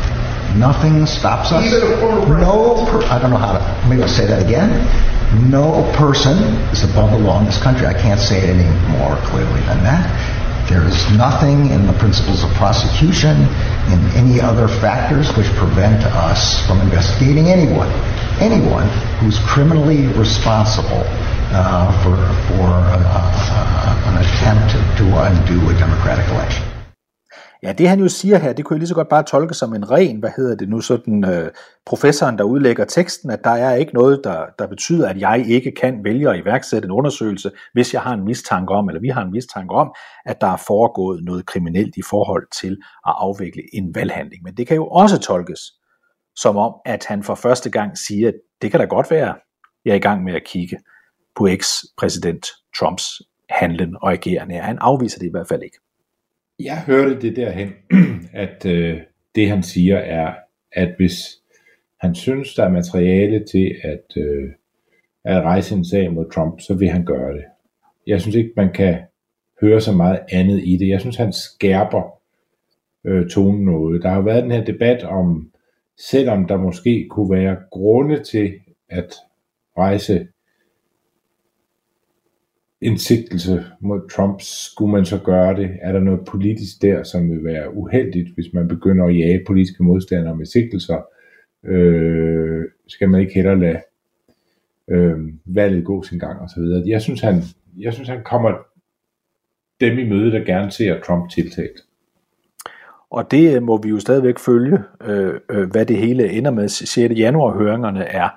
Nothing 0.59 1.07
stops 1.07 1.53
us. 1.53 1.71
No, 1.71 2.87
per, 2.91 3.05
I 3.07 3.19
don't 3.21 3.31
know 3.31 3.37
how 3.39 3.53
to, 3.53 3.89
maybe 3.89 4.03
I'll 4.03 4.09
say 4.09 4.27
that 4.27 4.43
again. 4.45 4.71
No 5.51 5.87
person 5.95 6.37
is 6.75 6.83
above 6.83 7.13
the 7.13 7.19
law 7.19 7.39
in 7.39 7.47
this 7.47 7.63
country. 7.63 7.87
I 7.87 7.95
can't 7.95 8.19
say 8.19 8.39
it 8.39 8.51
any 8.51 8.67
more 8.99 9.15
clearly 9.31 9.61
than 9.71 9.83
that. 9.85 10.11
There 10.69 10.85
is 10.85 10.99
nothing 11.17 11.71
in 11.71 11.87
the 11.87 11.95
principles 11.95 12.45
of 12.45 12.51
prosecution, 12.55 13.37
in 13.89 14.01
any 14.19 14.41
other 14.41 14.69
factors 14.69 15.35
which 15.37 15.47
prevent 15.55 16.05
us 16.05 16.61
from 16.67 16.81
investigating 16.81 17.49
anyone, 17.49 17.89
anyone 18.41 18.89
who's 19.21 19.39
criminally 19.39 20.09
responsible 20.19 21.05
uh, 21.55 21.89
for, 22.03 22.17
for 22.53 22.69
uh, 22.69 22.99
uh, 22.99 24.11
an 24.11 24.25
attempt 24.27 24.73
to, 24.73 24.79
to 24.99 25.07
undo 25.23 25.71
a 25.71 25.75
democratic 25.79 26.29
election. 26.29 26.78
Ja, 27.63 27.73
det 27.73 27.89
han 27.89 28.01
jo 28.01 28.09
siger 28.09 28.39
her, 28.39 28.53
det 28.53 28.65
kunne 28.65 28.75
jeg 28.75 28.79
lige 28.79 28.89
så 28.89 28.95
godt 28.95 29.09
bare 29.09 29.23
tolke 29.23 29.55
som 29.55 29.75
en 29.75 29.91
ren, 29.91 30.19
hvad 30.19 30.31
hedder 30.37 30.57
det 30.57 30.69
nu, 30.69 30.81
sådan 30.81 31.25
øh, 31.25 31.51
professoren, 31.87 32.39
der 32.39 32.45
udlægger 32.45 32.85
teksten, 32.85 33.31
at 33.31 33.45
der 33.45 33.51
er 33.51 33.75
ikke 33.75 33.95
noget, 33.95 34.21
der, 34.25 34.47
der 34.59 34.67
betyder, 34.67 35.09
at 35.09 35.21
jeg 35.21 35.45
ikke 35.49 35.73
kan 35.81 36.05
vælge 36.05 36.31
at 36.31 36.39
iværksætte 36.39 36.87
en 36.87 36.93
undersøgelse, 36.93 37.51
hvis 37.73 37.95
jeg 37.95 38.03
har 38.03 38.15
en 38.15 38.25
mistanke 38.25 38.75
om, 38.75 38.89
eller 38.89 39.01
vi 39.01 39.09
har 39.09 39.23
en 39.23 39.31
mistanke 39.31 39.75
om, 39.75 39.95
at 40.27 40.41
der 40.41 40.47
er 40.47 40.63
foregået 40.67 41.25
noget 41.25 41.47
kriminelt 41.47 41.97
i 41.97 42.03
forhold 42.11 42.47
til 42.61 42.73
at 43.07 43.15
afvikle 43.17 43.63
en 43.73 43.95
valghandling. 43.95 44.43
Men 44.45 44.57
det 44.57 44.67
kan 44.67 44.77
jo 44.77 44.87
også 44.87 45.19
tolkes 45.19 45.61
som 46.37 46.57
om, 46.57 46.75
at 46.87 47.05
han 47.05 47.23
for 47.23 47.35
første 47.35 47.71
gang 47.71 47.99
siger, 47.99 48.29
at 48.29 48.35
det 48.63 48.71
kan 48.71 48.81
da 48.81 48.87
godt 48.87 49.11
være, 49.11 49.35
jeg 49.85 49.91
er 49.91 49.97
i 49.97 49.99
gang 49.99 50.25
med 50.25 50.35
at 50.35 50.45
kigge 50.47 50.79
på 51.37 51.47
eks-præsident 51.47 52.47
Trumps 52.79 53.05
handlen 53.51 53.97
og 54.03 54.13
agerende. 54.13 54.55
Han 54.55 54.79
afviser 54.81 55.19
det 55.19 55.27
i 55.27 55.31
hvert 55.31 55.49
fald 55.49 55.63
ikke. 55.63 55.79
Jeg 56.59 56.83
hørte 56.87 57.21
det 57.21 57.37
derhen, 57.37 57.69
at 58.45 58.67
øh, 58.67 59.01
det 59.35 59.49
han 59.49 59.63
siger 59.63 59.97
er, 59.97 60.35
at 60.73 60.95
hvis 60.97 61.15
han 62.01 62.15
synes, 62.15 62.55
der 62.55 62.65
er 62.65 62.71
materiale 62.71 63.45
til 63.45 63.75
at, 63.83 64.17
øh, 64.17 64.51
at 65.25 65.43
rejse 65.43 65.75
en 65.75 65.85
sag 65.85 66.13
mod 66.13 66.31
Trump, 66.31 66.61
så 66.61 66.75
vil 66.75 66.89
han 66.89 67.05
gøre 67.05 67.33
det. 67.33 67.45
Jeg 68.07 68.21
synes 68.21 68.37
ikke, 68.37 68.53
man 68.57 68.73
kan 68.73 68.99
høre 69.61 69.81
så 69.81 69.93
meget 69.93 70.21
andet 70.33 70.61
i 70.65 70.77
det. 70.77 70.89
Jeg 70.89 71.01
synes, 71.01 71.17
han 71.17 71.33
skærper 71.33 72.21
øh, 73.05 73.29
tonen 73.29 73.65
noget. 73.65 74.03
Der 74.03 74.09
har 74.09 74.21
været 74.21 74.43
den 74.43 74.53
her 74.53 74.65
debat 74.65 75.05
om, 75.05 75.53
selvom 75.99 76.47
der 76.47 76.57
måske 76.57 77.07
kunne 77.11 77.31
være 77.31 77.57
grunde 77.71 78.23
til 78.23 78.55
at 78.89 79.15
rejse 79.79 80.29
en 82.81 82.99
sigtelse 82.99 83.65
mod 83.81 84.09
Trump, 84.11 84.41
skulle 84.41 84.93
man 84.93 85.05
så 85.05 85.19
gøre 85.25 85.57
det? 85.57 85.71
Er 85.83 85.93
der 85.93 86.01
noget 86.01 86.21
politisk 86.27 86.83
der, 86.83 87.03
som 87.03 87.31
vil 87.31 87.45
være 87.45 87.75
uheldigt, 87.75 88.35
hvis 88.35 88.47
man 88.55 88.69
begynder 88.69 89.07
at 89.07 89.19
jage 89.19 89.45
politiske 89.47 89.83
modstandere 89.83 90.37
med 90.37 90.47
sigtelser? 90.47 91.03
Øh, 91.65 92.65
skal 92.87 93.09
man 93.09 93.21
ikke 93.21 93.35
heller 93.35 93.55
lade 93.55 93.81
øh, 94.91 95.19
valget 95.45 95.85
gå 95.85 96.03
sin 96.03 96.19
gang 96.19 96.41
og 96.41 96.49
så 96.49 96.61
videre. 96.61 96.83
Jeg 96.87 97.03
synes, 97.03 97.21
han, 97.21 97.43
jeg 97.79 97.93
synes, 97.93 98.09
han 98.09 98.23
kommer 98.25 98.51
dem 99.81 99.99
i 99.99 100.09
møde, 100.09 100.33
der 100.33 100.45
gerne 100.45 100.71
ser 100.71 101.01
Trump 101.01 101.31
tiltalt. 101.31 101.81
Og 103.11 103.31
det 103.31 103.63
må 103.63 103.83
vi 103.83 103.89
jo 103.89 103.99
stadigvæk 103.99 104.39
følge, 104.39 104.79
øh, 105.05 105.35
øh, 105.51 105.71
hvad 105.71 105.87
det 105.87 105.97
hele 105.97 106.31
ender 106.31 106.51
med. 106.51 106.69
6. 106.69 106.97
januar 106.99 107.59
høringerne 107.59 108.05
er 108.05 108.29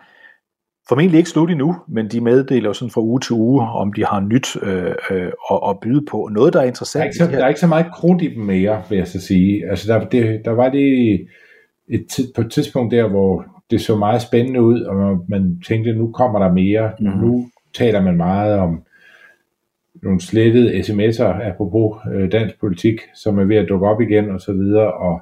formentlig 0.92 1.18
ikke 1.18 1.30
slut 1.30 1.52
endnu, 1.52 1.76
men 1.88 2.08
de 2.08 2.22
meddeler 2.22 2.74
sådan 2.74 2.92
fra 2.92 3.02
uge 3.02 3.20
til 3.20 3.34
uge, 3.34 3.62
om 3.62 3.94
de 3.94 4.06
har 4.06 4.20
nyt 4.20 4.64
øh, 4.64 4.96
øh, 5.12 5.32
at, 5.52 5.60
at 5.70 5.80
byde 5.82 6.06
på. 6.12 6.30
Noget, 6.32 6.54
der 6.54 6.62
er 6.62 6.66
interessant. 6.66 7.00
Der 7.00 7.04
er 7.04 7.06
ikke 7.06 7.18
så, 7.18 7.28
der 7.32 7.44
er 7.44 7.48
ikke 7.48 7.60
så 7.60 7.68
meget 7.68 7.86
krudt 7.94 8.22
i 8.22 8.34
dem 8.34 8.44
mere, 8.44 8.84
vil 8.90 8.98
jeg 8.98 9.08
så 9.08 9.22
sige. 9.22 9.70
Altså, 9.70 9.94
der, 9.94 10.06
det, 10.10 10.42
der 10.46 10.52
var 10.52 10.70
det 10.70 11.14
et, 11.88 12.08
på 12.36 12.42
et 12.42 12.52
tidspunkt 12.52 12.92
der, 12.92 13.08
hvor 13.08 13.46
det 13.72 13.82
så 13.82 13.96
meget 13.96 14.22
spændende 14.22 14.62
ud, 14.62 14.82
og 14.82 14.96
man, 14.96 15.20
man 15.28 15.62
tænkte, 15.68 15.94
nu 15.94 16.12
kommer 16.12 16.40
der 16.40 16.54
mere. 16.54 16.92
Mm-hmm. 17.00 17.22
Nu 17.22 17.50
taler 17.74 18.02
man 18.02 18.18
meget 18.18 18.60
om 18.60 18.84
nogle 20.04 20.22
slettede 20.22 20.80
sms'er, 20.80 21.44
apropos 21.50 21.98
øh, 22.14 22.32
dansk 22.32 22.60
politik, 22.60 23.02
som 23.16 23.40
er 23.40 23.44
ved 23.44 23.56
at 23.56 23.70
dukke 23.70 23.88
op 23.88 24.02
igen, 24.02 24.30
og 24.30 24.42
så 24.42 24.54
videre, 24.54 24.94
og, 24.94 25.22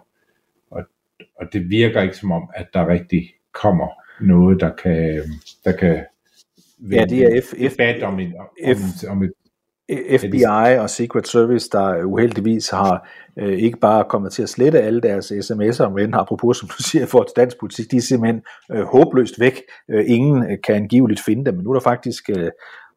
og, 0.72 0.82
og 1.40 1.46
det 1.54 1.70
virker 1.70 2.02
ikke 2.02 2.18
som 2.18 2.32
om, 2.32 2.50
at 2.56 2.68
der 2.74 2.88
rigtig 2.88 3.24
kommer 3.54 3.88
noget, 4.22 4.60
der 4.60 4.72
kan, 4.84 5.22
der 5.66 5.72
kan 5.72 6.00
ja, 6.92 7.06
det 7.06 7.22
er 7.22 7.42
F, 7.42 7.74
F, 7.74 8.04
om, 8.04 8.20
en, 8.20 8.34
om, 8.40 8.76
F, 8.76 9.04
om 9.10 9.24
et 9.24 9.32
FBI 10.20 10.78
og 10.80 10.90
Secret 10.90 11.28
Service, 11.28 11.70
der 11.72 12.04
uheldigvis 12.04 12.70
har 12.70 13.10
øh, 13.40 13.58
ikke 13.58 13.78
bare 13.78 14.06
kommet 14.10 14.32
til 14.32 14.44
at 14.44 14.50
slette 14.50 14.82
alle 14.82 15.02
deres 15.02 15.32
sms'er, 15.32 15.90
men 15.90 16.14
apropos, 16.14 16.58
som 16.58 16.68
du 16.68 16.84
siger, 16.84 17.06
for 17.06 17.28
dansk 17.36 17.60
politik, 17.60 17.92
de 17.92 17.98
er 17.98 18.02
simpelthen 18.02 18.42
øh, 18.72 18.84
håbløst 18.84 19.40
væk. 19.40 19.62
Øh, 19.90 20.04
ingen 20.08 20.58
kan 20.64 20.76
angiveligt 20.76 21.22
finde 21.26 21.46
dem, 21.46 21.54
men 21.56 21.64
nu 21.64 21.70
er 21.70 21.74
der 21.74 21.82
faktisk, 21.82 22.30
øh, 22.30 22.52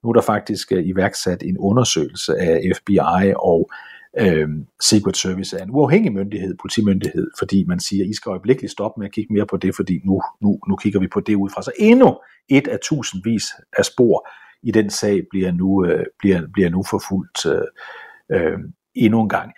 nu 0.05 0.09
er 0.09 0.13
der 0.13 0.21
faktisk 0.21 0.73
øh, 0.73 0.87
iværksat 0.87 1.43
en 1.43 1.59
undersøgelse 1.59 2.37
af 2.37 2.73
FBI 2.77 3.33
og 3.37 3.71
øh, 3.71 3.92
Øh, 4.21 4.49
Secret 4.83 5.17
Service 5.17 5.57
er 5.57 5.63
en 5.63 5.71
uafhængig 5.71 6.13
myndighed, 6.13 6.55
politimyndighed, 6.61 7.31
fordi 7.39 7.65
man 7.69 7.81
siger, 7.81 8.05
I 8.05 8.15
skal 8.15 8.31
øjeblikkeligt 8.31 8.73
stoppe 8.73 9.01
med 9.01 9.07
at 9.07 9.13
kigge 9.13 9.33
mere 9.33 9.47
på 9.47 9.57
det, 9.57 9.77
fordi 9.77 10.01
nu, 10.05 10.23
nu, 10.43 10.59
nu 10.69 10.77
kigger 10.77 11.01
vi 11.01 11.09
på 11.09 11.21
det 11.21 11.35
ud 11.35 11.51
fra. 11.55 11.63
Så 11.63 11.73
endnu 11.79 12.19
et 12.49 12.69
af 12.69 12.79
tusindvis 12.83 13.45
af 13.79 13.85
spor 13.85 14.29
i 14.63 14.71
den 14.71 14.91
sag 14.91 15.23
bliver 15.31 15.53
nu, 15.53 15.85
øh, 15.87 16.05
bliver, 16.19 16.43
bliver 16.53 16.71
nu 16.71 16.83
forfulgt 16.91 17.47
øh, 17.47 17.63
øh, 18.33 18.59
endnu 18.95 19.23
en 19.23 19.29
gang. 19.29 19.53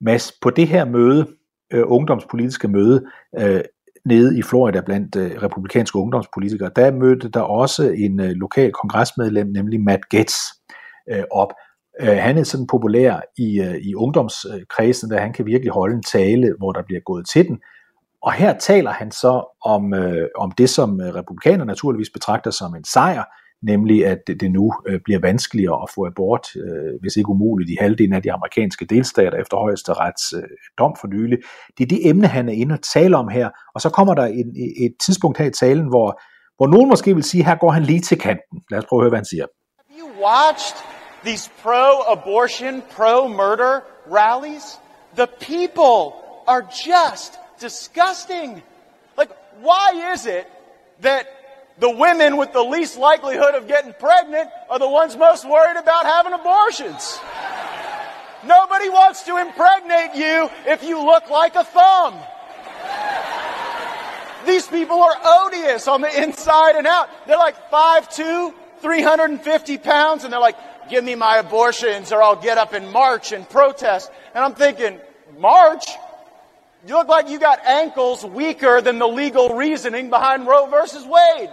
Mads, 0.00 0.32
på 0.42 0.50
det 0.50 0.68
her 0.68 0.84
møde, 0.84 1.26
øh, 1.72 1.82
ungdomspolitiske 1.86 2.68
møde, 2.68 3.06
øh, 3.38 3.60
nede 4.04 4.38
i 4.38 4.42
Florida 4.42 4.80
blandt 4.80 5.16
øh, 5.16 5.42
republikanske 5.42 5.98
ungdomspolitikere, 5.98 6.70
der 6.76 6.92
mødte 6.92 7.28
der 7.28 7.40
også 7.40 7.90
en 7.90 8.20
øh, 8.20 8.30
lokal 8.30 8.72
kongresmedlem, 8.72 9.46
nemlig 9.46 9.80
Matt 9.80 10.08
Gaetz, 10.08 10.34
øh, 11.10 11.24
op. 11.30 11.52
Øh, 12.00 12.16
han 12.16 12.38
er 12.38 12.44
sådan 12.44 12.66
populær 12.66 13.20
i, 13.38 13.60
øh, 13.60 13.74
i 13.74 13.94
ungdomskredsen, 13.94 15.10
der 15.10 15.20
han 15.20 15.32
kan 15.32 15.46
virkelig 15.46 15.72
holde 15.72 15.94
en 15.94 16.02
tale, 16.02 16.54
hvor 16.58 16.72
der 16.72 16.82
bliver 16.82 17.00
gået 17.00 17.26
til 17.28 17.48
den. 17.48 17.58
Og 18.22 18.32
her 18.32 18.58
taler 18.58 18.90
han 18.90 19.10
så 19.10 19.56
om, 19.64 19.94
øh, 19.94 20.28
om 20.36 20.50
det, 20.50 20.70
som 20.70 21.00
øh, 21.00 21.14
republikanerne 21.14 21.68
naturligvis 21.68 22.10
betragter 22.10 22.50
som 22.50 22.74
en 22.74 22.84
sejr, 22.84 23.24
nemlig 23.62 24.06
at 24.06 24.18
det 24.26 24.50
nu 24.52 24.72
øh, 24.86 25.00
bliver 25.04 25.20
vanskeligere 25.20 25.82
at 25.82 25.90
få 25.94 26.06
abort, 26.06 26.46
øh, 26.56 27.00
hvis 27.00 27.16
ikke 27.16 27.28
umuligt, 27.28 27.70
i 27.70 27.76
halvdelen 27.80 28.12
af 28.12 28.22
de 28.22 28.32
amerikanske 28.32 28.84
delstater 28.84 29.38
efter 29.38 29.56
højesterets 29.56 30.32
øh, 30.32 30.42
dom 30.78 30.96
for 31.00 31.08
nylig. 31.08 31.38
Det 31.78 31.84
er 31.84 31.88
det 31.88 32.08
emne, 32.08 32.26
han 32.26 32.48
er 32.48 32.52
inde 32.52 32.72
og 32.72 32.82
tale 32.82 33.16
om 33.16 33.28
her, 33.28 33.50
og 33.74 33.80
så 33.80 33.90
kommer 33.90 34.14
der 34.14 34.24
en, 34.24 34.56
et 34.80 34.94
tidspunkt 35.06 35.38
her 35.38 35.46
i 35.46 35.50
talen, 35.50 35.88
hvor, 35.88 36.20
hvor 36.56 36.66
nogen 36.66 36.88
måske 36.88 37.14
vil 37.14 37.24
sige, 37.24 37.44
her 37.44 37.54
går 37.54 37.70
han 37.70 37.82
lige 37.82 38.00
til 38.00 38.18
kanten. 38.18 38.62
Lad 38.70 38.78
os 38.78 38.84
prøve 38.84 39.00
at 39.00 39.02
høre, 39.02 39.10
hvad 39.10 39.18
han 39.18 39.24
siger. 39.24 39.46
Have 39.88 40.00
you 40.00 40.08
watched 40.26 40.99
these 41.22 41.48
pro-abortion, 41.62 42.82
pro-murder 42.90 43.84
rallies? 44.06 44.78
The 45.14 45.26
people 45.26 46.42
are 46.46 46.62
just 46.62 47.36
disgusting. 47.58 48.62
Like, 49.16 49.30
why 49.60 50.12
is 50.12 50.26
it 50.26 50.50
that 51.00 51.28
the 51.78 51.90
women 51.90 52.36
with 52.36 52.52
the 52.52 52.62
least 52.62 52.98
likelihood 52.98 53.54
of 53.54 53.68
getting 53.68 53.92
pregnant 53.94 54.50
are 54.68 54.78
the 54.78 54.88
ones 54.88 55.16
most 55.16 55.48
worried 55.48 55.76
about 55.76 56.04
having 56.04 56.32
abortions? 56.32 57.18
Nobody 58.44 58.88
wants 58.88 59.22
to 59.24 59.36
impregnate 59.36 60.14
you 60.14 60.48
if 60.66 60.82
you 60.82 61.04
look 61.04 61.28
like 61.28 61.54
a 61.56 61.64
thumb. 61.64 62.18
These 64.46 64.66
people 64.68 65.02
are 65.02 65.16
odious 65.22 65.86
on 65.86 66.00
the 66.00 66.22
inside 66.22 66.76
and 66.76 66.86
out. 66.86 67.10
They're 67.26 67.36
like 67.36 67.70
5'2", 67.70 68.54
350 68.80 69.78
pounds, 69.78 70.24
and 70.24 70.32
they're 70.32 70.40
like, 70.40 70.56
give 70.90 71.04
me 71.04 71.14
my 71.14 71.36
abortions 71.36 72.12
or 72.12 72.22
I'll 72.22 72.42
get 72.48 72.58
up 72.58 72.72
and 72.72 72.92
march 72.92 73.32
and 73.32 73.48
protest. 73.48 74.10
And 74.34 74.44
I'm 74.44 74.54
thinking, 74.54 74.98
march? 75.38 75.86
You 76.86 76.94
look 76.94 77.08
like 77.08 77.28
you 77.28 77.38
got 77.38 77.58
ankles 77.66 78.24
weaker 78.24 78.80
than 78.80 78.98
the 78.98 79.06
legal 79.06 79.46
reasoning 79.50 80.10
behind 80.10 80.46
Roe 80.46 80.66
versus 80.66 81.04
Wade. 81.04 81.50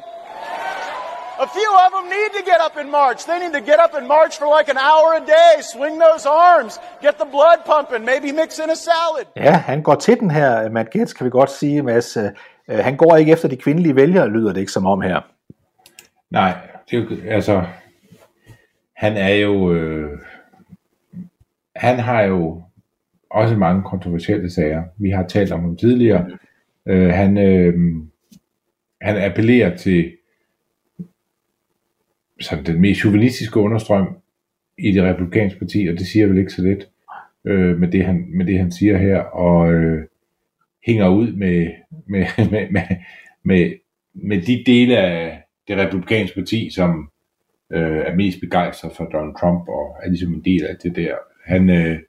A 1.40 1.48
few 1.48 1.72
of 1.86 1.92
them 1.92 2.10
need 2.10 2.32
to 2.38 2.44
get 2.52 2.60
up 2.66 2.78
and 2.78 2.90
march. 2.92 3.26
They 3.26 3.40
need 3.40 3.54
to 3.54 3.62
get 3.62 3.80
up 3.80 3.94
and 3.94 4.08
march 4.08 4.38
for 4.40 4.48
like 4.58 4.70
an 4.72 4.78
hour 4.78 5.08
a 5.22 5.24
day, 5.38 5.62
swing 5.62 6.00
those 6.00 6.26
arms, 6.26 6.80
get 7.02 7.20
the 7.20 7.26
blood 7.26 7.60
pumping, 7.66 8.04
maybe 8.06 8.32
mix 8.32 8.60
in 8.60 8.70
a 8.70 8.76
salad. 8.76 9.26
Ja, 9.36 9.52
han 9.52 9.82
går 9.82 9.96
til 9.96 10.20
den 10.20 10.32
her, 10.32 10.70
Matt 10.70 10.90
Gaetz, 10.90 11.14
kan 11.14 11.26
vi 11.26 11.30
godt 11.30 11.52
sige, 11.52 11.82
Mads. 11.82 12.18
Øh, 12.18 12.30
han 12.70 12.98
går 12.98 13.16
ikke 13.16 13.32
efter 13.32 13.48
de 13.48 13.58
kvindelige 13.58 13.96
vælgere, 13.96 14.28
lyder 14.28 14.54
det 14.54 14.60
ikke 14.60 14.72
som 14.72 14.86
om 14.86 15.02
her. 15.02 15.22
Nej, 16.32 16.54
det 16.92 16.98
er 16.98 17.02
jo, 17.02 17.32
altså, 17.32 17.64
han 18.98 19.18
er 19.18 19.34
jo, 19.34 19.74
øh, 19.74 20.20
han 21.76 22.00
har 22.00 22.22
jo 22.24 22.64
også 23.30 23.56
mange 23.56 23.84
kontroversielle 23.84 24.50
sager. 24.50 24.84
Vi 24.98 25.10
har 25.10 25.28
talt 25.28 25.52
om 25.52 25.62
ham 25.62 25.78
tidligere. 25.78 26.38
Øh, 26.86 27.10
han, 27.10 27.38
øh, 27.38 27.74
han 29.02 29.18
appellerer 29.18 29.78
til 29.78 30.18
sådan 32.40 32.66
den 32.66 32.82
mest 32.82 33.00
chauvinistiske 33.00 33.60
understrøm 33.60 34.18
i 34.78 34.92
det 34.92 35.04
republikanske 35.04 35.60
parti, 35.60 35.88
og 35.88 36.00
det 36.00 36.08
siger 36.08 36.28
vel 36.28 36.38
ikke 36.38 36.54
så 36.54 36.64
lidt 36.64 36.90
øh, 37.46 37.78
med, 37.78 37.88
det, 37.92 38.06
han, 38.06 38.26
med 38.30 38.46
det, 38.46 38.60
han 38.60 38.72
siger 38.72 38.98
her, 38.98 39.18
og 39.20 39.74
øh, 39.74 40.06
hænger 40.86 41.10
ud 41.10 41.32
med, 41.34 41.68
med, 42.08 42.26
med, 42.52 42.72
med, 42.72 42.82
med, 43.44 43.74
med 44.14 44.42
de 44.42 44.64
dele 44.66 44.98
af 44.98 45.44
det 45.68 45.78
republikanske 45.78 46.36
parti, 46.36 46.70
som 46.70 47.12
øh, 47.74 47.98
er 47.98 48.16
mest 48.16 48.40
begejstret 48.42 48.92
for 48.98 49.06
Donald 49.06 49.36
Trump, 49.40 49.68
og 49.68 49.98
er 50.04 50.10
ligesom 50.10 50.34
en 50.34 50.46
del 50.46 50.66
af 50.66 50.76
det 50.84 50.96
der. 50.96 51.16
Han 51.46 51.70
øh, 51.70 52.00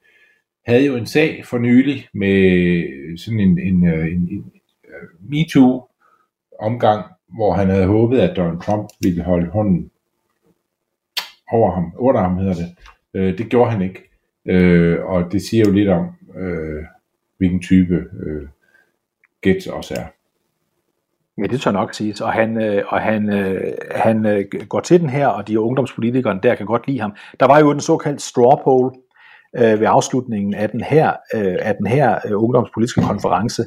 havde 0.66 0.86
jo 0.86 0.96
en 0.96 1.06
sag 1.06 1.44
for 1.44 1.59
nylig 1.59 2.09
med 2.14 3.18
sådan 3.18 3.40
en, 3.40 3.59
en, 3.59 3.86
øh, 3.88 4.06
en, 4.06 4.28
en, 4.30 4.52
øh, 4.84 5.09
en 5.20 5.30
MeToo-omgang, 5.30 7.04
hvor 7.36 7.52
han 7.52 7.68
havde 7.68 7.86
håbet, 7.86 8.20
at 8.20 8.36
Donald 8.36 8.61
Trump 8.61 8.88
ville 9.02 9.22
holde 9.22 9.50
hånden 9.50 9.90
over 11.52 11.72
ham, 11.72 11.92
under 11.96 12.20
ham 12.20 12.36
hedder 12.36 12.54
det. 12.54 12.76
Øh, 13.14 13.38
det 13.38 13.48
gjorde 13.48 13.70
han 13.70 13.82
ikke. 13.82 14.11
Øh, 14.46 15.04
og 15.04 15.32
det 15.32 15.42
siger 15.42 15.64
jo 15.66 15.72
lidt 15.72 15.88
om, 15.88 16.06
øh, 16.36 16.84
hvilken 17.38 17.62
type 17.62 17.94
øh, 17.94 18.48
Gates 19.40 19.66
også 19.66 19.94
er. 19.94 20.17
Ja, 21.39 21.47
det 21.47 21.61
tør 21.61 21.70
nok 21.70 21.95
siges. 21.95 22.20
Og 22.20 22.32
han, 22.32 22.62
øh, 22.62 22.84
og 22.89 23.01
han, 23.01 23.32
øh, 23.32 23.72
han 23.91 24.26
øh, 24.26 24.45
går 24.68 24.80
til 24.80 25.01
den 25.01 25.11
her, 25.11 25.26
og 25.26 25.49
de 25.49 25.61
ungdomspolitikerne 25.61 26.41
der 26.43 26.55
kan 26.55 26.66
godt 26.66 26.86
lide 26.86 27.01
ham. 27.01 27.14
Der 27.41 27.47
var 27.47 27.59
jo 27.59 27.72
den 27.72 27.80
såkaldte 27.80 28.24
straw 28.24 28.57
poll 28.64 28.95
øh, 29.57 29.80
ved 29.80 29.86
afslutningen 29.91 30.55
af 30.55 30.70
den 30.70 30.80
her, 30.80 31.09
øh, 31.34 31.57
af 31.61 31.74
den 31.74 31.86
her 31.86 32.18
øh, 32.26 32.43
ungdomspolitiske 32.43 33.01
konference. 33.01 33.64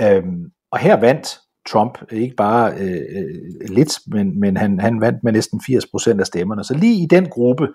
Øh, 0.00 0.22
og 0.70 0.78
her 0.78 0.96
vandt 0.96 1.38
Trump 1.68 1.98
ikke 2.10 2.36
bare 2.36 2.72
øh, 2.72 3.02
øh, 3.16 3.68
lidt, 3.68 3.92
men, 4.06 4.40
men 4.40 4.56
han, 4.56 4.80
han 4.80 5.00
vandt 5.00 5.24
med 5.24 5.32
næsten 5.32 5.60
80% 5.70 6.20
af 6.20 6.26
stemmerne. 6.26 6.64
Så 6.64 6.74
lige 6.74 7.02
i 7.02 7.06
den 7.06 7.28
gruppe, 7.28 7.68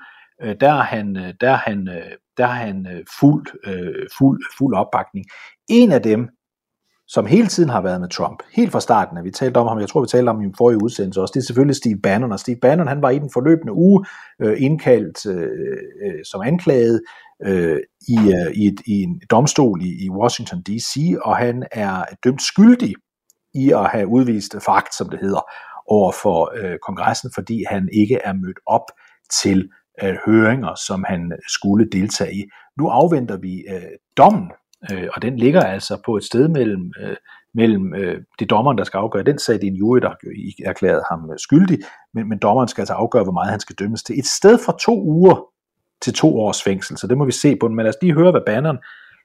øh, 0.44 0.56
der 0.60 0.74
er 0.74 0.84
han, 0.84 1.18
øh, 1.18 1.34
der 1.42 1.52
er 1.52 1.58
han, 1.58 1.90
øh, 1.90 2.12
der 2.38 2.44
er 2.44 2.48
han 2.48 3.04
fuld, 3.20 3.48
øh, 3.66 4.08
fuld, 4.18 4.42
fuld 4.58 4.76
opbakning. 4.76 5.26
En 5.70 5.92
af 5.92 6.02
dem, 6.02 6.30
som 7.08 7.26
hele 7.26 7.48
tiden 7.48 7.70
har 7.70 7.82
været 7.82 8.02
med 8.02 8.10
Trump, 8.10 8.44
helt 8.52 8.72
fra 8.72 8.80
starten, 8.80 9.18
at 9.18 9.24
vi 9.24 9.32
talte 9.32 9.58
om 9.58 9.68
ham, 9.68 9.80
jeg 9.80 9.90
tror 9.90 10.02
vi 10.02 10.08
talte 10.08 10.30
om 10.30 10.36
ham 10.36 10.50
i 10.50 10.54
forrige 10.58 10.84
udsendelse 10.84 11.22
også, 11.22 11.32
det 11.32 11.40
er 11.40 11.46
selvfølgelig 11.46 11.76
Steve 11.76 12.00
Bannon, 12.04 12.32
og 12.32 12.40
Steve 12.40 12.58
Bannon, 12.62 12.88
han 12.88 13.02
var 13.02 13.10
i 13.10 13.20
den 13.20 13.30
forløbende 13.34 13.74
uge 13.74 14.06
øh, 14.42 14.62
indkaldt 14.62 15.26
øh, 15.26 15.50
øh, 16.06 16.26
som 16.32 16.42
anklaget 16.42 17.02
øh, 17.46 17.78
i, 18.08 18.18
øh, 18.18 18.52
i, 18.56 18.68
et, 18.68 18.82
i 18.86 19.04
en 19.04 19.22
domstol 19.32 19.82
i, 19.82 20.06
i 20.06 20.10
Washington 20.10 20.62
D.C., 20.62 21.16
og 21.22 21.38
han 21.38 21.64
er 21.72 22.04
dømt 22.24 22.42
skyldig 22.42 22.94
i 23.54 23.72
at 23.72 23.90
have 23.90 24.08
udvist 24.08 24.56
fakt, 24.66 24.96
som 24.96 25.10
det 25.10 25.20
hedder, 25.20 25.42
over 25.88 26.12
for 26.12 26.52
øh, 26.56 26.78
kongressen, 26.88 27.32
fordi 27.34 27.64
han 27.70 27.90
ikke 27.94 28.16
er 28.24 28.34
mødt 28.34 28.60
op 28.66 28.86
til 29.32 29.70
øh, 30.04 30.16
høringer, 30.26 30.76
som 30.88 31.04
han 31.08 31.32
skulle 31.48 31.90
deltage 31.92 32.36
i. 32.36 32.44
Nu 32.80 32.88
afventer 32.88 33.38
vi 33.38 33.64
øh, 33.70 33.82
dommen, 34.18 34.52
øh, 34.92 35.08
og 35.16 35.22
den 35.22 35.38
ligger 35.38 35.62
altså 35.62 36.02
på 36.06 36.18
et 36.18 36.24
sted 36.24 36.48
mellem, 36.48 36.92
øh, 37.02 37.16
mellem 37.54 37.94
øh, 37.96 38.22
det 38.40 38.50
dommeren, 38.50 38.78
der 38.78 38.84
skal 38.84 38.98
afgøre 38.98 39.24
den 39.24 39.40
sag, 39.40 39.56
det 39.56 39.64
er 39.64 39.68
en 39.68 39.76
jury, 39.76 39.98
der 39.98 40.10
har 40.10 40.18
erklæret 40.66 41.04
ham 41.12 41.32
skyldig, 41.38 41.80
men, 42.14 42.30
men 42.30 42.38
dommeren 42.38 42.68
skal 42.68 42.82
altså 42.82 42.94
afgøre, 42.94 43.24
hvor 43.24 43.34
meget 43.34 43.52
han 43.52 43.60
skal 43.60 43.76
dømmes 43.76 44.04
til. 44.04 44.20
Et 44.20 44.26
sted 44.26 44.60
fra 44.66 44.78
to 44.80 45.04
uger 45.04 45.46
til 46.02 46.14
to 46.14 46.40
års 46.40 46.64
fængsel, 46.64 46.98
så 46.98 47.08
det 47.08 47.18
må 47.18 47.26
vi 47.26 47.32
se 47.32 47.56
på. 47.56 47.68
Men 47.68 47.78
lad 47.78 47.90
os 47.90 48.02
lige 48.02 48.14
høre, 48.14 48.32
hvad 48.32 48.42
Bannon 48.46 48.78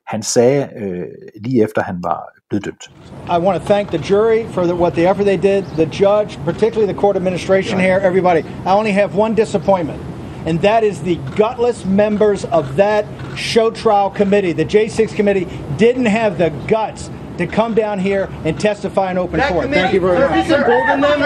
han 0.07 0.23
sagde 0.23 0.69
øh, 0.77 1.05
lige 1.45 1.63
efter 1.63 1.83
han 1.83 1.99
var 2.03 2.21
blevet 2.49 2.65
dømt. 2.65 2.85
I 3.29 3.39
want 3.45 3.63
to 3.63 3.65
thank 3.73 3.89
the 3.89 4.03
jury 4.11 4.45
for 4.55 4.63
the, 4.63 4.75
what 4.75 4.93
the 4.93 5.11
effort 5.11 5.27
they 5.27 5.37
did, 5.37 5.63
the 5.63 5.89
judge, 6.03 6.39
particularly 6.45 6.93
the 6.93 7.01
court 7.01 7.17
administration 7.17 7.81
here, 7.81 7.99
everybody. 8.11 8.43
I 8.67 8.73
only 8.81 8.93
have 8.93 9.11
one 9.25 9.35
disappointment, 9.35 10.01
and 10.47 10.61
that 10.63 10.85
is 10.85 11.01
the 11.03 11.17
gutless 11.37 11.85
members 11.85 12.45
of 12.47 12.77
that 12.77 13.05
show 13.37 13.71
trial 13.71 14.11
committee, 14.11 14.53
the 14.53 14.65
J6 14.65 15.15
committee, 15.15 15.47
didn't 15.79 16.07
have 16.07 16.39
the 16.39 16.51
guts 16.69 17.11
to 17.39 17.47
come 17.47 17.75
down 17.75 17.99
here 17.99 18.29
and 18.45 18.59
testify 18.61 19.11
in 19.11 19.19
open 19.19 19.41
court. 19.41 19.71
Thank 19.71 19.95
you 19.95 20.01
very 20.01 20.19
much. 20.19 20.31
Does 20.31 20.49
this 20.49 20.59
embolden 20.59 21.01
them? 21.01 21.21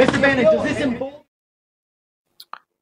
Mr. 0.00 0.20
Bannon, 0.20 0.44
does 0.44 0.66
this 0.66 0.80
embolden 0.80 1.14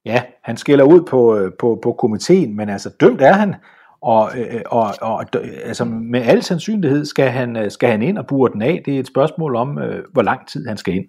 Ja, 0.05 0.23
han 0.43 0.57
skiller 0.57 0.85
ud 0.85 1.03
på, 1.03 1.37
øh, 1.37 1.53
på, 1.59 1.79
på 1.83 1.93
komiteen, 1.93 2.57
men 2.57 2.69
altså 2.69 2.91
dømt 3.01 3.23
er 3.23 3.33
han. 3.33 3.55
Og, 4.03 4.31
øh, 4.39 4.63
og, 4.67 4.95
og 5.01 5.25
altså, 5.65 5.85
med 5.85 6.23
al 6.23 6.43
sandsynlighed 6.43 7.05
skal 7.05 7.29
han, 7.29 7.57
øh, 7.57 7.71
skal 7.71 7.91
han 7.91 8.03
ind 8.03 8.19
og 8.19 8.27
bure 8.27 8.53
den 8.53 8.63
af. 8.63 8.83
Det 8.85 8.97
er 8.97 9.01
et 9.01 9.07
spørgsmål 9.07 9.57
om, 9.57 9.79
hvor 10.13 10.23
lang 10.23 10.49
tid 10.49 10.67
han 10.67 10.77
skal 10.77 10.95
ind. 10.95 11.05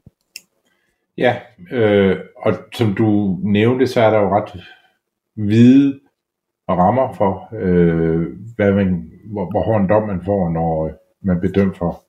Ja, 1.18 1.36
øh, 1.72 2.18
og 2.38 2.53
som 2.74 2.93
du 2.95 3.39
nævnte, 3.43 3.88
så 3.88 4.01
er 4.01 4.09
der 4.09 4.20
jo 4.20 4.30
ret 4.30 4.64
hvide 5.36 5.99
rammer 6.70 7.14
for, 7.14 7.49
øh, 7.55 8.28
hvad 8.55 8.72
man, 8.72 9.11
hvor, 9.26 9.51
hvor 9.51 9.64
hård 9.64 9.82
en 9.82 9.89
dom 9.89 10.07
man 10.07 10.22
får, 10.26 10.49
når 10.49 10.88
øh, 10.88 10.93
man 11.22 11.41
bedømt 11.41 11.78
for 11.78 12.03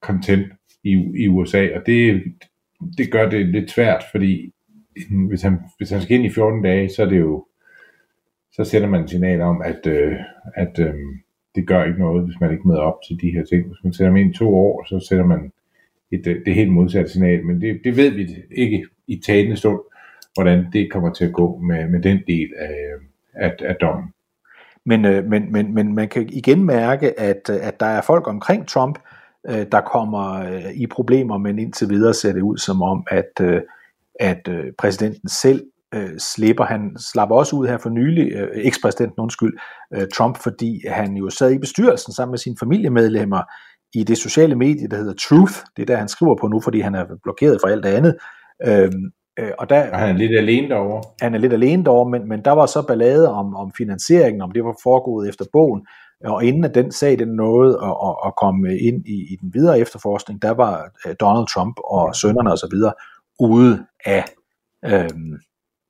content 0.00 0.52
i, 0.84 1.12
i 1.24 1.28
USA. 1.28 1.68
Og 1.74 1.82
det, 1.86 2.22
det 2.98 3.12
gør 3.12 3.28
det 3.28 3.46
lidt 3.46 3.70
svært, 3.70 4.04
fordi 4.10 4.54
hvis 5.28 5.42
han, 5.42 5.58
hvis 5.76 5.90
han 5.90 6.00
skal 6.00 6.16
ind 6.16 6.26
i 6.26 6.30
14 6.30 6.62
dage, 6.62 6.88
så 6.88 7.02
er 7.02 7.06
det 7.06 7.18
jo 7.18 7.44
så 8.58 8.64
sender 8.64 8.88
man 8.88 9.00
en 9.00 9.08
signal 9.08 9.40
om, 9.40 9.62
at, 9.62 9.86
øh, 9.86 10.16
at 10.54 10.78
øh, 10.78 10.94
det 11.54 11.66
gør 11.66 11.84
ikke 11.84 11.98
noget, 11.98 12.24
hvis 12.24 12.40
man 12.40 12.52
ikke 12.52 12.68
møder 12.68 12.80
op 12.80 12.98
til 13.08 13.20
de 13.20 13.30
her 13.30 13.44
ting. 13.44 13.66
Hvis 13.66 13.84
man 13.84 13.92
sætter 13.92 14.10
dem 14.10 14.16
ind 14.16 14.34
i 14.34 14.38
to 14.38 14.54
år, 14.54 14.84
så 14.84 15.06
sætter 15.08 15.24
man 15.26 15.52
et, 16.12 16.26
øh, 16.26 16.36
det 16.46 16.54
helt 16.54 16.72
modsatte 16.72 17.12
signal. 17.12 17.44
Men 17.44 17.60
det, 17.60 17.80
det 17.84 17.96
ved 17.96 18.10
vi 18.10 18.36
ikke 18.56 18.86
i 19.06 19.20
talende 19.26 19.56
stund, 19.56 19.80
hvordan 20.34 20.66
det 20.72 20.92
kommer 20.92 21.12
til 21.12 21.24
at 21.24 21.32
gå 21.32 21.58
med, 21.58 21.88
med 21.88 22.02
den 22.02 22.18
del 22.26 22.48
af, 22.58 22.70
øh, 22.70 23.00
af, 23.34 23.56
af 23.60 23.76
dommen. 23.80 24.12
Men, 24.86 25.04
øh, 25.04 25.24
men, 25.24 25.52
men, 25.52 25.74
men 25.74 25.94
man 25.94 26.08
kan 26.08 26.28
igen 26.32 26.64
mærke, 26.64 27.20
at, 27.20 27.50
at 27.50 27.80
der 27.80 27.86
er 27.86 28.00
folk 28.00 28.28
omkring 28.28 28.68
Trump, 28.68 28.98
der 29.72 29.80
kommer 29.80 30.48
i 30.74 30.86
problemer, 30.86 31.38
men 31.38 31.58
indtil 31.58 31.88
videre 31.90 32.14
ser 32.14 32.32
det 32.32 32.40
ud 32.40 32.56
som 32.56 32.82
om, 32.82 33.06
at, 33.10 33.40
at 34.20 34.48
præsidenten 34.78 35.28
selv 35.28 35.66
slipper. 36.18 36.64
Han 36.64 36.96
slapper 36.98 37.36
også 37.36 37.56
ud 37.56 37.66
her 37.66 37.78
for 37.78 37.90
nylig, 37.90 38.32
ekspræsidenten 38.54 39.20
undskyld, 39.20 39.58
Trump, 40.14 40.38
fordi 40.42 40.82
han 40.88 41.16
jo 41.16 41.30
sad 41.30 41.52
i 41.52 41.58
bestyrelsen 41.58 42.12
sammen 42.12 42.32
med 42.32 42.38
sine 42.38 42.56
familiemedlemmer 42.60 43.42
i 43.94 44.04
det 44.04 44.18
sociale 44.18 44.54
medie, 44.54 44.88
der 44.88 44.96
hedder 44.96 45.14
Truth. 45.28 45.54
Det 45.76 45.82
er 45.82 45.86
der, 45.86 45.96
han 45.96 46.08
skriver 46.08 46.36
på 46.40 46.48
nu, 46.48 46.60
fordi 46.60 46.80
han 46.80 46.94
er 46.94 47.04
blokeret 47.22 47.58
for 47.62 47.68
alt 47.68 47.84
det 47.84 47.88
andet. 47.88 48.16
Øh, 48.66 48.92
øh, 49.38 49.50
og 49.58 49.68
der, 49.68 49.90
og 49.90 49.98
han 49.98 50.08
er 50.08 50.18
lidt 50.18 50.38
alene 50.38 50.68
derovre. 50.68 51.02
Han 51.20 51.34
er 51.34 51.38
lidt 51.38 51.52
alene 51.52 51.84
derovre, 51.84 52.10
men, 52.10 52.28
men 52.28 52.44
der 52.44 52.50
var 52.50 52.66
så 52.66 52.82
ballade 52.82 53.32
om, 53.32 53.56
om 53.56 53.72
finansieringen, 53.78 54.42
om 54.42 54.50
det 54.50 54.64
var 54.64 54.76
foregået 54.82 55.28
efter 55.28 55.44
bogen. 55.52 55.86
Og 56.24 56.44
inden 56.44 56.64
at 56.64 56.74
den 56.74 56.92
sag 56.92 57.18
den 57.18 57.28
nåede 57.28 57.78
at, 57.82 57.96
at, 58.08 58.16
at 58.26 58.32
komme 58.36 58.78
ind 58.78 59.06
i, 59.06 59.32
i 59.32 59.36
den 59.40 59.54
videre 59.54 59.78
efterforskning, 59.78 60.42
der 60.42 60.50
var 60.50 60.90
øh, 61.06 61.14
Donald 61.20 61.46
Trump 61.54 61.76
og 61.84 62.16
sønnerne 62.16 62.52
osv 62.52 62.74
ude 63.40 63.86
af 64.04 64.24
øh, 64.84 65.10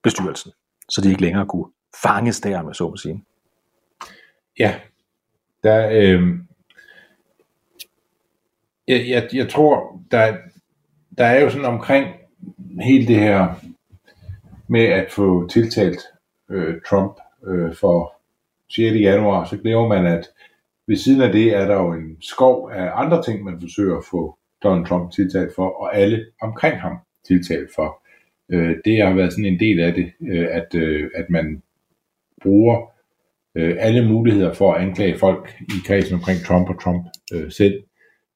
bestyrelsen, 0.03 0.53
så 0.89 1.01
de 1.01 1.09
ikke 1.09 1.23
længere 1.23 1.47
kunne 1.47 1.67
fanges 2.03 2.41
der, 2.41 2.63
med 2.63 2.75
så 2.75 2.87
at 2.87 2.99
sige. 2.99 3.25
Ja, 4.59 4.75
der, 5.63 5.89
øh, 5.93 6.39
jeg, 8.89 9.09
jeg, 9.09 9.29
jeg 9.33 9.49
tror, 9.49 10.01
der, 10.11 10.37
der 11.19 11.25
er 11.25 11.41
jo 11.41 11.51
sådan 11.51 11.67
omkring 11.67 12.07
hele 12.81 13.07
det 13.07 13.17
her 13.17 13.55
med 14.69 14.85
at 14.85 15.11
få 15.11 15.49
tiltalt 15.49 16.01
øh, 16.51 16.75
Trump 16.89 17.13
øh, 17.47 17.75
for 17.75 18.15
6. 18.69 19.01
januar, 19.01 19.45
så 19.45 19.57
glemmer 19.57 19.89
man, 19.89 20.07
at 20.07 20.29
ved 20.87 20.97
siden 20.97 21.21
af 21.21 21.33
det 21.33 21.57
er 21.57 21.67
der 21.67 21.75
jo 21.75 21.93
en 21.93 22.17
skov 22.21 22.71
af 22.71 22.91
andre 22.95 23.23
ting, 23.23 23.45
man 23.45 23.61
forsøger 23.61 23.97
at 23.97 24.05
få 24.11 24.39
Donald 24.63 24.87
Trump 24.87 25.13
tiltalt 25.13 25.55
for, 25.55 25.69
og 25.83 25.97
alle 25.97 26.27
omkring 26.43 26.81
ham 26.81 26.99
tiltalt 27.29 27.71
for. 27.75 28.03
Øh, 28.49 28.77
det 28.85 29.03
har 29.03 29.15
været 29.15 29.33
sådan 29.33 29.45
en 29.45 29.61
del 29.61 29.81
af 29.81 29.95
det, 29.95 30.13
øh, 30.21 30.49
at, 30.51 30.75
øh, 30.75 31.11
at 31.15 31.31
man 31.31 31.63
bruger 32.43 32.93
øh, 33.55 33.77
alle 33.79 34.09
muligheder 34.09 34.55
for 34.55 34.73
at 34.73 34.83
anklage 34.83 35.19
folk 35.19 35.55
i 35.61 35.87
kredsen 35.87 36.15
omkring 36.15 36.41
Trump 36.41 36.69
og 36.69 36.83
Trump 36.83 37.07
øh, 37.35 37.51
selv 37.51 37.83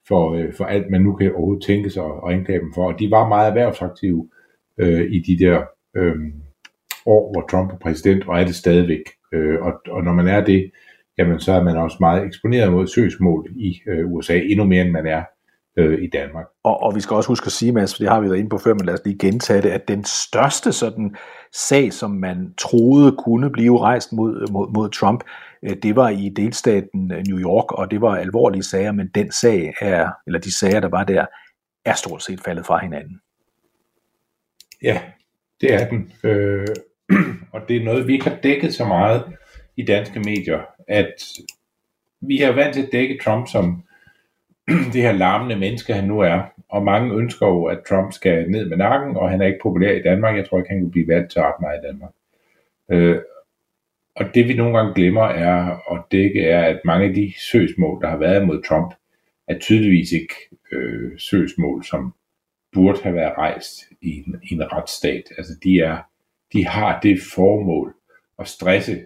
for, 0.09 0.35
øh, 0.35 0.53
for 0.55 0.65
alt, 0.65 0.91
man 0.91 1.03
nu 1.03 1.13
kan 1.13 1.33
overhovedet 1.33 1.65
tænke 1.67 1.91
sig 1.91 2.05
at 2.05 2.33
anklage 2.33 2.61
dem 2.61 2.73
for. 2.75 2.93
Og 2.93 2.99
de 2.99 3.11
var 3.11 3.29
meget 3.29 3.49
erhvervsaktive 3.49 4.29
øh, 4.79 5.13
i 5.13 5.19
de 5.19 5.45
der 5.45 5.63
øh, 5.97 6.17
år, 7.07 7.33
hvor 7.33 7.47
Trump 7.51 7.73
er 7.73 7.79
præsident, 7.79 8.29
og 8.29 8.41
er 8.41 8.45
det 8.45 8.55
stadigvæk. 8.55 9.03
Øh, 9.33 9.63
og, 9.63 9.73
og 9.89 10.05
når 10.05 10.13
man 10.13 10.29
er 10.29 10.45
det, 10.45 10.71
jamen 11.19 11.41
så 11.41 11.53
er 11.53 11.63
man 11.63 11.77
også 11.77 11.97
meget 12.01 12.27
eksponeret 12.27 12.73
mod 12.73 12.87
søgsmål 12.87 13.49
i 13.57 13.81
øh, 13.87 14.13
USA, 14.13 14.39
endnu 14.39 14.65
mere 14.65 14.85
end 14.85 14.91
man 14.91 15.07
er 15.07 15.25
øh, 15.77 16.03
i 16.03 16.07
Danmark. 16.13 16.47
Og, 16.65 16.83
og 16.83 16.95
vi 16.95 17.01
skal 17.01 17.15
også 17.15 17.29
huske 17.29 17.47
at 17.47 17.53
sige, 17.53 17.73
Mads, 17.73 17.95
for 17.95 18.03
det 18.03 18.09
har 18.09 18.21
vi 18.21 18.29
været 18.29 18.39
inde 18.39 18.51
på 18.51 18.59
før, 18.59 18.75
men 18.75 18.87
lad 18.87 18.95
os 18.95 19.01
lige 19.05 19.19
gentage 19.19 19.63
det, 19.63 19.71
at 19.71 19.89
den 19.89 20.05
største 20.05 20.73
sådan 20.73 21.17
sag, 21.53 21.93
som 21.93 22.11
man 22.11 22.55
troede 22.59 23.17
kunne 23.19 23.51
blive 23.51 23.81
rejst 23.81 24.13
mod, 24.13 24.51
mod, 24.53 24.73
mod 24.75 24.91
Trump, 24.91 25.25
øh, 25.63 25.77
det 25.83 25.97
var 25.97 26.09
i 26.09 26.29
delstaten 26.29 27.13
øh, 27.13 27.23
New 27.29 27.39
York, 27.39 27.73
og 27.73 27.91
det 27.91 28.01
var 28.01 28.17
alvorlige 28.17 28.63
sager, 28.63 28.93
men 28.93 29.09
den 29.15 29.33
sag 29.33 29.75
er, 29.81 30.11
eller 30.27 30.41
de 30.41 30.59
sager, 30.59 30.81
der 30.81 30.89
var 30.89 31.05
der, 31.05 31.27
er 31.85 31.95
stort 31.95 32.23
set 32.23 32.41
faldet 32.41 32.67
fra 32.67 32.79
hinanden. 32.79 33.21
Ja, 34.83 35.01
det 35.61 35.75
er 35.75 35.89
den. 35.89 36.13
Øh, 36.25 36.67
og 37.53 37.61
det 37.69 37.77
er 37.77 37.85
noget, 37.85 38.07
vi 38.07 38.13
ikke 38.13 38.29
har 38.29 38.39
dækket 38.43 38.75
så 38.75 38.85
meget 38.85 39.25
i 39.77 39.85
danske 39.85 40.21
medier, 40.21 40.61
at 40.89 41.15
vi 42.21 42.37
har 42.37 42.53
vant 42.53 42.75
til 42.75 42.83
at 42.83 42.93
dække 42.93 43.19
Trump 43.25 43.49
som 43.49 43.83
det 44.93 45.03
her 45.03 45.13
larmende 45.13 45.57
menneske, 45.57 45.95
han 45.95 46.05
nu 46.05 46.21
er. 46.21 46.43
Og 46.69 46.83
mange 46.83 47.15
ønsker 47.15 47.47
jo, 47.47 47.65
at 47.65 47.79
Trump 47.89 48.13
skal 48.13 48.51
ned 48.51 48.69
med 48.69 48.77
nakken, 48.77 49.17
og 49.17 49.31
han 49.31 49.43
er 49.43 49.47
ikke 49.47 49.63
populær 49.63 49.93
i 49.93 50.03
Danmark. 50.03 50.37
Jeg 50.37 50.49
tror 50.49 50.59
ikke, 50.59 50.71
han 50.71 50.81
kan 50.81 50.91
blive 50.91 51.09
valgt 51.09 51.31
til 51.31 51.41
ret 51.41 51.61
meget 51.61 51.79
i 51.79 51.87
Danmark. 51.87 52.13
Øh, 52.91 53.19
og 54.17 54.25
det 54.35 54.49
vi 54.49 54.55
nogle 54.55 54.79
gange 54.79 54.95
glemmer 54.95 55.25
er 55.25 55.71
og 55.87 56.07
det 56.11 56.51
er, 56.51 56.63
at 56.63 56.81
mange 56.85 57.09
af 57.09 57.15
de 57.15 57.33
søgsmål, 57.37 58.03
der 58.03 58.09
har 58.09 58.17
været 58.17 58.47
mod 58.47 58.63
Trump, 58.63 58.95
er 59.49 59.59
tydeligvis 59.59 60.13
ikke 60.13 60.35
øh, 60.73 61.19
søgsmål, 61.19 61.85
som 61.85 62.15
burde 62.73 63.03
have 63.03 63.15
været 63.15 63.39
rejst 63.39 63.83
i 64.01 64.25
en, 64.27 64.41
i 64.51 64.55
en 64.55 64.73
retsstat. 64.73 65.23
Altså 65.39 65.53
de, 65.65 65.81
er, 65.81 65.99
de 66.53 66.67
har 66.67 67.01
det 67.01 67.19
formål 67.35 67.95
at 68.39 68.49
stresse 68.49 69.01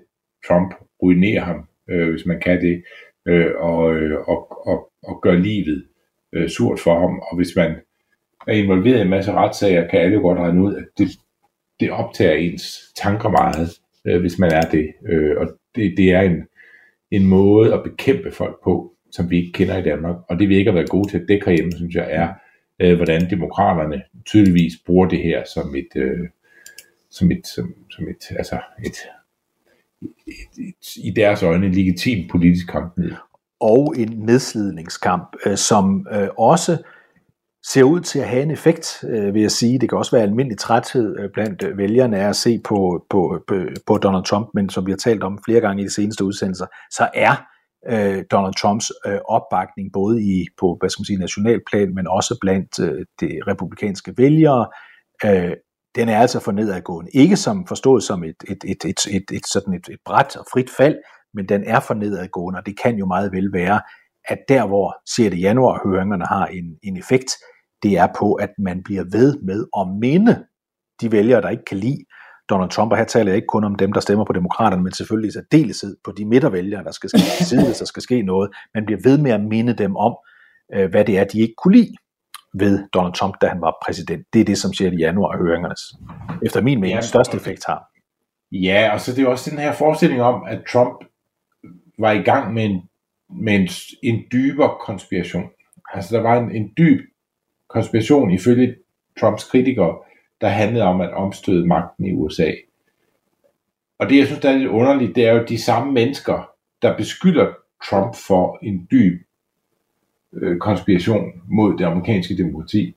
Trump, 0.48 0.74
ruinere 1.02 1.40
ham, 1.40 1.68
øh, 1.88 2.10
hvis 2.10 2.26
man 2.26 2.40
kan 2.40 2.60
det, 2.60 2.84
øh, 3.26 3.50
og, 3.56 3.96
øh, 3.96 4.28
og, 4.28 4.66
og, 4.66 4.90
og 5.06 5.20
gør 5.22 5.34
livet 5.34 5.84
øh, 6.32 6.48
surt 6.48 6.80
for 6.80 7.00
ham. 7.00 7.18
Og 7.18 7.36
hvis 7.36 7.56
man 7.56 7.76
er 8.46 8.52
involveret 8.52 8.98
i 8.98 9.02
en 9.02 9.10
masse 9.10 9.32
retssager, 9.32 9.88
kan 9.88 10.00
alle 10.00 10.20
godt 10.20 10.38
regne 10.38 10.62
ud, 10.62 10.76
at 10.76 10.84
det, 10.98 11.08
det 11.80 11.90
optager 11.90 12.34
ens 12.34 12.92
tanker 12.96 13.28
meget, 13.28 13.68
øh, 14.04 14.20
hvis 14.20 14.38
man 14.38 14.52
er 14.52 14.70
det. 14.70 14.92
Øh, 15.08 15.36
og 15.36 15.46
det, 15.74 15.94
det 15.96 16.10
er 16.10 16.20
en, 16.20 16.42
en 17.10 17.26
måde 17.26 17.74
at 17.74 17.82
bekæmpe 17.82 18.30
folk 18.30 18.56
på, 18.64 18.92
som 19.10 19.30
vi 19.30 19.36
ikke 19.36 19.52
kender 19.52 19.76
i 19.76 19.82
Danmark. 19.82 20.16
Og 20.28 20.38
det 20.38 20.48
vi 20.48 20.56
ikke 20.56 20.70
har 20.70 20.76
været 20.76 20.90
gode 20.90 21.10
til 21.10 21.18
at 21.18 21.28
dække 21.28 21.46
herhjemme, 21.46 21.72
synes 21.72 21.94
jeg, 21.94 22.08
er, 22.10 22.28
øh, 22.80 22.96
hvordan 22.96 23.30
demokraterne 23.30 24.02
tydeligvis 24.26 24.72
bruger 24.86 25.08
det 25.08 25.22
her 25.22 25.44
som 25.54 25.74
et, 25.74 25.88
øh, 25.96 26.28
som 27.10 27.30
et, 27.30 27.46
som, 27.46 27.74
som 27.90 28.08
et, 28.08 28.36
altså 28.36 28.60
et, 28.86 28.96
et, 30.02 30.64
et, 30.68 30.96
i 30.96 31.10
deres 31.10 31.42
øjne 31.42 31.72
legitim 31.72 32.28
politisk 32.28 32.68
kamp. 32.68 32.98
Og 33.60 33.94
en 33.98 34.08
nedslidningskamp, 34.18 35.36
øh, 35.46 35.56
som 35.56 36.06
øh, 36.12 36.28
også 36.38 36.78
ser 37.66 37.82
ud 37.82 38.00
til 38.00 38.18
at 38.18 38.28
have 38.28 38.42
en 38.42 38.50
effekt, 38.50 39.04
øh, 39.08 39.34
vil 39.34 39.42
jeg 39.42 39.50
sige. 39.50 39.78
Det 39.78 39.88
kan 39.88 39.98
også 39.98 40.16
være 40.16 40.22
almindelig 40.22 40.58
træthed 40.58 41.18
øh, 41.18 41.30
blandt 41.34 41.62
øh, 41.62 41.78
vælgerne 41.78 42.18
af 42.18 42.28
at 42.28 42.36
se 42.36 42.60
på, 42.64 43.06
på, 43.10 43.40
på, 43.48 43.54
på 43.86 43.98
Donald 43.98 44.24
Trump, 44.24 44.48
men 44.54 44.70
som 44.70 44.86
vi 44.86 44.92
har 44.92 44.96
talt 44.96 45.22
om 45.22 45.38
flere 45.44 45.60
gange 45.60 45.82
i 45.82 45.84
de 45.84 45.94
seneste 45.94 46.24
udsendelser, 46.24 46.66
så 46.90 47.08
er 47.14 47.34
øh, 47.88 48.24
Donald 48.30 48.54
Trumps 48.54 48.92
øh, 49.06 49.18
opbakning 49.28 49.92
både 49.92 50.22
i 50.22 50.46
på 50.60 50.76
hvad 50.80 50.90
skal 50.90 51.00
man 51.00 51.06
sige, 51.06 51.18
nationalplan, 51.18 51.94
men 51.94 52.06
også 52.08 52.38
blandt 52.40 52.80
øh, 52.80 53.04
de 53.20 53.30
republikanske 53.46 54.14
vælgere, 54.16 54.66
øh, 55.24 55.52
den 55.96 56.08
er 56.08 56.18
altså 56.18 56.40
for 56.40 56.52
nedadgående. 56.52 57.10
Ikke 57.14 57.36
som 57.36 57.66
forstået 57.66 58.02
som 58.02 58.24
et, 58.24 58.36
et, 58.50 58.64
et, 58.64 58.84
et, 58.84 59.06
et, 59.10 59.24
et, 59.32 59.46
sådan 59.46 59.74
et, 59.74 59.88
et 59.90 59.98
bræt 60.04 60.36
og 60.36 60.46
frit 60.52 60.70
fald, 60.78 60.96
men 61.34 61.48
den 61.48 61.64
er 61.64 61.80
for 61.80 61.94
nedadgående, 61.94 62.58
og 62.58 62.66
det 62.66 62.78
kan 62.82 62.96
jo 62.96 63.06
meget 63.06 63.32
vel 63.32 63.52
være, 63.52 63.80
at 64.28 64.38
der 64.48 64.66
hvor 64.66 64.96
6. 65.16 65.36
januar 65.36 65.88
høringerne 65.88 66.24
har 66.26 66.46
en, 66.46 66.78
en 66.82 66.96
effekt, 66.96 67.30
det 67.82 67.98
er 67.98 68.08
på, 68.18 68.34
at 68.34 68.50
man 68.58 68.82
bliver 68.84 69.04
ved 69.12 69.38
med 69.42 69.66
at 69.80 69.88
minde 70.00 70.44
de 71.00 71.12
vælgere, 71.12 71.42
der 71.42 71.48
ikke 71.48 71.64
kan 71.64 71.78
lide 71.78 72.04
Donald 72.50 72.70
Trump, 72.70 72.92
og 72.92 72.98
her 72.98 73.04
taler 73.04 73.30
jeg 73.30 73.36
ikke 73.36 73.46
kun 73.46 73.64
om 73.64 73.74
dem, 73.74 73.92
der 73.92 74.00
stemmer 74.00 74.24
på 74.24 74.32
demokraterne, 74.32 74.82
men 74.82 74.92
selvfølgelig 74.92 75.28
i 75.28 75.32
særdeleshed 75.32 75.96
på 76.04 76.12
de 76.12 76.24
midtervælgere, 76.24 76.84
der 76.84 76.90
skal 76.92 77.10
ske 77.10 77.44
side, 77.44 77.66
hvis 77.66 77.78
der 77.78 77.84
skal 77.84 78.02
ske 78.02 78.22
noget. 78.22 78.50
Man 78.74 78.86
bliver 78.86 79.00
ved 79.04 79.18
med 79.18 79.30
at 79.30 79.40
minde 79.40 79.72
dem 79.72 79.96
om, 79.96 80.16
øh, 80.74 80.90
hvad 80.90 81.04
det 81.04 81.18
er, 81.18 81.24
de 81.24 81.40
ikke 81.40 81.54
kunne 81.62 81.76
lide 81.76 81.94
ved 82.54 82.88
Donald 82.94 83.14
Trump, 83.14 83.34
da 83.40 83.46
han 83.46 83.60
var 83.60 83.74
præsident. 83.86 84.26
Det 84.32 84.40
er 84.40 84.44
det, 84.44 84.58
som 84.58 84.72
siger 84.72 84.90
i 84.90 84.96
januar 84.96 85.38
høringernes, 85.38 85.80
efter 86.42 86.60
min 86.60 86.80
mening, 86.80 86.96
ja, 86.96 87.00
største 87.00 87.36
effekt 87.36 87.64
har. 87.66 87.82
Ja, 88.52 88.90
og 88.92 89.00
så 89.00 89.14
det 89.14 89.24
er 89.24 89.28
også 89.28 89.50
den 89.50 89.58
her 89.58 89.72
forestilling 89.72 90.22
om, 90.22 90.42
at 90.48 90.60
Trump 90.72 91.04
var 91.98 92.12
i 92.12 92.22
gang 92.22 92.54
med 92.54 92.64
en, 92.64 92.82
med 93.30 93.54
en, 93.54 93.68
en 94.02 94.24
dybere 94.32 94.76
konspiration. 94.80 95.50
Altså 95.94 96.16
der 96.16 96.22
var 96.22 96.38
en, 96.38 96.50
en 96.50 96.72
dyb 96.78 97.00
konspiration 97.68 98.30
ifølge 98.30 98.76
Trumps 99.20 99.44
kritikere, 99.50 99.98
der 100.40 100.48
handlede 100.48 100.84
om 100.84 101.00
at 101.00 101.14
omstøde 101.14 101.66
magten 101.66 102.04
i 102.04 102.12
USA. 102.12 102.52
Og 103.98 104.08
det, 104.10 104.18
jeg 104.18 104.26
synes, 104.26 104.40
der 104.40 104.50
er 104.50 104.56
lidt 104.56 104.70
underligt, 104.70 105.16
det 105.16 105.26
er 105.26 105.32
jo 105.32 105.44
de 105.44 105.62
samme 105.62 105.92
mennesker, 105.92 106.50
der 106.82 106.96
beskylder 106.96 107.52
Trump 107.90 108.14
for 108.26 108.58
en 108.62 108.88
dyb 108.90 109.22
øh, 110.32 110.58
konspiration 110.58 111.42
mod 111.48 111.78
det 111.78 111.84
amerikanske 111.84 112.36
demokrati, 112.36 112.96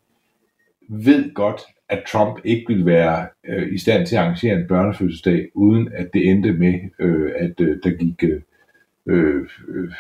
ved 0.90 1.34
godt, 1.34 1.62
at 1.90 2.04
Trump 2.12 2.40
ikke 2.44 2.64
ville 2.68 2.86
være 2.86 3.28
øh, 3.46 3.74
i 3.74 3.78
stand 3.78 4.06
til 4.08 4.16
at 4.16 4.22
arrangere 4.22 4.56
en 4.56 4.68
børnefødselsdag, 4.68 5.50
uden 5.56 5.90
at 5.94 6.10
det 6.14 6.30
endte 6.30 6.54
med, 6.54 6.80
øh, 7.00 7.32
at 7.36 7.62
øh, 7.62 7.78
der 7.84 7.90
gik 7.90 8.24
øh, 8.24 8.42
Øh, 9.10 9.48
øh, 9.68 9.92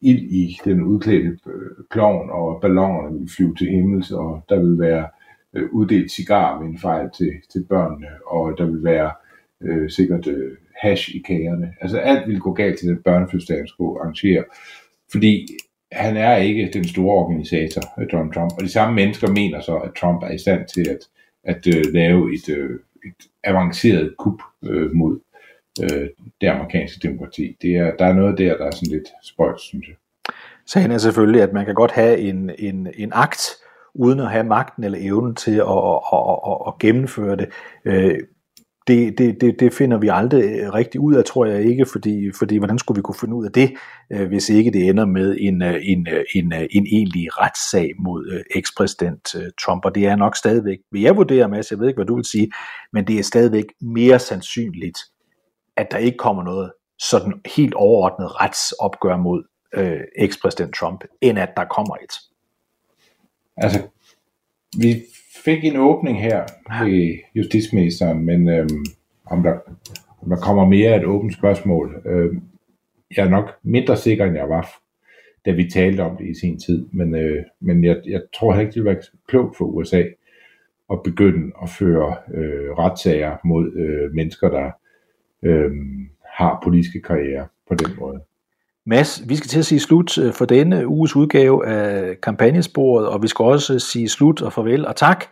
ild 0.00 0.22
i 0.22 0.58
den 0.64 0.82
udklædte 0.82 1.38
øh, 1.46 1.84
klovn, 1.90 2.30
og 2.30 2.60
ballonerne 2.60 3.14
ville 3.14 3.30
flyve 3.36 3.54
til 3.54 3.70
himmels, 3.70 4.10
og 4.10 4.44
der 4.48 4.60
ville 4.60 4.78
være 4.78 5.08
øh, 5.54 5.68
uddelt 5.72 6.10
cigar 6.10 6.58
ved 6.58 6.68
en 6.68 6.78
fejl 6.78 7.10
til, 7.18 7.32
til 7.52 7.64
børnene, 7.68 8.06
og 8.26 8.58
der 8.58 8.64
ville 8.66 8.84
være 8.84 9.10
øh, 9.62 9.90
sikkert 9.90 10.26
øh, 10.26 10.56
hash 10.82 11.16
i 11.16 11.18
kagerne. 11.18 11.74
Altså 11.80 11.98
alt 11.98 12.26
ville 12.26 12.40
gå 12.40 12.52
galt 12.52 12.78
til 12.78 12.88
den 12.88 13.02
børnefødselsdag, 13.02 13.56
han 13.56 13.66
skulle 13.66 14.00
arrangere, 14.00 14.44
fordi 15.12 15.46
han 15.92 16.16
er 16.16 16.36
ikke 16.36 16.70
den 16.72 16.84
store 16.84 17.14
organisator, 17.14 18.00
øh, 18.00 18.06
Donald 18.12 18.32
Trump, 18.32 18.52
og 18.58 18.62
de 18.62 18.68
samme 18.68 18.94
mennesker 18.94 19.30
mener 19.30 19.60
så, 19.60 19.76
at 19.76 19.94
Trump 20.00 20.22
er 20.22 20.30
i 20.30 20.38
stand 20.38 20.68
til 20.74 20.88
at, 20.88 20.98
at 21.44 21.66
uh, 21.66 21.92
lave 21.92 22.34
et, 22.34 22.48
uh, 22.48 22.74
et 23.08 23.20
avanceret 23.44 24.14
kup 24.18 24.40
uh, 24.62 24.92
mod 24.94 25.20
øh, 25.82 26.08
det 26.40 26.46
amerikanske 26.46 27.08
demokrati. 27.08 27.56
Det 27.62 27.76
er, 27.76 27.96
der 27.98 28.04
er 28.04 28.12
noget 28.12 28.38
der, 28.38 28.56
der 28.56 28.64
er 28.64 28.70
sådan 28.70 28.92
lidt 28.92 29.08
spøjt, 29.22 29.60
synes 29.60 29.88
jeg. 29.88 29.96
Sagen 30.66 30.90
er 30.90 30.98
selvfølgelig, 30.98 31.42
at 31.42 31.52
man 31.52 31.64
kan 31.64 31.74
godt 31.74 31.90
have 31.90 32.18
en, 32.18 32.50
en, 32.58 32.88
en 32.96 33.12
akt, 33.14 33.50
uden 33.94 34.20
at 34.20 34.30
have 34.30 34.44
magten 34.44 34.84
eller 34.84 34.98
evnen 35.00 35.34
til 35.34 35.54
at, 35.54 35.60
at, 35.60 36.00
at, 36.12 36.38
at, 36.46 36.56
at 36.66 36.78
gennemføre 36.80 37.36
det. 37.36 37.48
Øh, 37.84 38.18
det, 38.86 39.18
det, 39.18 39.40
det, 39.40 39.60
det 39.60 39.72
finder 39.72 39.98
vi 39.98 40.08
aldrig 40.12 40.74
rigtig 40.74 41.00
ud 41.00 41.14
af, 41.14 41.24
tror 41.24 41.46
jeg 41.46 41.64
ikke, 41.64 41.86
fordi, 41.92 42.30
fordi 42.38 42.56
hvordan 42.56 42.78
skulle 42.78 42.98
vi 42.98 43.02
kunne 43.02 43.18
finde 43.20 43.34
ud 43.34 43.46
af 43.46 43.52
det, 43.52 43.72
øh, 44.12 44.28
hvis 44.28 44.48
ikke 44.48 44.70
det 44.70 44.88
ender 44.88 45.06
med 45.06 45.36
en, 45.40 45.62
øh, 45.62 45.80
en, 45.84 46.06
en, 46.34 46.52
en 46.70 46.86
egentlig 46.86 47.40
retssag 47.40 47.90
mod 47.98 48.42
ekspræsident 48.54 49.36
Trump, 49.64 49.84
og 49.84 49.94
det 49.94 50.06
er 50.06 50.16
nok 50.16 50.36
stadigvæk, 50.36 50.78
vil 50.92 51.02
jeg 51.02 51.16
vurdere, 51.16 51.48
Mads, 51.48 51.70
jeg 51.70 51.78
ved 51.78 51.88
ikke, 51.88 51.98
hvad 51.98 52.06
du 52.06 52.16
vil 52.16 52.24
sige, 52.24 52.50
men 52.92 53.06
det 53.06 53.18
er 53.18 53.22
stadigvæk 53.22 53.64
mere 53.80 54.18
sandsynligt, 54.18 54.98
at 55.76 55.90
der 55.90 55.98
ikke 55.98 56.18
kommer 56.18 56.42
noget 56.42 56.72
sådan 56.98 57.40
helt 57.56 57.74
overordnet 57.74 58.40
retsopgør 58.40 59.16
mod 59.16 59.44
øh, 59.74 60.00
ekspræsident 60.16 60.74
Trump, 60.74 61.04
end 61.20 61.38
at 61.38 61.50
der 61.56 61.64
kommer 61.64 61.96
et. 61.96 62.12
Altså, 63.56 63.82
vi 64.78 65.02
fik 65.44 65.64
en 65.64 65.76
åbning 65.76 66.22
her 66.22 66.46
ved 66.84 67.18
justitsministeren, 67.34 68.24
men 68.24 68.48
øhm, 68.48 68.84
om, 69.24 69.42
der, 69.42 69.58
om 70.22 70.28
der 70.28 70.36
kommer 70.36 70.64
mere 70.64 70.90
af 70.90 70.98
et 70.98 71.04
åbent 71.04 71.34
spørgsmål. 71.34 72.02
Øhm, 72.06 72.42
jeg 73.16 73.24
er 73.26 73.30
nok 73.30 73.50
mindre 73.62 73.96
sikker, 73.96 74.24
end 74.24 74.36
jeg 74.36 74.48
var, 74.48 74.80
da 75.46 75.50
vi 75.50 75.70
talte 75.70 76.00
om 76.00 76.16
det 76.16 76.26
i 76.26 76.40
sin 76.40 76.60
tid, 76.60 76.86
men, 76.92 77.14
øh, 77.14 77.44
men 77.60 77.84
jeg, 77.84 77.96
jeg 78.06 78.22
tror 78.34 78.52
heller 78.52 78.60
ikke, 78.60 78.74
det 78.74 78.84
vil 78.84 78.90
være 78.90 79.02
klogt 79.28 79.56
for 79.56 79.64
USA 79.64 80.02
at 80.92 81.02
begynde 81.04 81.52
at 81.62 81.70
føre 81.70 82.16
øh, 82.34 82.70
retssager 82.70 83.36
mod 83.44 83.72
øh, 83.72 84.14
mennesker, 84.14 84.48
der 84.48 84.70
øh, 85.44 85.70
har 86.34 86.60
politiske 86.64 87.02
karriere 87.02 87.46
på 87.68 87.74
den 87.74 87.90
måde. 88.00 88.20
Mads, 88.86 89.28
vi 89.28 89.36
skal 89.36 89.48
til 89.48 89.58
at 89.58 89.64
sige 89.64 89.80
slut 89.80 90.18
øh, 90.18 90.32
for 90.32 90.44
denne 90.44 90.86
uges 90.86 91.16
udgave 91.16 91.66
af 91.66 92.20
kampagnesporet, 92.20 93.08
og 93.08 93.22
vi 93.22 93.28
skal 93.28 93.44
også 93.44 93.78
sige 93.78 94.08
slut 94.08 94.42
og 94.42 94.52
farvel 94.52 94.86
og 94.86 94.96
tak 94.96 95.24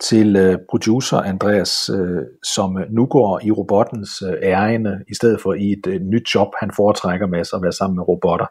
til 0.00 0.36
øh, 0.36 0.58
producer 0.70 1.16
Andreas, 1.16 1.90
øh, 1.90 2.22
som 2.42 2.78
nu 2.90 3.06
går 3.06 3.40
i 3.44 3.50
robottens 3.50 4.22
ærende, 4.42 5.04
i 5.08 5.14
stedet 5.14 5.40
for 5.40 5.54
i 5.54 5.72
et 5.72 6.02
nyt 6.02 6.34
job, 6.34 6.48
han 6.60 6.70
foretrækker 6.76 7.26
med 7.26 7.38
at 7.38 7.62
være 7.62 7.72
sammen 7.72 7.96
med 7.96 8.08
robotter, 8.08 8.46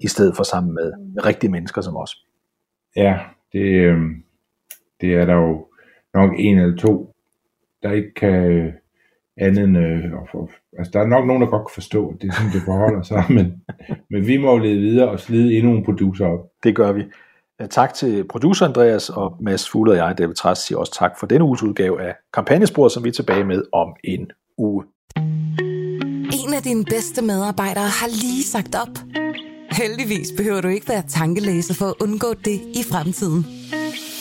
i 0.00 0.08
stedet 0.08 0.36
for 0.36 0.42
sammen 0.42 0.74
med 0.74 0.92
rigtige 1.24 1.50
mennesker 1.50 1.80
som 1.80 1.96
os. 1.96 2.10
Ja, 2.96 3.18
det, 3.52 3.94
det 5.00 5.14
er 5.14 5.26
der 5.26 5.34
jo 5.34 5.66
nok 6.14 6.30
en 6.38 6.58
eller 6.58 6.76
to, 6.76 7.14
der 7.82 7.92
ikke 7.92 8.14
kan 8.14 8.72
andet 9.40 9.64
end, 9.64 9.78
øh, 9.78 10.02
for, 10.30 10.50
altså 10.78 10.90
der 10.92 11.00
er 11.00 11.06
nok 11.06 11.26
nogen, 11.26 11.42
der 11.42 11.48
godt 11.48 11.66
kan 11.66 11.74
forstå, 11.74 12.08
at 12.08 12.22
det 12.22 12.28
er 12.28 12.32
sådan, 12.32 12.52
det 12.52 12.62
forholder 12.64 13.02
sig, 13.02 13.24
men, 13.36 13.62
men 14.10 14.26
vi 14.26 14.36
må 14.36 14.58
lede 14.58 14.78
videre 14.80 15.08
og 15.08 15.20
slide 15.20 15.58
endnu 15.58 15.72
en 15.72 15.84
producer 15.84 16.26
op. 16.26 16.40
Det 16.62 16.76
gør 16.76 16.92
vi. 16.92 17.04
Tak 17.70 17.94
til 17.94 18.24
producer 18.28 18.66
Andreas 18.66 19.10
og 19.10 19.36
Mads 19.40 19.70
Fugle 19.70 19.92
og 19.92 19.96
jeg, 19.96 20.18
David 20.18 20.34
Træs, 20.34 20.58
siger 20.58 20.78
også 20.78 20.94
tak 20.94 21.18
for 21.18 21.26
denne 21.26 21.44
uges 21.44 21.62
udgave 21.62 22.02
af 22.02 22.14
Kampagnespor, 22.34 22.88
som 22.88 23.04
vi 23.04 23.08
er 23.08 23.12
tilbage 23.12 23.44
med 23.44 23.62
om 23.72 23.96
en 24.04 24.30
uge. 24.58 24.84
En 26.46 26.54
af 26.54 26.62
dine 26.64 26.84
bedste 26.84 27.24
medarbejdere 27.24 27.84
har 27.84 28.08
lige 28.08 28.44
sagt 28.44 28.74
op. 28.74 28.94
Heldigvis 29.70 30.32
behøver 30.36 30.60
du 30.60 30.68
ikke 30.68 30.88
være 30.88 31.02
tankelæser 31.08 31.74
for 31.74 31.86
at 31.86 31.94
undgå 32.00 32.34
det 32.44 32.60
i 32.80 32.82
fremtiden. 32.92 33.46